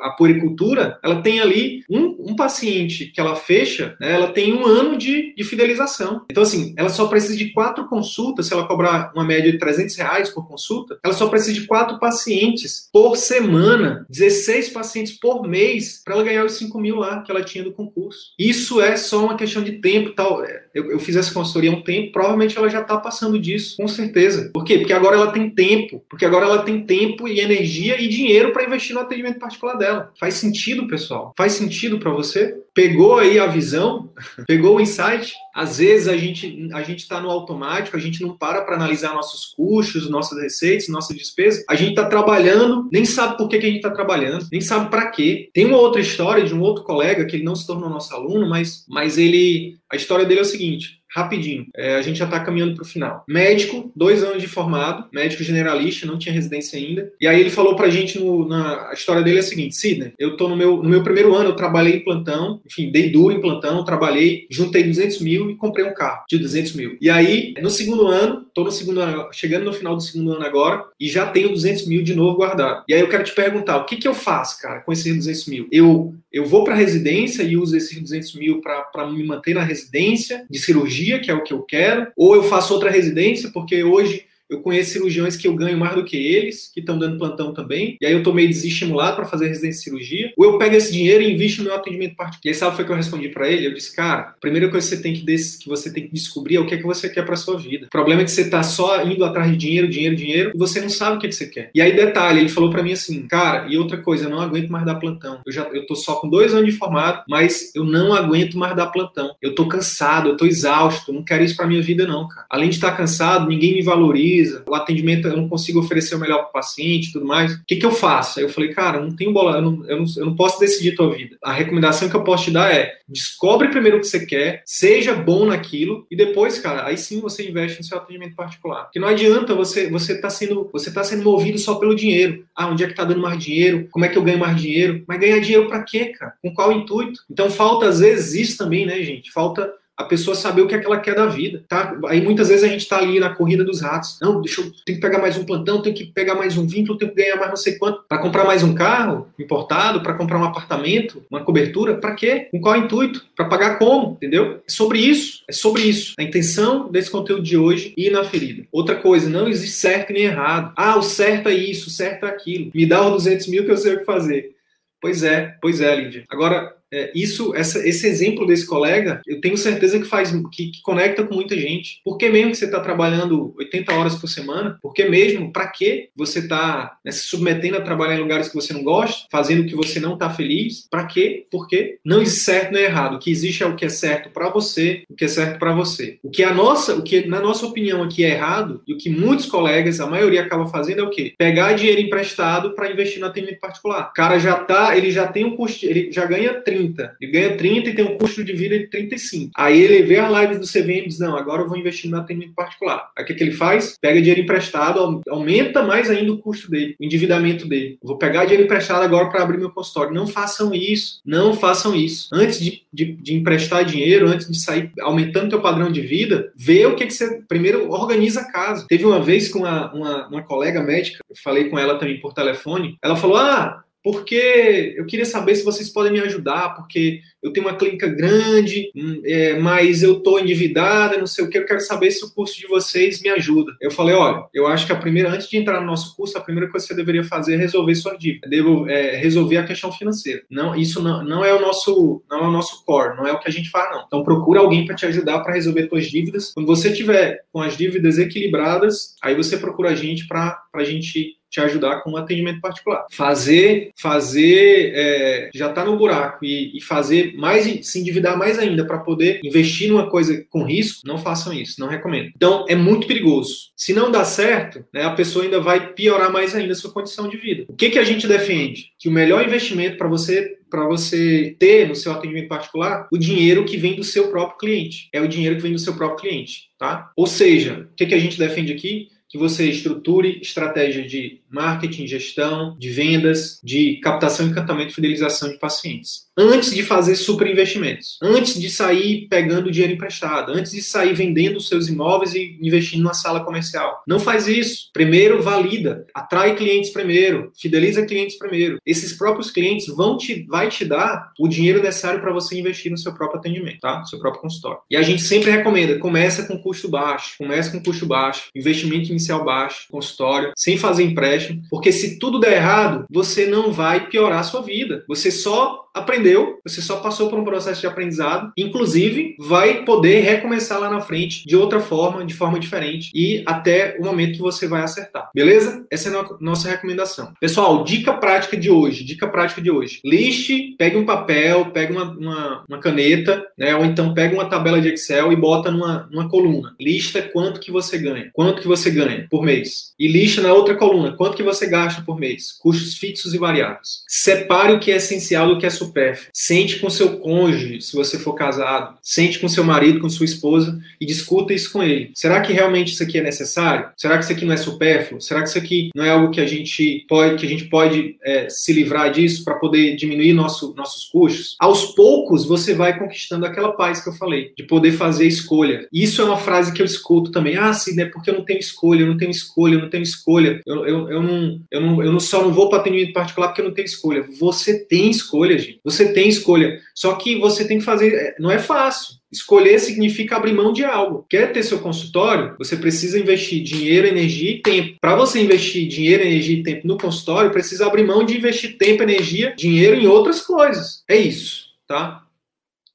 a 0.01 0.11
puericultura, 0.11 0.99
ela 1.03 1.21
tem 1.21 1.39
ali 1.39 1.83
um, 1.89 2.31
um 2.31 2.35
paciente 2.35 3.07
que 3.07 3.19
ela 3.19 3.35
fecha, 3.35 3.95
né, 3.99 4.13
ela 4.13 4.27
tem 4.27 4.53
um 4.53 4.65
ano 4.65 4.97
de, 4.97 5.33
de, 5.35 5.43
fidelização. 5.43 6.23
Então, 6.29 6.43
assim, 6.43 6.73
ela 6.77 6.89
só 6.89 7.07
precisa 7.07 7.37
de 7.37 7.51
quatro 7.51 7.87
consultas, 7.87 8.47
se 8.47 8.53
ela 8.53 8.67
cobrar 8.67 9.11
uma 9.13 9.23
média 9.23 9.51
de 9.51 9.57
300 9.57 9.95
reais 9.95 10.29
por 10.29 10.47
consulta, 10.47 10.97
ela 11.03 11.13
só 11.13 11.27
precisa 11.27 11.53
de 11.53 11.65
quatro 11.65 11.99
pacientes 11.99 12.89
por 12.91 13.17
semana, 13.17 14.05
16 14.09 14.69
pacientes 14.69 15.13
por 15.13 15.47
mês, 15.47 16.01
para 16.03 16.15
ela 16.15 16.23
ganhar 16.23 16.45
os 16.45 16.53
5 16.53 16.79
mil 16.79 16.95
lá 16.97 17.21
que 17.21 17.31
ela 17.31 17.43
tinha 17.43 17.63
do 17.63 17.73
concurso. 17.73 18.33
Isso 18.39 18.81
é 18.81 18.95
só 18.95 19.25
uma 19.25 19.35
questão 19.35 19.63
de 19.63 19.73
tempo, 19.73 20.11
tal. 20.11 20.43
É, 20.43 20.64
eu, 20.75 20.91
eu 20.91 20.99
fiz 20.99 21.15
essa 21.15 21.33
consultoria 21.33 21.71
há 21.71 21.73
um 21.73 21.81
tempo, 21.81 22.11
provavelmente 22.11 22.57
ela 22.57 22.69
já 22.69 22.81
está 22.81 22.97
passando 22.97 23.39
disso, 23.39 23.77
com 23.77 23.87
certeza. 23.87 24.51
Por 24.53 24.65
quê? 24.65 24.77
Porque 24.77 24.91
agora 24.91 25.15
ela 25.15 25.31
tem 25.31 25.49
tempo, 25.49 26.03
porque 26.09 26.25
agora 26.25 26.45
ela 26.45 26.63
tem 26.63 26.85
tempo 26.85 27.29
e 27.29 27.39
energia 27.39 27.99
e 27.99 28.09
dinheiro 28.09 28.51
para 28.51 28.65
investir 28.65 28.93
no 28.93 28.99
atendimento 28.99 29.39
particular 29.39 29.75
dela. 29.75 30.11
Faz 30.19 30.33
sentido, 30.33 30.85
pessoal? 30.85 31.33
Faz 31.37 31.53
sentido 31.53 31.97
para 31.97 32.11
você? 32.11 32.59
Pegou 32.75 33.17
aí 33.17 33.39
a 33.39 33.47
visão? 33.47 34.11
Pegou 34.45 34.75
o 34.75 34.81
insight? 34.81 35.33
Às 35.55 35.77
vezes 35.77 36.09
a 36.09 36.17
gente 36.17 36.69
a 36.73 36.83
gente 36.83 36.99
está 36.99 37.21
no 37.21 37.29
automático, 37.31 37.95
a 37.95 37.99
gente 37.99 38.21
não 38.21 38.37
para 38.37 38.61
para 38.63 38.75
analisar 38.75 39.13
nossos 39.13 39.45
custos, 39.55 40.09
nossas 40.09 40.37
receitas, 40.41 40.89
nossas 40.89 41.15
despesas. 41.15 41.63
A 41.69 41.75
gente 41.75 41.91
está 41.91 42.05
trabalhando, 42.09 42.89
nem 42.91 43.05
sabe 43.05 43.37
por 43.37 43.47
que, 43.47 43.57
que 43.57 43.65
a 43.65 43.69
gente 43.69 43.77
está 43.77 43.91
trabalhando, 43.91 44.45
nem 44.51 44.59
sabe 44.59 44.89
para 44.89 45.09
quê. 45.09 45.49
Tem 45.53 45.63
uma 45.63 45.77
outra 45.77 46.01
história 46.01 46.43
de 46.43 46.53
um 46.53 46.61
outro 46.61 46.83
colega 46.83 47.25
que 47.25 47.37
ele 47.37 47.45
não 47.45 47.55
se 47.55 47.65
tornou 47.65 47.89
nosso 47.89 48.13
aluno, 48.13 48.49
mas, 48.49 48.85
mas 48.89 49.17
ele 49.17 49.77
a 49.89 49.95
história 49.95 50.25
dele 50.25 50.41
é 50.41 50.43
o 50.43 50.45
seguinte: 50.45 50.99
rapidinho. 51.15 51.65
É, 51.73 51.95
a 51.95 52.01
gente 52.01 52.19
já 52.19 52.25
está 52.25 52.39
caminhando 52.41 52.75
para 52.75 52.83
o 52.83 52.87
final. 52.87 53.23
Médico, 53.27 53.89
dois 53.95 54.21
anos 54.21 54.41
de 54.41 54.47
formado, 54.47 55.05
médico 55.13 55.43
generalista, 55.43 56.05
não 56.05 56.19
tinha 56.19 56.35
residência 56.35 56.77
ainda. 56.77 57.09
E 57.21 57.25
aí 57.25 57.39
ele 57.39 57.49
falou 57.49 57.75
para 57.75 57.87
a 57.87 57.89
gente, 57.89 58.19
no, 58.19 58.45
na 58.45 58.89
a 58.89 58.93
história 58.93 59.23
dele 59.23 59.37
é 59.37 59.39
a 59.39 59.43
seguinte, 59.43 59.75
Sidney, 59.75 60.11
eu 60.19 60.31
estou 60.31 60.49
no 60.49 60.57
meu, 60.57 60.83
no 60.83 60.89
meu 60.89 61.01
primeiro 61.01 61.33
ano, 61.33 61.49
eu 61.49 61.55
trabalhei 61.55 61.95
em 61.95 62.03
plantão, 62.03 62.59
enfim, 62.65 62.91
dei 62.91 63.09
duro 63.09 63.33
em 63.33 63.39
plantão, 63.39 63.85
trabalhei, 63.85 64.45
juntei 64.49 64.83
200 64.83 65.21
mil 65.21 65.49
e 65.49 65.55
comprei 65.55 65.85
um 65.85 65.93
carro 65.93 66.25
de 66.27 66.37
200 66.37 66.73
mil. 66.73 66.97
E 66.99 67.09
aí, 67.09 67.53
no 67.61 67.69
segundo 67.69 68.07
ano, 68.07 68.45
estou 68.47 68.65
no 68.65 68.71
segundo 68.71 68.99
ano, 68.99 69.29
chegando 69.31 69.63
no 69.63 69.73
final 69.73 69.95
do 69.95 70.01
segundo 70.01 70.33
ano 70.33 70.45
agora, 70.45 70.83
e 70.99 71.07
já 71.07 71.25
tenho 71.25 71.49
200 71.49 71.87
mil 71.87 72.03
de 72.03 72.13
novo 72.13 72.35
guardado. 72.35 72.83
E 72.89 72.93
aí 72.93 72.99
eu 72.99 73.09
quero 73.09 73.23
te 73.23 73.33
perguntar, 73.33 73.77
o 73.77 73.85
que, 73.85 73.95
que 73.95 74.07
eu 74.07 74.13
faço, 74.13 74.61
cara, 74.61 74.81
com 74.81 74.91
esses 74.91 75.15
200 75.15 75.47
mil? 75.47 75.67
Eu, 75.71 76.13
eu 76.31 76.45
vou 76.45 76.63
para 76.63 76.75
residência 76.75 77.43
e 77.43 77.55
uso 77.55 77.77
esses 77.77 77.97
200 77.97 78.35
mil 78.35 78.61
para 78.61 79.09
me 79.09 79.23
manter 79.23 79.53
na 79.53 79.63
residência 79.63 80.45
de 80.49 80.59
cirurgia 80.59 81.04
que 81.19 81.31
é 81.31 81.33
o 81.33 81.43
que 81.43 81.53
eu 81.53 81.61
quero, 81.61 82.07
ou 82.15 82.35
eu 82.35 82.43
faço 82.43 82.73
outra 82.73 82.89
residência, 82.89 83.49
porque 83.53 83.83
hoje 83.83 84.25
eu 84.49 84.61
conheço 84.61 84.91
cirurgiões 84.91 85.35
que 85.35 85.47
eu 85.47 85.55
ganho 85.55 85.77
mais 85.77 85.95
do 85.95 86.03
que 86.03 86.17
eles, 86.17 86.71
que 86.73 86.79
estão 86.79 86.97
dando 86.97 87.17
plantão 87.17 87.53
também, 87.53 87.97
e 87.99 88.05
aí 88.05 88.13
eu 88.13 88.23
tô 88.23 88.33
meio 88.33 88.49
desestimulado 88.49 89.15
para 89.15 89.25
fazer 89.25 89.47
residência 89.47 89.79
de 89.79 89.83
cirurgia. 89.83 90.33
Ou 90.37 90.45
eu 90.45 90.57
pego 90.57 90.75
esse 90.75 90.91
dinheiro 90.91 91.23
e 91.23 91.33
invisto 91.33 91.61
no 91.61 91.69
meu 91.69 91.75
atendimento 91.75 92.15
particular. 92.15 92.41
E 92.45 92.49
aí 92.49 92.55
sabe 92.55 92.75
foi 92.75 92.85
que 92.85 92.91
eu 92.91 92.95
respondi 92.95 93.29
para 93.29 93.49
ele? 93.49 93.67
Eu 93.67 93.73
disse, 93.73 93.95
cara, 93.95 94.21
a 94.21 94.39
primeira 94.39 94.69
coisa 94.69 94.87
que 94.87 94.95
você 94.95 95.01
tem 95.01 95.13
que, 95.13 95.25
que 95.25 95.67
você 95.67 95.91
tem 95.91 96.07
que 96.07 96.13
descobrir 96.13 96.57
é 96.57 96.59
o 96.59 96.65
que 96.65 96.75
é 96.75 96.77
que 96.77 96.83
você 96.83 97.09
quer 97.09 97.25
para 97.25 97.35
sua 97.35 97.57
vida. 97.57 97.87
O 97.87 97.89
problema 97.89 98.21
é 98.21 98.25
que 98.25 98.31
você 98.31 98.49
tá 98.49 98.63
só 98.63 99.03
indo 99.03 99.23
atrás 99.25 99.49
de 99.49 99.57
dinheiro, 99.57 99.87
dinheiro, 99.87 100.15
dinheiro, 100.15 100.51
e 100.53 100.57
você 100.57 100.81
não 100.81 100.89
sabe 100.89 101.17
o 101.17 101.19
que, 101.19 101.27
é 101.27 101.29
que 101.29 101.35
você 101.35 101.47
quer. 101.47 101.71
E 101.73 101.81
aí 101.81 101.95
detalhe, 101.95 102.39
ele 102.39 102.49
falou 102.49 102.69
para 102.69 102.83
mim 102.83 102.93
assim, 102.93 103.27
cara, 103.27 103.67
e 103.69 103.77
outra 103.77 103.97
coisa, 103.97 104.25
eu 104.25 104.29
não 104.29 104.41
aguento 104.41 104.69
mais 104.69 104.85
dar 104.85 104.95
plantão. 104.95 105.41
Eu 105.45 105.51
já 105.51 105.63
eu 105.73 105.85
tô 105.85 105.95
só 105.95 106.15
com 106.15 106.29
dois 106.29 106.53
anos 106.53 106.71
de 106.71 106.77
formado, 106.77 107.23
mas 107.27 107.73
eu 107.75 107.83
não 107.83 108.13
aguento 108.13 108.57
mais 108.57 108.75
dar 108.75 108.87
plantão. 108.87 109.35
Eu 109.41 109.55
tô 109.55 109.67
cansado, 109.67 110.29
eu 110.29 110.37
tô 110.37 110.45
exausto, 110.45 111.11
não 111.11 111.23
quero 111.23 111.43
isso 111.43 111.55
para 111.55 111.67
minha 111.67 111.81
vida 111.81 112.05
não, 112.05 112.27
cara. 112.27 112.45
Além 112.49 112.69
de 112.69 112.75
estar 112.75 112.91
tá 112.91 112.97
cansado, 112.97 113.47
ninguém 113.47 113.73
me 113.73 113.81
valoriza. 113.81 114.34
O 114.67 114.75
atendimento 114.75 115.27
eu 115.27 115.37
não 115.37 115.49
consigo 115.49 115.79
oferecer 115.79 116.15
o 116.15 116.19
melhor 116.19 116.39
para 116.39 116.49
o 116.49 116.53
paciente 116.53 117.09
e 117.09 117.11
tudo 117.11 117.25
mais. 117.25 117.53
O 117.53 117.65
que, 117.65 117.75
que 117.75 117.85
eu 117.85 117.91
faço? 117.91 118.39
Aí 118.39 118.45
eu 118.45 118.49
falei, 118.49 118.73
cara, 118.73 119.01
não 119.01 119.15
tenho 119.15 119.33
bola, 119.33 119.57
eu 119.57 119.61
não, 119.61 119.85
eu, 119.85 119.97
não, 119.97 120.05
eu 120.17 120.25
não 120.25 120.35
posso 120.35 120.59
decidir 120.59 120.93
a 120.93 120.95
tua 120.95 121.13
vida. 121.13 121.37
A 121.43 121.53
recomendação 121.53 122.09
que 122.09 122.15
eu 122.15 122.23
posso 122.23 122.45
te 122.45 122.51
dar 122.51 122.73
é 122.73 122.93
descobre 123.07 123.69
primeiro 123.69 123.97
o 123.97 123.99
que 123.99 124.07
você 124.07 124.25
quer, 124.25 124.63
seja 124.65 125.13
bom 125.13 125.45
naquilo 125.45 126.05
e 126.09 126.15
depois, 126.15 126.59
cara, 126.59 126.85
aí 126.87 126.97
sim 126.97 127.21
você 127.21 127.47
investe 127.47 127.79
no 127.79 127.83
seu 127.83 127.97
atendimento 127.97 128.35
particular. 128.35 128.85
Porque 128.85 128.99
não 128.99 129.07
adianta 129.07 129.53
você 129.53 129.89
você 129.89 130.19
tá 130.19 130.29
sendo 130.29 130.69
você 130.71 130.91
tá 130.91 131.03
sendo 131.03 131.23
movido 131.23 131.57
só 131.57 131.75
pelo 131.75 131.95
dinheiro. 131.95 132.45
Ah, 132.55 132.67
onde 132.67 132.83
é 132.83 132.87
que 132.87 132.95
tá 132.95 133.03
dando 133.03 133.21
mais 133.21 133.41
dinheiro? 133.43 133.87
Como 133.91 134.05
é 134.05 134.09
que 134.09 134.17
eu 134.17 134.23
ganho 134.23 134.39
mais 134.39 134.59
dinheiro? 134.59 135.03
Mas 135.07 135.19
ganhar 135.19 135.39
dinheiro 135.39 135.67
para 135.67 135.83
quê, 135.83 136.05
cara? 136.05 136.33
Com 136.41 136.53
qual 136.53 136.71
intuito? 136.71 137.21
Então 137.29 137.49
falta 137.49 137.87
às 137.87 137.99
vezes 137.99 138.33
isso 138.33 138.57
também, 138.57 138.85
né, 138.85 139.01
gente? 139.01 139.31
Falta 139.31 139.71
a 139.97 140.03
pessoa 140.03 140.35
saber 140.35 140.61
o 140.61 140.67
que 140.67 140.75
é 140.75 140.79
que 140.79 140.85
ela 140.85 140.99
quer 140.99 141.15
da 141.15 141.25
vida, 141.25 141.63
tá? 141.67 141.97
Aí 142.07 142.21
muitas 142.21 142.49
vezes 142.49 142.63
a 142.63 142.67
gente 142.67 142.87
tá 142.87 142.97
ali 142.97 143.19
na 143.19 143.33
corrida 143.33 143.63
dos 143.63 143.81
ratos. 143.81 144.17
Não, 144.21 144.41
deixa 144.41 144.61
eu, 144.61 144.71
tenho 144.85 144.97
que 144.97 145.01
pegar 145.01 145.19
mais 145.19 145.37
um 145.37 145.45
plantão, 145.45 145.81
tenho 145.81 145.95
que 145.95 146.05
pegar 146.05 146.35
mais 146.35 146.57
um 146.57 146.67
vínculo, 146.67 146.97
tenho 146.97 147.11
que 147.11 147.21
ganhar 147.21 147.37
mais 147.37 147.49
não 147.49 147.55
sei 147.55 147.77
quanto 147.77 148.03
para 148.07 148.17
comprar 148.17 148.43
mais 148.43 148.63
um 148.63 148.73
carro 148.73 149.27
importado, 149.39 150.01
para 150.01 150.13
comprar 150.13 150.37
um 150.37 150.43
apartamento, 150.43 151.23
uma 151.29 151.43
cobertura, 151.43 151.95
para 151.95 152.13
quê? 152.13 152.47
Com 152.51 152.59
qual 152.59 152.75
intuito? 152.75 153.25
Para 153.35 153.45
pagar 153.45 153.79
como, 153.79 154.13
entendeu? 154.13 154.61
É 154.67 154.71
sobre 154.71 154.99
isso, 154.99 155.43
é 155.47 155.53
sobre 155.53 155.83
isso. 155.83 156.13
A 156.19 156.23
intenção 156.23 156.91
desse 156.91 157.09
conteúdo 157.09 157.43
de 157.43 157.57
hoje 157.57 157.93
ir 157.95 158.11
na 158.11 158.23
ferida. 158.23 158.65
Outra 158.71 158.95
coisa, 158.95 159.29
não 159.29 159.47
existe 159.47 159.77
certo 159.77 160.11
nem 160.11 160.23
errado. 160.23 160.73
Ah, 160.75 160.97
o 160.97 161.01
certo 161.01 161.47
é 161.47 161.53
isso, 161.53 161.87
o 161.87 161.91
certo 161.91 162.25
é 162.25 162.29
aquilo. 162.29 162.71
Me 162.73 162.85
dá 162.85 163.01
os 163.05 163.23
200 163.23 163.47
mil 163.47 163.65
que 163.65 163.71
eu 163.71 163.77
sei 163.77 163.95
o 163.95 163.99
que 163.99 164.05
fazer. 164.05 164.55
Pois 165.01 165.23
é, 165.23 165.55
pois 165.61 165.81
é, 165.81 165.95
Lídia. 165.95 166.23
Agora, 166.29 166.75
é, 166.95 167.11
isso, 167.13 167.53
essa, 167.53 167.85
esse 167.85 168.07
exemplo 168.07 168.47
desse 168.47 168.65
colega, 168.65 169.21
eu 169.27 169.41
tenho 169.41 169.57
certeza 169.57 169.99
que 169.99 170.05
faz, 170.05 170.31
que, 170.49 170.67
que 170.71 170.81
conecta 170.81 171.25
com 171.25 171.35
muita 171.35 171.53
gente. 171.55 171.99
Por 172.05 172.17
que 172.17 172.29
mesmo 172.29 172.51
que 172.51 172.57
você 172.57 172.65
está 172.65 172.79
trabalhando 172.79 173.53
80 173.57 173.93
horas 173.93 174.15
por 174.15 174.29
semana? 174.29 174.79
Por 174.81 174.93
que 174.93 175.03
mesmo? 175.03 175.51
Para 175.51 175.67
que 175.67 176.09
você 176.15 176.39
está 176.39 176.97
né, 177.03 177.11
se 177.11 177.27
submetendo 177.27 177.75
a 177.75 177.81
trabalhar 177.81 178.15
em 178.15 178.21
lugares 178.21 178.47
que 178.47 178.55
você 178.55 178.71
não 178.73 178.81
gosta, 178.81 179.27
fazendo 179.29 179.63
o 179.63 179.65
que 179.65 179.75
você 179.75 179.99
não 179.99 180.13
está 180.13 180.29
feliz? 180.29 180.87
Para 180.89 181.05
quê? 181.05 181.45
Por 181.51 181.67
quê? 181.67 181.97
Não 182.05 182.21
existe 182.21 182.45
certo 182.45 182.71
nem 182.71 182.83
errado. 182.83 183.15
O 183.15 183.19
que 183.19 183.29
existe 183.29 183.61
é 183.61 183.65
o 183.65 183.75
que 183.75 183.85
é 183.85 183.89
certo 183.89 184.29
para 184.29 184.49
você, 184.49 185.03
o 185.09 185.15
que 185.15 185.25
é 185.25 185.27
certo 185.27 185.59
para 185.59 185.73
você. 185.73 186.17
O 186.23 186.29
que 186.29 186.43
a 186.43 186.53
nossa, 186.53 186.95
o 186.95 187.01
que 187.01 187.25
na 187.27 187.41
nossa 187.41 187.65
opinião 187.65 188.03
aqui 188.03 188.23
é 188.23 188.31
errado 188.31 188.81
e 188.87 188.93
o 188.93 188.97
que 188.97 189.09
muitos 189.09 189.47
colegas, 189.47 189.99
a 189.99 190.07
maioria 190.07 190.43
acaba 190.43 190.67
fazendo 190.67 191.01
é 191.01 191.03
o 191.03 191.09
quê? 191.09 191.33
Pegar 191.37 191.73
dinheiro 191.73 191.99
emprestado 191.99 192.73
para 192.73 192.89
investir 192.89 193.19
no 193.19 193.27
atendimento 193.27 193.59
particular. 193.59 194.09
O 194.11 194.13
cara 194.13 194.39
já 194.39 194.55
tá, 194.55 194.95
ele 194.95 195.11
já 195.11 195.27
tem 195.27 195.43
um 195.43 195.57
custo, 195.57 195.85
ele 195.85 196.11
já 196.11 196.25
ganha 196.25 196.53
30 196.53 196.84
30. 196.85 197.15
Ele 197.19 197.31
ganha 197.31 197.57
30 197.57 197.89
e 197.89 197.95
tem 197.95 198.05
um 198.05 198.17
custo 198.17 198.43
de 198.43 198.53
vida 198.53 198.77
de 198.77 198.87
35. 198.87 199.51
Aí 199.55 199.81
ele 199.81 200.03
vê 200.03 200.19
a 200.19 200.29
live 200.29 200.57
do 200.57 200.67
CVM 200.67 201.05
e 201.05 201.07
diz: 201.07 201.19
Não, 201.19 201.35
agora 201.35 201.61
eu 201.61 201.67
vou 201.67 201.77
investir 201.77 202.09
no 202.09 202.17
atendimento 202.17 202.53
particular. 202.53 203.09
Aí 203.15 203.23
o 203.23 203.27
que, 203.27 203.33
que 203.33 203.43
ele 203.43 203.51
faz? 203.51 203.97
Pega 203.99 204.19
dinheiro 204.19 204.41
emprestado, 204.41 205.21
aumenta 205.29 205.83
mais 205.83 206.09
ainda 206.09 206.31
o 206.31 206.37
custo 206.37 206.69
dele, 206.69 206.95
o 206.99 207.03
endividamento 207.03 207.67
dele. 207.67 207.97
vou 208.01 208.17
pegar 208.17 208.45
dinheiro 208.45 208.63
emprestado 208.63 209.03
agora 209.03 209.29
para 209.29 209.41
abrir 209.41 209.57
meu 209.57 209.71
consultório. 209.71 210.13
Não 210.13 210.27
façam 210.27 210.73
isso. 210.73 211.21
Não 211.25 211.53
façam 211.53 211.95
isso. 211.95 212.29
Antes 212.31 212.59
de, 212.59 212.83
de, 212.91 213.13
de 213.13 213.35
emprestar 213.35 213.85
dinheiro, 213.85 214.27
antes 214.27 214.49
de 214.49 214.59
sair 214.59 214.91
aumentando 215.01 215.49
teu 215.49 215.61
padrão 215.61 215.91
de 215.91 216.01
vida, 216.01 216.51
vê 216.55 216.85
o 216.85 216.95
que, 216.95 217.05
que 217.05 217.13
você. 217.13 217.41
Primeiro, 217.47 217.89
organiza 217.89 218.41
a 218.41 218.51
casa. 218.51 218.85
Teve 218.87 219.05
uma 219.05 219.21
vez 219.21 219.49
com 219.49 219.59
uma, 219.59 219.93
uma, 219.93 220.27
uma 220.27 220.43
colega 220.43 220.81
médica, 220.81 221.19
eu 221.29 221.35
falei 221.43 221.69
com 221.69 221.77
ela 221.77 221.97
também 221.97 222.19
por 222.19 222.33
telefone, 222.33 222.97
ela 223.01 223.15
falou: 223.15 223.37
Ah, 223.37 223.83
porque 224.05 224.93
eu 224.95 225.03
queria 225.07 225.25
saber 225.25 225.55
se 225.55 225.65
vocês 225.65 225.89
podem 225.89 226.11
me 226.11 226.19
ajudar, 226.19 226.75
porque 226.75 227.21
eu 227.41 227.51
tenho 227.51 227.65
uma 227.65 227.75
clínica 227.75 228.05
grande, 228.05 228.91
hum, 228.95 229.19
é, 229.25 229.57
mas 229.57 230.03
eu 230.03 230.19
estou 230.19 230.39
endividada, 230.39 231.17
não 231.17 231.25
sei 231.25 231.43
o 231.43 231.49
que, 231.49 231.57
eu 231.57 231.65
quero 231.65 231.79
saber 231.79 232.11
se 232.11 232.23
o 232.23 232.31
curso 232.31 232.55
de 232.55 232.67
vocês 232.67 233.19
me 233.19 233.29
ajuda. 233.29 233.75
Eu 233.81 233.89
falei, 233.89 234.13
olha, 234.13 234.43
eu 234.53 234.67
acho 234.67 234.85
que 234.85 234.93
a 234.93 234.95
primeira, 234.95 235.31
antes 235.31 235.49
de 235.49 235.57
entrar 235.57 235.81
no 235.81 235.87
nosso 235.87 236.15
curso, 236.15 236.37
a 236.37 236.41
primeira 236.41 236.69
coisa 236.69 236.85
que 236.85 236.93
você 236.93 236.95
deveria 236.95 237.23
fazer 237.23 237.55
é 237.55 237.57
resolver 237.57 237.95
sua 237.95 238.15
dívida, 238.15 238.47
Devo, 238.47 238.87
é, 238.87 239.15
resolver 239.15 239.57
a 239.57 239.65
questão 239.65 239.91
financeira. 239.91 240.43
Não, 240.51 240.75
isso 240.75 241.01
não, 241.01 241.23
não 241.23 241.43
é 241.43 241.51
o 241.51 241.59
nosso, 241.59 242.23
não 242.29 242.43
é 242.43 242.47
o 242.47 242.51
nosso 242.51 242.85
core, 242.85 243.17
não 243.17 243.25
é 243.25 243.31
o 243.31 243.39
que 243.39 243.49
a 243.49 243.51
gente 243.51 243.71
faz, 243.71 243.89
não. 243.89 244.03
Então 244.05 244.23
procura 244.23 244.59
alguém 244.59 244.85
para 244.85 244.93
te 244.93 245.07
ajudar 245.07 245.39
para 245.39 245.55
resolver 245.55 245.89
suas 245.89 246.05
dívidas. 246.05 246.53
Quando 246.53 246.67
você 246.67 246.93
tiver 246.93 247.43
com 247.51 247.59
as 247.59 247.75
dívidas 247.75 248.19
equilibradas, 248.19 249.15
aí 249.23 249.33
você 249.33 249.57
procura 249.57 249.89
a 249.89 249.95
gente 249.95 250.27
para 250.27 250.61
a 250.75 250.83
gente 250.83 251.39
te 251.55 251.61
ajudar 251.61 252.01
com 252.01 252.11
um 252.11 252.17
atendimento 252.17 252.59
particular. 252.59 253.05
Fazer, 253.09 253.91
fazer, 253.95 254.91
é, 254.93 255.49
já 255.53 255.69
está 255.69 255.85
no 255.85 255.97
buraco 255.97 256.43
e, 256.43 256.77
e, 256.77 256.81
fazer 256.81 257.33
mais, 257.35 257.87
se 257.87 257.99
endividar 257.99 258.37
mais 258.37 258.59
ainda 258.59 258.85
para 258.85 258.97
poder 258.97 259.39
investir 259.41 259.89
numa 259.89 260.09
coisa 260.09 260.45
com 260.49 260.65
risco, 260.65 261.01
não 261.05 261.17
façam 261.17 261.53
isso, 261.53 261.79
não 261.79 261.87
recomendo. 261.87 262.31
Então, 262.35 262.65
é 262.67 262.75
muito 262.75 263.07
perigoso. 263.07 263.71
Se 263.75 263.93
não 263.93 264.11
dá 264.11 264.25
certo, 264.25 264.83
né, 264.93 265.03
a 265.03 265.11
pessoa 265.11 265.45
ainda 265.45 265.61
vai 265.61 265.93
piorar 265.93 266.31
mais 266.31 266.53
ainda 266.53 266.73
a 266.73 266.75
sua 266.75 266.91
condição 266.91 267.29
de 267.29 267.37
vida. 267.37 267.63
O 267.69 267.75
que, 267.75 267.89
que 267.89 267.99
a 267.99 268.03
gente 268.03 268.27
defende? 268.27 268.91
Que 268.99 269.07
o 269.07 269.11
melhor 269.11 269.45
investimento 269.45 269.97
para 269.97 270.09
você 270.09 270.57
para 270.67 270.87
você 270.87 271.55
ter 271.57 271.87
no 271.87 271.95
seu 271.95 272.11
atendimento 272.11 272.49
particular 272.49 273.07
o 273.09 273.17
dinheiro 273.17 273.63
que 273.63 273.77
vem 273.77 273.95
do 273.95 274.03
seu 274.03 274.27
próprio 274.27 274.57
cliente. 274.57 275.07
É 275.13 275.21
o 275.21 275.27
dinheiro 275.27 275.55
que 275.55 275.61
vem 275.61 275.71
do 275.71 275.79
seu 275.79 275.95
próprio 275.95 276.19
cliente, 276.19 276.69
tá? 276.77 277.11
Ou 277.15 277.27
seja, 277.27 277.87
o 277.91 277.95
que, 277.95 278.05
que 278.05 278.15
a 278.15 278.19
gente 278.19 278.37
defende 278.37 278.73
aqui? 278.73 279.07
Que 279.29 279.37
você 279.37 279.69
estruture 279.69 280.39
estratégia 280.41 281.05
de 281.05 281.41
marketing, 281.49 282.07
gestão, 282.07 282.77
de 282.77 282.89
vendas, 282.89 283.59
de 283.63 283.97
captação, 283.97 284.47
encantamento 284.47 284.91
e 284.91 284.95
fidelização 284.95 285.49
de 285.49 285.59
pacientes 285.59 286.25
antes 286.37 286.73
de 286.73 286.83
fazer 286.83 287.15
super 287.15 287.47
investimentos, 287.47 288.19
antes 288.21 288.59
de 288.59 288.69
sair 288.69 289.27
pegando 289.29 289.71
dinheiro 289.71 289.93
emprestado, 289.93 290.51
antes 290.51 290.71
de 290.71 290.81
sair 290.81 291.13
vendendo 291.13 291.59
seus 291.61 291.87
imóveis 291.87 292.33
e 292.35 292.57
investindo 292.61 293.03
na 293.03 293.13
sala 293.13 293.43
comercial. 293.43 294.03
Não 294.05 294.19
faz 294.19 294.47
isso. 294.47 294.89
Primeiro 294.93 295.41
valida, 295.41 296.05
atrai 296.13 296.55
clientes 296.55 296.89
primeiro, 296.89 297.51
fideliza 297.55 298.05
clientes 298.05 298.37
primeiro. 298.37 298.79
Esses 298.85 299.13
próprios 299.13 299.49
clientes 299.49 299.87
vão 299.87 300.17
te 300.17 300.45
vai 300.49 300.69
te 300.69 300.83
dar 300.83 301.31
o 301.39 301.47
dinheiro 301.47 301.81
necessário 301.81 302.19
para 302.19 302.33
você 302.33 302.59
investir 302.59 302.91
no 302.91 302.97
seu 302.97 303.13
próprio 303.13 303.39
atendimento, 303.39 303.79
tá? 303.79 303.99
No 303.99 304.07
seu 304.07 304.19
próprio 304.19 304.41
consultório. 304.41 304.79
E 304.89 304.97
a 304.97 305.01
gente 305.01 305.21
sempre 305.21 305.51
recomenda, 305.51 305.97
começa 305.99 306.43
com 306.43 306.57
custo 306.57 306.89
baixo, 306.89 307.35
começa 307.37 307.71
com 307.71 307.81
custo 307.81 308.05
baixo, 308.05 308.49
investimento 308.53 309.13
inicial 309.15 309.43
baixo, 309.43 309.87
consultório, 309.89 310.51
sem 310.55 310.77
fazer 310.77 311.03
empréstimo, 311.03 311.61
porque 311.69 311.91
se 311.91 312.19
tudo 312.19 312.39
der 312.39 312.53
errado, 312.53 313.05
você 313.09 313.45
não 313.45 313.71
vai 313.71 314.07
piorar 314.07 314.39
a 314.39 314.43
sua 314.43 314.61
vida. 314.61 315.03
Você 315.07 315.31
só 315.31 315.84
aprendeu, 315.95 316.59
você 316.63 316.81
só 316.81 316.97
passou 316.97 317.29
por 317.29 317.39
um 317.39 317.45
processo 317.45 317.79
de 317.79 317.87
aprendizado, 317.87 318.51
inclusive 318.57 319.35
vai 319.39 319.85
poder 319.85 320.19
recomeçar 320.19 320.79
lá 320.79 320.89
na 320.89 320.99
frente 320.99 321.47
de 321.47 321.55
outra 321.55 321.79
forma, 321.79 322.25
de 322.25 322.33
forma 322.33 322.59
diferente 322.59 323.09
e 323.15 323.41
até 323.45 323.95
o 323.97 324.03
momento 324.03 324.33
que 324.33 324.39
você 324.39 324.67
vai 324.67 324.81
acertar. 324.81 325.29
Beleza? 325.33 325.85
Essa 325.89 326.09
é 326.09 326.19
a 326.19 326.25
nossa 326.41 326.69
recomendação. 326.69 327.33
Pessoal, 327.39 327.83
dica 327.83 328.13
prática 328.13 328.57
de 328.57 328.69
hoje, 328.69 329.03
dica 329.03 329.27
prática 329.27 329.61
de 329.61 329.71
hoje. 329.71 330.01
Liste, 330.03 330.75
pegue 330.77 330.97
um 330.97 331.05
papel, 331.05 331.71
pegue 331.71 331.93
uma, 331.93 332.11
uma, 332.11 332.63
uma 332.67 332.79
caneta, 332.79 333.45
né? 333.57 333.75
Ou 333.75 333.85
então 333.85 334.13
pegue 334.13 334.33
uma 334.33 334.49
tabela 334.49 334.81
de 334.81 334.89
Excel 334.89 335.31
e 335.31 335.35
bota 335.35 335.71
numa, 335.71 336.09
numa 336.11 336.27
coluna. 336.27 336.75
Lista 336.79 337.21
quanto 337.21 337.59
que 337.59 337.71
você 337.71 337.97
ganha. 337.97 338.29
Quanto 338.33 338.61
que 338.61 338.67
você 338.67 338.89
ganha 338.89 339.27
por 339.29 339.43
mês. 339.43 339.93
E 339.97 340.07
lista 340.07 340.41
na 340.41 340.53
outra 340.53 340.75
coluna, 340.75 341.15
quanto 341.15 341.37
que 341.37 341.43
você 341.43 341.67
gasta 341.67 342.01
por 342.01 342.19
mês. 342.19 342.51
Custos 342.59 342.97
fixos 342.97 343.33
e 343.33 343.37
variáveis. 343.37 344.03
Separe 344.07 344.73
o 344.73 344.79
que 344.79 344.91
é 344.91 344.95
essencial 344.95 345.47
do 345.47 345.57
que 345.57 345.65
é 345.65 345.69
supérfluo. 345.85 346.29
Sente 346.33 346.79
com 346.79 346.89
seu 346.89 347.17
cônjuge, 347.17 347.81
se 347.81 347.95
você 347.95 348.17
for 348.17 348.33
casado. 348.33 348.97
Sente 349.01 349.39
com 349.39 349.47
seu 349.47 349.63
marido, 349.63 349.99
com 349.99 350.09
sua 350.09 350.25
esposa 350.25 350.79
e 350.99 351.05
discuta 351.05 351.53
isso 351.53 351.71
com 351.71 351.83
ele. 351.83 352.11
Será 352.13 352.41
que 352.41 352.53
realmente 352.53 352.93
isso 352.93 353.03
aqui 353.03 353.17
é 353.17 353.23
necessário? 353.23 353.89
Será 353.97 354.17
que 354.17 354.23
isso 354.23 354.33
aqui 354.33 354.45
não 354.45 354.53
é 354.53 354.57
supérfluo? 354.57 355.21
Será 355.21 355.41
que 355.41 355.49
isso 355.49 355.57
aqui 355.57 355.89
não 355.95 356.03
é 356.03 356.09
algo 356.09 356.31
que 356.31 356.41
a 356.41 356.45
gente 356.45 357.05
pode, 357.07 357.35
que 357.35 357.45
a 357.45 357.49
gente 357.49 357.65
pode 357.65 358.17
é, 358.23 358.47
se 358.49 358.73
livrar 358.73 359.11
disso 359.11 359.43
para 359.43 359.55
poder 359.55 359.95
diminuir 359.95 360.33
nosso, 360.33 360.73
nossos 360.75 361.05
custos? 361.05 361.55
Aos 361.59 361.93
poucos 361.93 362.45
você 362.45 362.73
vai 362.73 362.97
conquistando 362.97 363.45
aquela 363.45 363.73
paz 363.73 364.01
que 364.01 364.09
eu 364.09 364.13
falei, 364.13 364.51
de 364.57 364.63
poder 364.63 364.91
fazer 364.91 365.27
escolha. 365.27 365.87
Isso 365.91 366.21
é 366.21 366.25
uma 366.25 366.37
frase 366.37 366.73
que 366.73 366.81
eu 366.81 366.85
escuto 366.85 367.31
também. 367.31 367.57
Ah, 367.57 367.73
sim, 367.73 367.95
né? 367.95 368.05
Porque 368.05 368.29
eu 368.29 368.35
não 368.35 368.45
tenho 368.45 368.59
escolha, 368.59 369.01
eu 369.01 369.07
não 369.07 369.17
tenho 369.17 369.31
escolha, 369.31 369.75
eu 369.75 369.81
não 369.81 369.89
tenho 369.89 370.03
escolha. 370.03 370.61
Eu, 370.65 370.85
eu, 370.85 371.09
eu, 371.09 371.23
não, 371.23 371.61
eu, 371.71 371.81
não, 371.81 372.03
eu 372.03 372.11
não 372.11 372.19
só 372.19 372.41
não 372.41 372.53
vou 372.53 372.69
para 372.69 372.79
atendimento 372.79 373.13
particular 373.13 373.47
porque 373.47 373.61
eu 373.61 373.65
não 373.65 373.73
tenho 373.73 373.85
escolha. 373.85 374.25
Você 374.39 374.85
tem 374.85 375.09
escolha, 375.09 375.57
gente. 375.57 375.74
Você 375.83 376.13
tem 376.13 376.27
escolha. 376.29 376.79
Só 376.93 377.15
que 377.15 377.37
você 377.39 377.65
tem 377.65 377.79
que 377.79 377.83
fazer. 377.83 378.13
É, 378.13 378.35
não 378.39 378.51
é 378.51 378.59
fácil. 378.59 379.15
Escolher 379.31 379.79
significa 379.79 380.35
abrir 380.35 380.53
mão 380.53 380.71
de 380.71 380.83
algo. 380.83 381.25
Quer 381.29 381.51
ter 381.51 381.63
seu 381.63 381.79
consultório? 381.79 382.55
Você 382.57 382.77
precisa 382.77 383.19
investir 383.19 383.61
dinheiro, 383.63 384.07
energia 384.07 384.51
e 384.51 384.61
tempo. 384.61 384.97
Para 385.01 385.15
você 385.15 385.41
investir 385.41 385.87
dinheiro, 385.87 386.23
energia 386.23 386.57
e 386.57 386.63
tempo 386.63 386.87
no 386.87 386.97
consultório, 386.97 387.51
precisa 387.51 387.85
abrir 387.85 388.03
mão 388.03 388.23
de 388.23 388.37
investir 388.37 388.77
tempo, 388.77 389.03
energia, 389.03 389.53
dinheiro 389.57 389.95
em 389.95 390.07
outras 390.07 390.41
coisas. 390.41 391.03
É 391.07 391.17
isso, 391.17 391.65
tá? 391.87 392.25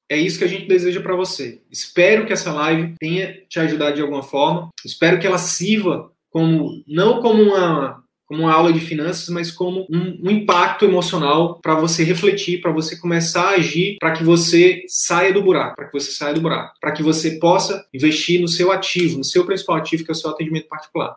É 0.09 0.17
isso 0.17 0.39
que 0.39 0.45
a 0.45 0.49
gente 0.49 0.67
deseja 0.67 1.01
para 1.01 1.15
você. 1.15 1.61
Espero 1.71 2.27
que 2.27 2.33
essa 2.33 2.53
live 2.53 2.95
tenha 2.99 3.39
te 3.49 3.61
ajudado 3.61 3.95
de 3.95 4.03
alguma 4.03 4.25
forma. 4.25 4.69
Espero 4.85 5.21
que 5.21 5.27
ela 5.27 5.39
sirva 5.39 6.11
como 6.31 6.83
não 6.87 7.21
como 7.21 7.41
uma 7.43 8.03
como 8.31 8.45
uma 8.45 8.53
aula 8.53 8.73
de 8.73 8.79
finanças, 8.79 9.29
mas 9.29 9.51
como 9.51 9.89
um, 9.91 10.21
um 10.23 10.31
impacto 10.31 10.85
emocional 10.85 11.59
para 11.61 11.75
você 11.75 12.05
refletir, 12.05 12.61
para 12.61 12.71
você 12.71 12.95
começar 12.95 13.43
a 13.43 13.55
agir, 13.55 13.97
para 13.99 14.13
que 14.13 14.23
você 14.23 14.85
saia 14.87 15.33
do 15.33 15.43
buraco, 15.43 15.75
para 15.75 15.87
que 15.87 15.93
você 15.93 16.13
saia 16.13 16.33
do 16.33 16.41
buraco, 16.41 16.75
para 16.81 16.93
que 16.93 17.03
você 17.03 17.33
possa 17.41 17.85
investir 17.93 18.41
no 18.41 18.47
seu 18.47 18.71
ativo, 18.71 19.19
no 19.19 19.25
seu 19.25 19.45
principal 19.45 19.79
ativo, 19.79 20.05
que 20.05 20.13
é 20.13 20.15
o 20.15 20.15
seu 20.15 20.31
atendimento 20.31 20.69
particular. 20.69 21.17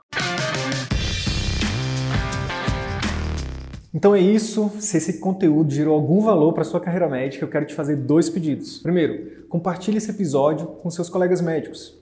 Então 3.94 4.16
é 4.16 4.20
isso. 4.20 4.72
Se 4.80 4.98
esse 4.98 5.20
conteúdo 5.20 5.72
gerou 5.72 5.94
algum 5.94 6.20
valor 6.20 6.52
para 6.54 6.64
sua 6.64 6.80
carreira 6.80 7.08
médica, 7.08 7.46
eu 7.46 7.50
quero 7.50 7.68
te 7.68 7.76
fazer 7.76 7.96
dois 7.96 8.28
pedidos. 8.28 8.80
Primeiro, 8.80 9.46
compartilhe 9.50 9.98
esse 9.98 10.10
episódio 10.10 10.66
com 10.66 10.90
seus 10.90 11.10
colegas 11.10 11.42
médicos 11.42 12.02